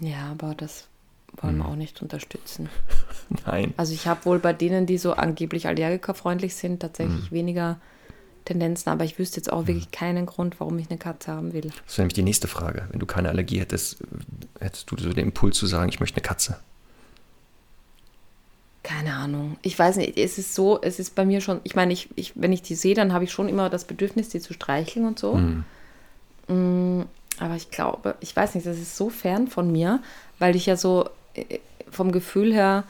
[0.00, 0.88] Ja, aber das
[1.40, 1.62] wollen hm.
[1.62, 2.68] wir auch nicht unterstützen.
[3.46, 3.74] Nein.
[3.76, 7.30] Also ich habe wohl bei denen, die so angeblich allergikerfreundlich sind, tatsächlich hm.
[7.30, 7.78] weniger
[8.44, 9.92] Tendenzen, aber ich wüsste jetzt auch wirklich hm.
[9.92, 11.70] keinen Grund, warum ich eine Katze haben will.
[11.86, 12.88] Das wäre nämlich die nächste Frage.
[12.90, 13.98] Wenn du keine Allergie hättest,
[14.60, 16.58] hättest du so den Impuls zu sagen, ich möchte eine Katze.
[18.82, 19.56] Keine Ahnung.
[19.62, 22.32] Ich weiß nicht, es ist so, es ist bei mir schon, ich meine, ich, ich,
[22.34, 25.18] wenn ich die sehe, dann habe ich schon immer das Bedürfnis, die zu streicheln und
[25.18, 25.34] so.
[25.34, 25.64] Hm.
[26.48, 27.04] Mm,
[27.38, 30.02] aber ich glaube, ich weiß nicht, das ist so fern von mir,
[30.38, 31.60] weil ich ja so äh,
[31.90, 32.84] vom Gefühl her,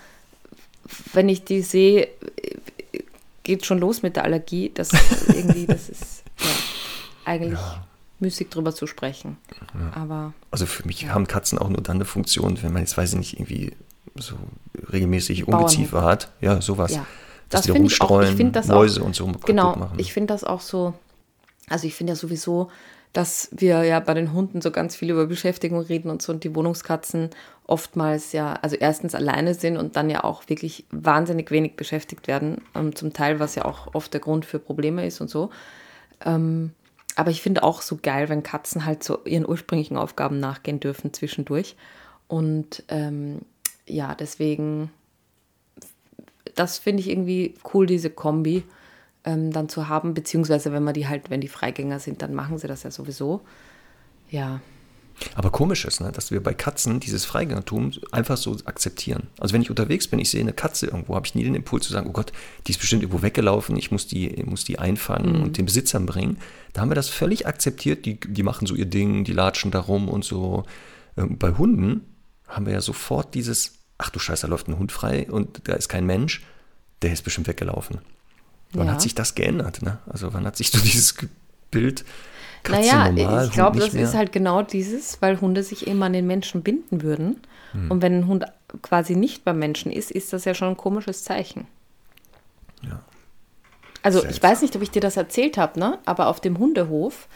[1.13, 3.01] wenn ich die sehe, äh,
[3.43, 4.71] geht schon los mit der Allergie.
[4.73, 4.93] Das
[5.29, 6.51] irgendwie, das ist ja,
[7.27, 7.87] eigentlich ja.
[8.21, 9.37] müßig drüber zu sprechen.
[9.75, 10.01] Ja.
[10.01, 13.13] Aber also für mich haben Katzen auch nur dann eine Funktion, wenn man jetzt weiß
[13.13, 13.73] ich nicht irgendwie
[14.17, 14.37] so
[14.91, 16.31] regelmäßig Ungeziefer hat.
[16.41, 16.95] Ja, sowas.
[16.95, 17.07] Ja.
[17.49, 19.99] Dass das die rumstreuen, ich das Mäuse auch, und so genau, machen.
[19.99, 20.95] Ich finde das auch so,
[21.69, 22.71] also ich finde ja sowieso,
[23.13, 26.45] dass wir ja bei den Hunden so ganz viel über Beschäftigung reden und so und
[26.45, 27.29] die Wohnungskatzen
[27.67, 32.63] oftmals ja, also erstens alleine sind und dann ja auch wirklich wahnsinnig wenig beschäftigt werden,
[32.75, 35.51] ähm, zum Teil, was ja auch oft der Grund für Probleme ist und so.
[36.25, 36.73] Ähm,
[37.17, 41.13] aber ich finde auch so geil, wenn Katzen halt so ihren ursprünglichen Aufgaben nachgehen dürfen
[41.13, 41.77] zwischendurch.
[42.29, 43.43] Und ähm,
[43.87, 44.91] ja, deswegen,
[46.55, 48.65] das finde ich irgendwie cool, diese Kombi
[49.25, 52.59] ähm, dann zu haben, beziehungsweise wenn man die halt, wenn die Freigänger sind, dann machen
[52.59, 53.43] sie das ja sowieso.
[54.31, 54.61] Ja,
[55.35, 59.29] Aber komisch ist, ne, dass wir bei Katzen dieses Freigängertum einfach so akzeptieren.
[59.39, 61.87] Also wenn ich unterwegs bin, ich sehe eine Katze irgendwo, habe ich nie den Impuls
[61.87, 62.33] zu sagen, oh Gott,
[62.67, 65.43] die ist bestimmt irgendwo weggelaufen, ich muss die, muss die einfangen Mhm.
[65.43, 66.39] und den Besitzern bringen.
[66.73, 69.81] Da haben wir das völlig akzeptiert, die, die machen so ihr Ding, die latschen da
[69.81, 70.65] rum und so.
[71.17, 72.07] Ähm, Bei Hunden
[72.53, 75.75] haben wir ja sofort dieses, ach du Scheiße, da läuft ein Hund frei und da
[75.75, 76.43] ist kein Mensch,
[77.03, 77.99] der ist bestimmt weggelaufen.
[78.73, 78.93] Wann Ja.
[78.95, 79.83] hat sich das geändert?
[79.83, 79.99] Ne?
[80.07, 81.15] Also wann hat sich so dieses
[81.71, 82.05] Bild
[82.63, 84.19] Katze naja, normal, ich glaube, das nicht ist mehr?
[84.19, 87.41] halt genau dieses, weil Hunde sich eben an den Menschen binden würden.
[87.73, 87.91] Hm.
[87.91, 88.45] Und wenn ein Hund
[88.83, 91.67] quasi nicht beim Menschen ist, ist das ja schon ein komisches Zeichen.
[92.83, 93.01] Ja.
[94.03, 94.51] Also ich Seltsam.
[94.51, 95.99] weiß nicht, ob ich dir das erzählt habe, ne?
[96.05, 97.29] aber auf dem Hundehof,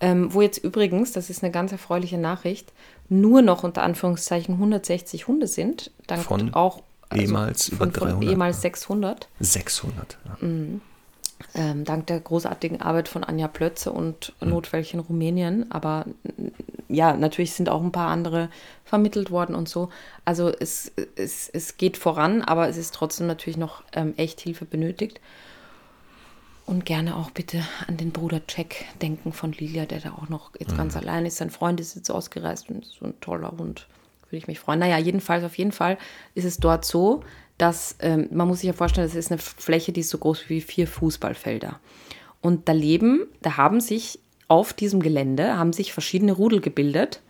[0.00, 2.72] ähm, wo jetzt übrigens, das ist eine ganz erfreuliche Nachricht,
[3.20, 8.30] nur noch unter Anführungszeichen 160 Hunde sind, dank Von auch ehemals über von, von 300,
[8.30, 8.62] ehemals ja.
[8.62, 10.18] 600, 600.
[10.24, 10.36] Ja.
[11.54, 14.50] ähm, dank der großartigen Arbeit von Anja Plötze und Hm.
[14.50, 15.70] Notfällchen Rumänien.
[15.70, 16.06] Aber
[16.88, 18.48] ja, natürlich sind auch ein paar andere
[18.84, 19.90] vermittelt worden und so.
[20.24, 24.64] Also es, es, es geht voran, aber es ist trotzdem natürlich noch ähm, echt Hilfe
[24.64, 25.20] benötigt.
[26.66, 30.50] Und gerne auch bitte an den Bruder Jack denken von Lilia, der da auch noch
[30.58, 30.76] jetzt Mhm.
[30.78, 31.36] ganz allein ist.
[31.36, 33.86] Sein Freund ist jetzt ausgereist und ist so ein toller Hund.
[34.30, 34.78] Würde ich mich freuen.
[34.80, 35.98] Naja, jedenfalls, auf jeden Fall
[36.34, 37.22] ist es dort so,
[37.58, 40.48] dass ähm, man muss sich ja vorstellen, das ist eine Fläche, die ist so groß
[40.48, 41.78] wie vier Fußballfelder.
[42.40, 47.20] Und da leben, da haben sich auf diesem Gelände, haben sich verschiedene Rudel gebildet.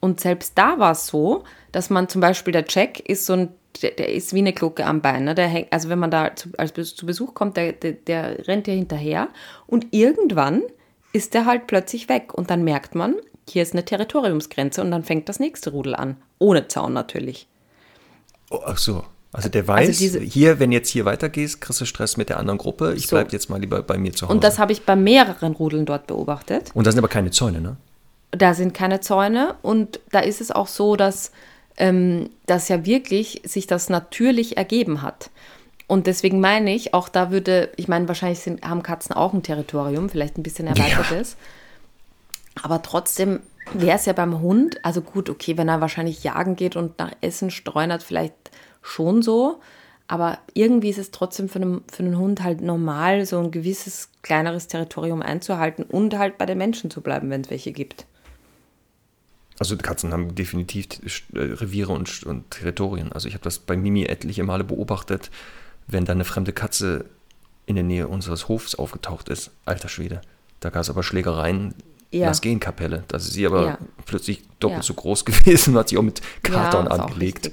[0.00, 3.48] Und selbst da war es so, dass man zum Beispiel, der Jack ist so ein,
[3.82, 5.24] der, der ist wie eine Glucke am Bein.
[5.24, 5.34] Ne?
[5.34, 8.66] Der hängt, also wenn man da zu, als zu Besuch kommt, der, der, der rennt
[8.66, 9.28] ja hinterher.
[9.66, 10.62] Und irgendwann
[11.12, 12.34] ist der halt plötzlich weg.
[12.34, 13.16] Und dann merkt man,
[13.48, 16.16] hier ist eine Territoriumsgrenze und dann fängt das nächste Rudel an.
[16.38, 17.46] Ohne Zaun natürlich.
[18.50, 19.04] Oh, ach so.
[19.32, 22.58] Also der weiß, diese- hier, wenn jetzt hier weitergehst, kriegst du Stress mit der anderen
[22.58, 22.94] Gruppe.
[22.96, 23.16] Ich So.
[23.16, 24.34] bleib jetzt mal lieber bei mir zu Hause.
[24.36, 26.70] Und das habe ich bei mehreren Rudeln dort beobachtet.
[26.74, 27.76] Und da sind aber keine Zäune, ne?
[28.36, 31.30] da sind keine Zäune und da ist es auch so, dass,
[31.76, 35.30] ähm, dass ja wirklich sich das natürlich ergeben hat.
[35.86, 39.42] Und deswegen meine ich, auch da würde, ich meine, wahrscheinlich sind, haben Katzen auch ein
[39.42, 41.36] Territorium, vielleicht ein bisschen erweitertes.
[42.62, 43.40] Aber trotzdem
[43.72, 47.12] wäre es ja beim Hund, also gut, okay, wenn er wahrscheinlich jagen geht und nach
[47.20, 48.34] Essen streunert, vielleicht
[48.82, 49.60] schon so.
[50.06, 54.10] Aber irgendwie ist es trotzdem für einen, für einen Hund halt normal, so ein gewisses
[54.22, 58.06] kleineres Territorium einzuhalten und halt bei den Menschen zu bleiben, wenn es welche gibt.
[59.58, 60.86] Also Katzen haben definitiv
[61.32, 63.12] äh, Reviere und, und Territorien.
[63.12, 65.30] Also ich habe das bei Mimi etliche Male beobachtet,
[65.86, 67.04] wenn da eine fremde Katze
[67.66, 69.50] in der Nähe unseres Hofs aufgetaucht ist.
[69.64, 70.20] Alter Schwede.
[70.60, 71.74] Da gab es aber Schlägereien.
[72.10, 72.26] Ja.
[72.28, 73.04] Lass gehen, Kapelle.
[73.08, 73.78] Da ist sie aber Ja.
[74.06, 74.82] plötzlich doppelt Ja.
[74.82, 77.50] so groß gewesen und hat sich auch mit Katern auch angelegt.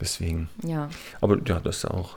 [0.00, 0.48] Deswegen.
[0.64, 0.88] Ja.
[1.20, 2.16] Aber ja, das ist auch,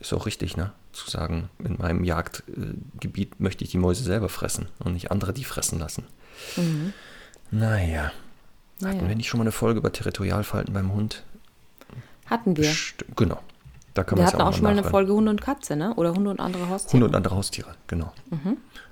[0.00, 0.72] ist auch richtig, ne?
[0.92, 5.44] Zu sagen, in meinem Jagdgebiet möchte ich die Mäuse selber fressen und nicht andere die
[5.44, 6.04] fressen lassen.
[7.50, 8.12] Naja.
[8.84, 9.08] Hatten Naja.
[9.08, 11.22] wir nicht schon mal eine Folge über Territorialverhalten beim Hund?
[12.26, 12.64] Hatten wir.
[12.70, 13.40] Besti- Genau.
[13.94, 14.90] Da kann Wir hatten ja auch schon mal eine nachhören.
[14.92, 15.94] Folge Hunde und Katze, ne?
[15.96, 16.92] Oder Hunde und andere Haustiere.
[16.94, 18.10] Hunde und andere Haustiere, genau.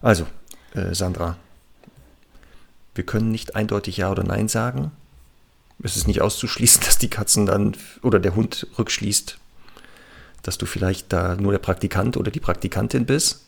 [0.03, 0.27] Also,
[0.75, 1.37] äh, Sandra,
[2.95, 4.93] wir können nicht eindeutig Ja oder Nein sagen.
[5.83, 9.39] Es ist nicht auszuschließen, dass die Katzen dann oder der Hund rückschließt,
[10.43, 13.47] dass du vielleicht da nur der Praktikant oder die Praktikantin bist.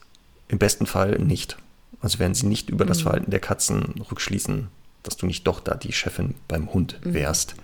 [0.49, 1.57] Im besten Fall nicht.
[2.01, 4.69] Also werden sie nicht über das Verhalten der Katzen rückschließen,
[5.03, 7.55] dass du nicht doch da die Chefin beim Hund wärst.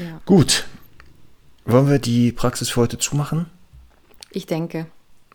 [0.00, 0.20] Ja.
[0.24, 0.66] Gut.
[1.64, 3.46] Wollen wir die Praxis für heute zumachen?
[4.30, 4.86] Ich denke.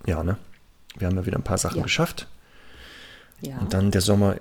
[0.05, 0.37] Ja, ne?
[0.97, 1.83] Wir haben ja wieder ein paar Sachen Ja.
[1.83, 2.27] geschafft.
[3.41, 3.57] Ja.
[3.59, 4.37] Und dann der Sommer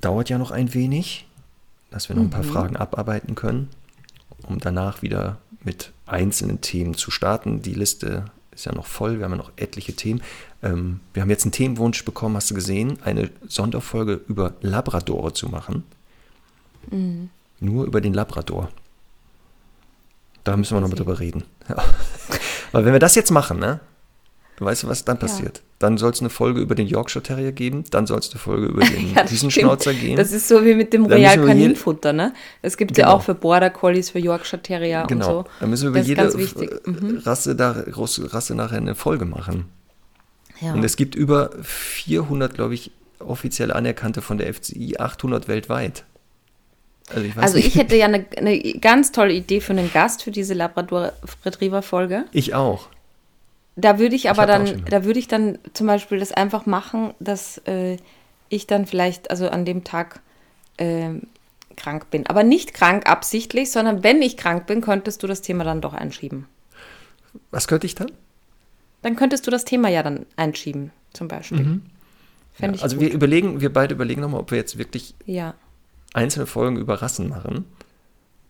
[0.00, 1.26] dauert ja noch ein wenig,
[1.90, 2.48] dass wir noch ein paar Mhm.
[2.50, 3.68] Fragen abarbeiten können,
[4.46, 7.62] um danach wieder mit einzelnen Themen zu starten.
[7.62, 10.22] Die Liste ist ja noch voll, wir haben ja noch etliche Themen.
[10.62, 15.48] Ähm, wir haben jetzt einen Themenwunsch bekommen, hast du gesehen, eine Sonderfolge über Labradore zu
[15.48, 15.84] machen.
[16.90, 17.30] Mhm.
[17.60, 18.68] Nur über den Labrador.
[20.44, 21.44] Da müssen wir noch mal drüber reden.
[21.68, 21.76] Ja.
[22.72, 23.80] Weil wenn wir das jetzt machen, ne?
[24.58, 25.62] Weißt du, was dann passiert?
[25.80, 28.66] Dann soll es eine Folge über den Yorkshire Terrier geben, dann soll es eine Folge
[28.66, 30.16] über den Ja, Riesenschnauzer gehen.
[30.16, 32.32] Das ist so wie mit dem Royal Kaninfutter, ne?
[32.60, 33.16] Es gibt ja Genau.
[33.16, 35.38] auch für Border Collies, für Yorkshire Terrier Genau.
[35.38, 35.50] und so.
[35.60, 36.80] Da müssen wir über das jede.
[36.86, 37.18] Mhm.
[37.24, 39.64] Rasse, da, Rasse nachher eine Folge machen.
[40.60, 40.74] Ja.
[40.74, 46.04] Und es gibt über 400, glaube ich, offiziell anerkannte von der FCI, 800 weltweit.
[47.10, 50.30] Also ich Also ich hätte ja eine, eine ganz tolle Idee für einen Gast für
[50.30, 51.12] diese Labrador
[51.44, 52.24] Retriever Folge.
[52.32, 52.88] Ich auch.
[53.76, 57.14] Da würde ich aber auch dann, da würde ich dann zum Beispiel das einfach machen,
[57.20, 57.96] dass äh,
[58.48, 60.20] ich dann vielleicht, also an dem Tag
[60.78, 61.22] ähm,
[61.76, 62.26] krank bin.
[62.26, 65.94] Aber nicht krank absichtlich, sondern wenn ich krank bin, könntest du das Thema dann doch
[65.94, 66.46] einschieben.
[67.50, 68.12] Was könnte ich dann?
[69.00, 71.80] Dann könntest du das Thema ja dann einschieben, zum Beispiel.
[72.52, 73.06] Fände ich also gut.
[73.06, 75.54] wir überlegen, wir beide überlegen nochmal, ob wir jetzt wirklich ja.
[76.12, 77.64] Einzelne Folgen über Rassen machen.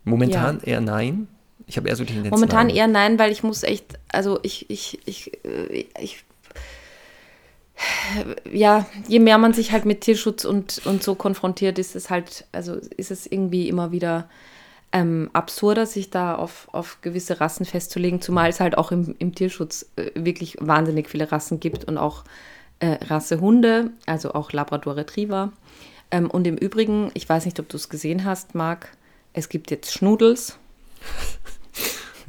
[0.05, 1.29] Momentan eher nein.
[1.67, 2.77] Ich habe eher so die Tendenz Momentan nein.
[2.77, 6.25] eher nein, weil ich muss echt, also ich, ich, ich, äh, ich,
[8.53, 12.47] ja, je mehr man sich halt mit Tierschutz und, und so konfrontiert, ist es halt,
[12.53, 14.29] also ist es irgendwie immer wieder
[14.93, 19.35] ähm, absurder, sich da auf, auf gewisse Rassen festzulegen, zumal es halt auch im, im
[19.35, 22.25] Tierschutz äh, wirklich wahnsinnig viele Rassen gibt und auch
[22.81, 25.53] äh, Rassehunde, also auch Labrador Retriever.
[26.13, 28.89] Ähm, und im Übrigen, ich weiß nicht, ob du es gesehen hast, Marc,
[29.33, 30.59] es gibt jetzt Schnudels.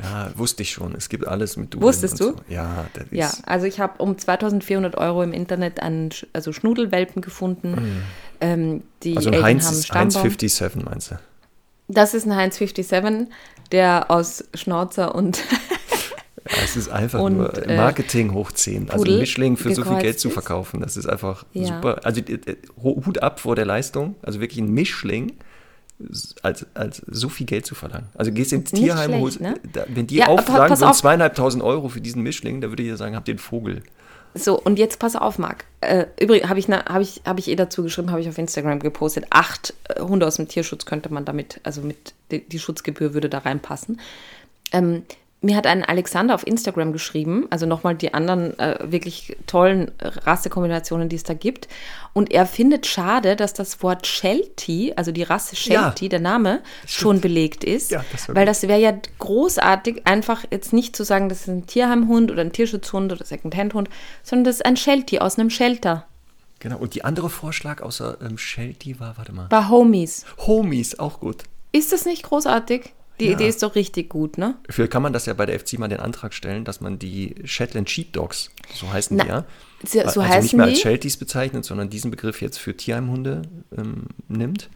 [0.01, 0.95] Ja, wusste ich schon.
[0.95, 2.31] Es gibt alles mit Dudeln Wusstest du?
[2.31, 2.35] So.
[2.47, 7.21] Ja, das ist, Ja, also ich habe um 2400 Euro im Internet einen also Schnudelwelpen
[7.21, 8.01] gefunden.
[8.41, 10.31] Ähm, die also ein Heinz, haben Heinz Stammbaum.
[10.31, 11.19] 57 meinst du?
[11.89, 13.27] Das ist ein Heinz 57,
[13.71, 15.43] der aus Schnauzer und
[16.49, 18.89] Ja, es ist einfach Und, nur äh, Marketing hoch 10.
[18.89, 21.67] Also Pudel ein Mischling für so viel Geld zu verkaufen, das ist einfach Ja.
[21.67, 22.01] super.
[22.03, 24.15] Also äh, äh, Hut ab vor der Leistung.
[24.21, 25.33] Also wirklich ein Mischling
[26.41, 28.07] als, als so viel Geld zu verlangen.
[28.15, 29.55] Also gehst ins Tierheim, schlecht, holst, ne?
[29.71, 30.97] da, wenn die Ja, pass würden, auf.
[30.97, 33.81] zweieinhalbtausend Euro für diesen Mischling, da würde ich ja sagen, habt ihr einen Vogel.
[34.35, 35.63] so, und jetzt pass auf, Marc.
[35.79, 38.37] Äh, übrigens habe ich, ne- hab ich, hab ich eh dazu geschrieben, habe ich auf
[38.37, 39.25] Instagram gepostet.
[39.29, 43.37] Acht Hunde aus dem Tierschutz könnte man damit, also mit die, die Schutzgebühr würde da
[43.37, 44.01] reinpassen.
[44.73, 45.03] Ähm,
[45.43, 51.09] mir hat ein Alexander auf Instagram geschrieben, also nochmal die anderen äh, wirklich tollen Rassekombinationen,
[51.09, 51.67] die es da gibt.
[52.13, 57.19] Und er findet schade, dass das Wort Sheltie, also die Rasse Sheltie, der Name, schon
[57.19, 57.91] belegt ist.
[57.91, 58.47] Ja, das weil gut.
[58.47, 62.53] das wäre ja großartig, einfach jetzt nicht zu sagen, das ist ein Tierheimhund oder ein
[62.53, 63.89] Tierschutzhund oder Secondhand-Hund,
[64.23, 66.05] sondern das ist ein Sheltie aus einem Shelter.
[66.59, 66.77] Genau.
[66.77, 70.25] Und die andere Vorschlag außer ähm, Sheltie war, warte mal, Bei Homies.
[70.37, 71.43] Homies, auch gut.
[71.73, 72.93] Ist das nicht großartig?
[73.19, 73.31] Die Ja.
[73.33, 74.55] Idee ist doch richtig gut, ne?
[74.69, 77.35] Vielleicht kann man das ja bei der FC mal den Antrag stellen, dass man die
[77.45, 79.45] Shetland Sheepdogs, so heißen Na, die ja,
[79.83, 80.79] so- so also nicht heißen mehr als?
[80.79, 83.43] Shelties bezeichnet, sondern diesen Begriff jetzt für Tierheimhunde
[83.77, 84.69] ähm, nimmt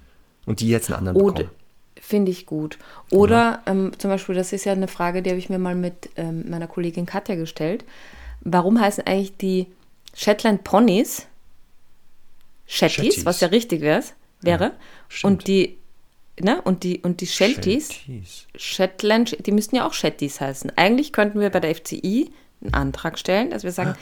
[0.45, 1.55] und die jetzt einen anderen Oder, bekommen.
[1.99, 2.77] finde ich gut.
[3.09, 6.09] Oder ähm, zum Beispiel, das ist ja eine Frage, die habe ich mir mal mit
[6.15, 7.85] ähm, meiner Kollegin Katja gestellt.
[8.41, 9.65] Warum heißen eigentlich die
[10.13, 11.25] Shetland Ponys
[12.67, 13.25] Shetties, Shetties.
[13.25, 14.03] was ja richtig wäre,
[14.41, 14.73] wäre
[15.09, 15.33] stimmt.
[15.33, 15.77] und die
[16.41, 18.47] ne, und die und die Shelties, Shelties.
[18.55, 20.71] Shetland, die müssten ja auch Shetties heißen.
[20.75, 22.29] Eigentlich könnten wir bei der FCI
[22.61, 23.95] einen Antrag stellen, dass wir sagen,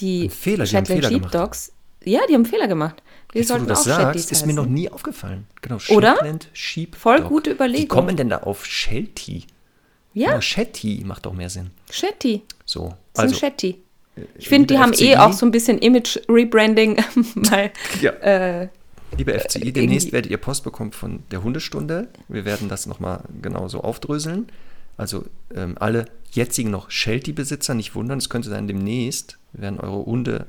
[0.00, 1.32] die Fehler, die haben Shetland Fehler gemacht.
[1.32, 1.72] Sheepdogs,
[2.04, 3.02] ja, die haben einen Fehler gemacht.
[3.32, 4.46] Wir Jetzt, wo du sollten das auch sagst, Shetties ist heißen.
[4.46, 5.46] mir noch nie aufgefallen.
[5.60, 6.14] Genau, Oder?
[6.16, 7.00] Shetland Sheepdog.
[7.00, 7.88] Voll gute Wie Überlegung.
[7.88, 9.44] kommen denn da auf Sheltie?
[10.14, 11.70] ja, Ja, Shetty macht doch mehr Sinn.
[11.90, 12.42] Shetty.
[12.64, 13.82] So, also, ein Shetty.
[14.36, 15.16] Ich finde, die haben eh FCI.
[15.16, 16.96] auch so ein bisschen Image-Rebranding,
[17.36, 17.70] weil
[18.00, 18.10] ja.
[18.12, 18.68] äh,
[19.16, 22.08] Liebe FCI, irgendwie- demnächst werdet ihr Post bekommen von der Hundestunde.
[22.28, 24.48] Wir werden das nochmal genauso aufdröseln.
[24.96, 30.46] Also ähm, alle jetzigen noch Sheltie-Besitzer nicht wundern, es könnte sein, demnächst werden eure Hunde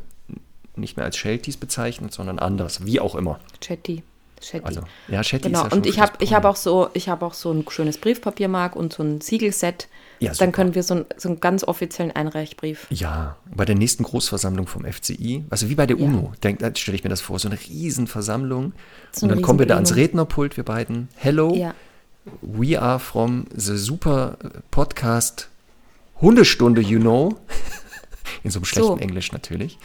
[0.75, 3.39] nicht mehr als Shelties bezeichnet, sondern anders, wie auch immer.
[3.63, 4.03] Shetty.
[4.41, 4.65] Shetty.
[4.65, 7.09] Also, ja, Shetty Genau, ist ja schon und ich habe ich hab auch so, ich
[7.09, 9.87] habe auch so ein schönes Briefpapiermark und so ein Siegelset.
[10.19, 12.87] Ja, Dann können wir so, ein, so einen ganz offiziellen Einreichbrief.
[12.89, 16.05] Ja, bei der nächsten Großversammlung vom FCI, also wie bei der Ja.
[16.05, 18.73] UNO, da stelle ich mir das vor, so eine Riesenversammlung.
[19.13, 19.95] So und dann kommen wir da ans.
[19.95, 21.07] Rednerpult, wir beiden.
[21.15, 21.73] Hello, Ja.
[22.41, 24.37] we are from the super
[24.71, 25.47] podcast
[26.21, 27.39] Hundestunde, you know.
[28.43, 28.97] In so einem schlechten So.
[28.97, 29.77] Englisch natürlich.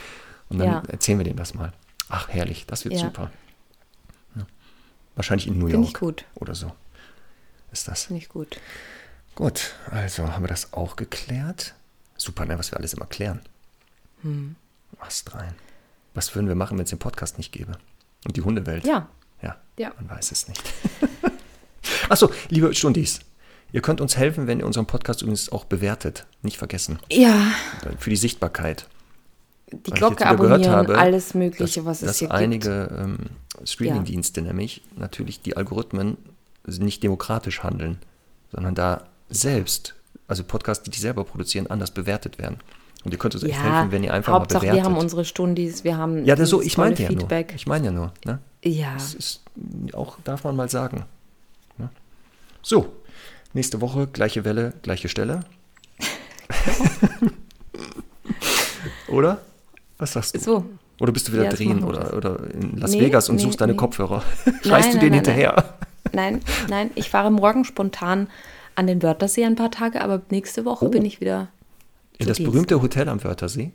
[0.48, 0.82] Und dann Ja.
[0.88, 1.72] erzählen wir denen das mal.
[2.08, 3.30] Ach, herrlich, das wird super.
[5.16, 6.24] Wahrscheinlich in New Finde ich York gut.
[6.34, 6.72] oder so.
[7.72, 8.06] Ist das.
[8.06, 8.58] Finde ich gut.
[9.34, 11.74] Gut, also haben wir das auch geklärt.
[12.16, 13.40] Super, ne, was wir alles immer klären.
[14.22, 14.54] Hm.
[15.00, 15.54] Ast rein.
[16.14, 17.72] Was würden wir machen, wenn es den Podcast nicht gäbe?
[18.24, 18.84] Und die Hundewelt?
[18.86, 19.08] Ja.
[19.42, 19.92] Ja, Ja.
[19.96, 20.62] man weiß es nicht.
[22.08, 23.20] Achso, liebe Stundis,
[23.72, 26.26] ihr könnt uns helfen, wenn ihr unseren Podcast übrigens auch bewertet.
[26.42, 26.98] Nicht vergessen.
[27.10, 27.50] Ja,
[27.98, 28.86] Für die Sichtbarkeit.
[29.72, 32.38] die Weil Glocke abonnieren, habe, alles Mögliche, dass, was es dass hier gibt.
[32.40, 33.18] einige ähm,
[33.64, 36.16] Streamingdienste nämlich natürlich die Algorithmen
[36.66, 37.98] nicht demokratisch handeln,
[38.52, 39.04] sondern da
[39.34, 39.94] selbst,
[40.28, 42.58] also Podcasts, die die selber produzieren, anders bewertet werden.
[43.04, 44.90] Und ihr könnt uns echt helfen, wenn ihr einfach Hauptsache, mal bewertet.
[44.90, 47.20] wir haben unsere Stundis, wir haben ja, das so, ich tolle ja nur.
[47.20, 47.52] Feedback.
[47.54, 48.12] Ich meine ja nur.
[48.24, 48.38] Ne?
[48.62, 49.42] Ja, Das ist
[49.92, 51.04] auch, darf man mal sagen.
[51.76, 51.90] Ne?
[52.62, 52.94] So,
[53.52, 55.40] nächste Woche, gleiche Welle, gleiche Stelle.
[59.08, 59.38] oder?
[59.98, 60.40] Was sagst du?
[60.40, 60.64] so.
[61.00, 63.60] Oder bist du wieder Ja, drehen oder, oder in Las Nee, Vegas und nee, suchst
[63.60, 63.76] deine nee.
[63.78, 64.22] Kopfhörer?
[64.44, 65.74] Nein, Schreist du nein, denen nein, hinterher?
[66.12, 68.28] Nein, nein, ich fahre morgen spontan
[68.76, 70.88] an den Wörthersee ein paar Tage, aber nächste Woche Oh.
[70.88, 71.48] bin ich wieder
[72.18, 72.50] In das Dienst.
[72.52, 73.72] berühmte Hotel am Wörthersee?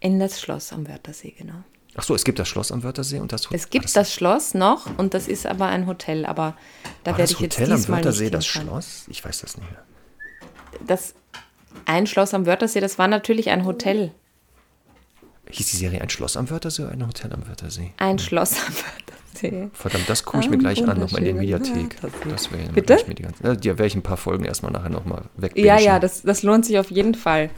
[0.00, 1.54] in das Schloss am Wörthersee, genau.
[1.96, 3.56] Ach so, es gibt das Schloss am Wörthersee und das Hotel.
[3.56, 6.56] Es gibt das Schloss noch und das ist aber ein Hotel, aber
[7.04, 8.46] da werde das ich jetzt Hotel am diesmal Wörthersee nicht das.
[8.46, 9.04] Schloss?
[9.08, 9.82] Ich weiß das nicht mehr.
[10.86, 11.14] Das
[11.86, 14.10] ein Schloss am Wörthersee, das war natürlich ein Hotel.
[15.50, 17.92] Hieß die Serie ein Schloss am Wörthersee oder ein Hotel am Wörthersee?
[17.98, 19.13] Ein Schloss am Wörthersee.
[19.34, 19.68] See.
[19.72, 21.96] Verdammt, das gucke ich mir Am gleich an, nochmal in wunderschönen Mediathek.
[22.30, 22.98] Das wäre Bitte?
[23.08, 25.52] mir die ganze, ja, dir werde ich ein paar Folgen erstmal nachher nochmal weg.
[25.56, 27.50] Ja, ja, das, das lohnt sich auf jeden Fall.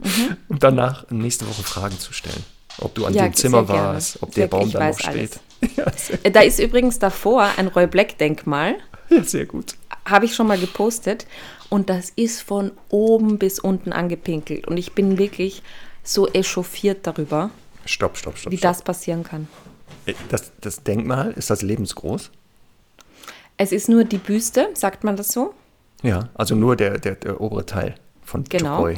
[0.48, 2.42] Und danach nächste Woche Fragen zu stellen.
[2.78, 5.40] Ob du an Ja, dem Zimmer warst, ob Sehr- der Baum ich da noch steht.
[5.76, 5.84] Ja
[6.22, 8.76] Äh, Da ist übrigens davor ein Roy Black-Denkmal.
[9.10, 9.74] ja, sehr gut.
[10.06, 11.26] habe ich schon mal gepostet
[11.68, 15.62] und das ist von oben bis unten angepinkelt und ich bin wirklich
[16.02, 17.50] so echauffiert darüber,
[17.84, 18.52] Stopp, stopp, stopp.
[18.52, 19.48] wie das passieren kann.
[20.06, 22.30] Äh, Das, das Denkmal, ist das lebensgroß?
[23.56, 25.54] Es ist nur die Büste, sagt man das so?
[26.02, 27.94] Ja, also nur der, der, der obere Teil
[28.24, 28.76] von Genau.
[28.78, 28.96] Chokoi.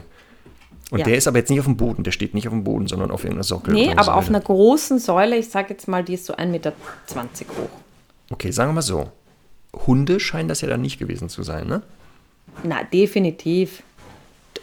[0.90, 1.04] Und Ja.
[1.06, 3.10] der ist aber jetzt nicht auf dem Boden, der steht nicht auf dem Boden, sondern
[3.10, 3.72] auf irgendeiner Sockel.
[3.74, 6.72] Nee, aber auf einer großen Säule, ich sage jetzt mal, die ist so 1,20 Meter
[7.10, 7.70] hoch.
[8.30, 9.10] Okay, sagen wir mal so.
[9.86, 11.82] Hunde scheinen das ja dann nicht gewesen zu sein, ne?
[12.62, 13.82] Na, definitiv.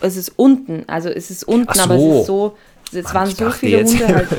[0.01, 2.19] Es ist unten, also es ist unten, Ach aber es so.
[2.19, 2.57] ist so,
[2.93, 4.29] es waren so viele Hunde halt.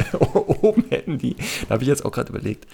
[0.63, 1.37] oben hätten die.
[1.69, 2.67] Da habe ich jetzt auch gerade überlegt.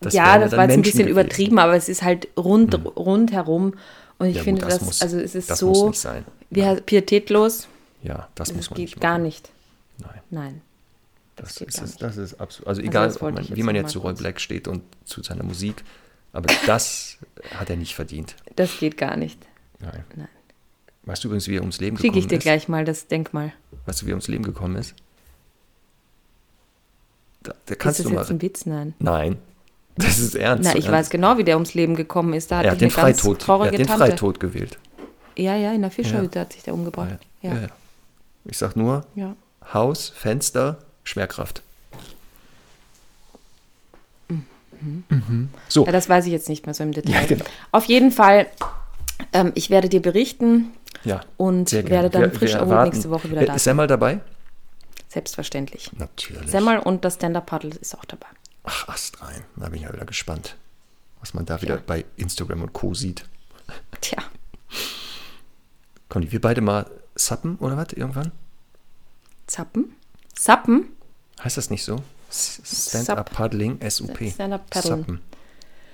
[0.00, 1.04] das ja, das war jetzt ein bisschen.
[1.06, 1.12] Hm.
[1.12, 3.74] übertrieben, aber es ist halt rund, rundherum.
[4.18, 6.00] Und ich Ja, gut, finde das das, muss- also es ist das so muss nicht
[6.00, 6.24] sein.
[6.50, 7.68] wie heißt- pietätlos.
[8.02, 9.50] Ja, das muss Das man geht nicht gar nicht.
[9.98, 10.60] Nein, Nein.
[11.36, 12.02] das, geht ist, nicht.
[12.02, 12.68] das ist absolut.
[12.68, 15.22] Also egal, das ob wollte man, wie man jetzt zu Roy Black steht und zu
[15.22, 15.84] seiner Musik,
[16.32, 17.18] aber das
[17.58, 18.36] hat er nicht verdient.
[18.56, 19.38] Das geht gar nicht.
[19.80, 20.04] Nein.
[20.16, 20.28] Nein.
[21.04, 22.42] Weißt du übrigens, wie er ums Leben Schicke gekommen ich dir ist?
[22.42, 23.52] gleich mal das Denkmal.
[23.86, 24.94] Weißt du, wie er ums Leben gekommen ist?
[27.42, 28.20] Da, da Ist kannst das du mal.
[28.20, 28.66] jetzt ein Witz?
[28.66, 28.94] Nein.
[28.98, 29.36] Nein,
[29.96, 30.64] das ist ernst.
[30.64, 30.98] Na, so ich ernst.
[30.98, 32.50] weiß genau, wie der ums Leben gekommen ist.
[32.50, 34.04] Da hatte Er hat den Freitod, er hat den Tante.
[34.06, 34.78] Freitod gewählt.
[35.36, 37.18] Ja, ja, in der Fischerhütte hat sich der umgebracht.
[37.42, 37.60] Ja, Ja.
[37.62, 37.68] ja.
[38.44, 39.34] Ich sag nur, ja.
[39.72, 41.62] Haus, Fenster, Schwerkraft.
[44.28, 45.50] Mhm.
[45.68, 47.12] So, Ja, das weiß ich jetzt nicht mehr so im Detail.
[47.12, 47.44] Ja, genau.
[47.70, 48.46] Auf jeden Fall,
[49.34, 50.70] ähm, ich werde dir berichten
[51.04, 51.20] ja.
[51.36, 53.72] und werde dann Wir- frisch wir erholt nächste Woche wieder Äh, da Ist sein.
[53.72, 54.20] Semmel dabei?
[55.10, 55.90] Selbstverständlich.
[55.98, 56.50] Natürlich.
[56.50, 58.28] Semmel und das Stand-Up-Paddle ist auch dabei.
[58.64, 59.44] Ach, Ast rein.
[59.56, 60.56] Da bin ich ja wieder gespannt,
[61.20, 61.82] was man da wieder Ja.
[61.86, 62.94] bei Instagram und Co.
[62.94, 63.24] sieht.
[64.00, 64.22] Tja,
[66.08, 68.32] Conny, wir beide mal sappen oder was irgendwann?
[69.46, 69.94] Zappen?
[70.38, 70.88] Sappen?
[71.42, 72.02] Heißt das nicht so?
[72.28, 72.88] S- Sup.
[73.04, 74.30] Stand-up Paddling, SUP.
[74.32, 74.98] Stand-up Paddeln.
[75.00, 75.20] Sappen.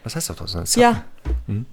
[0.04, 0.80] Was heißt das doch so?
[0.80, 1.04] Ja.
[1.46, 1.66] Hm?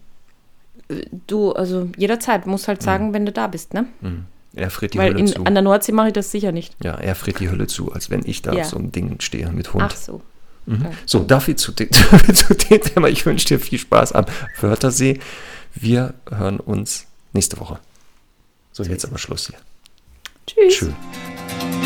[1.28, 3.88] Du, also jederzeit, musst halt sagen, wenn du da bist, ne?
[4.02, 4.26] Hm.
[4.56, 5.44] Er friert die Weil Hölle in, zu.
[5.44, 6.76] an der Nordsee mache ich das sicher nicht.
[6.84, 8.62] Ja, er friert die Hölle zu, als wenn ich da Ja.
[8.64, 9.84] auf so einem Ding stehe mit Hund.
[9.86, 10.22] Ach so.
[10.66, 10.88] Mhm.
[11.06, 13.08] So, dafür zu, zu dem Thema.
[13.10, 14.26] Ich wünsche dir viel Spaß am
[14.62, 15.20] Wörthersee.
[15.76, 17.80] Wir hören uns nächste Woche.
[18.72, 19.58] So, jetzt aber Schluss hier.
[20.46, 20.78] Tschüss.
[20.78, 21.83] Tschüss.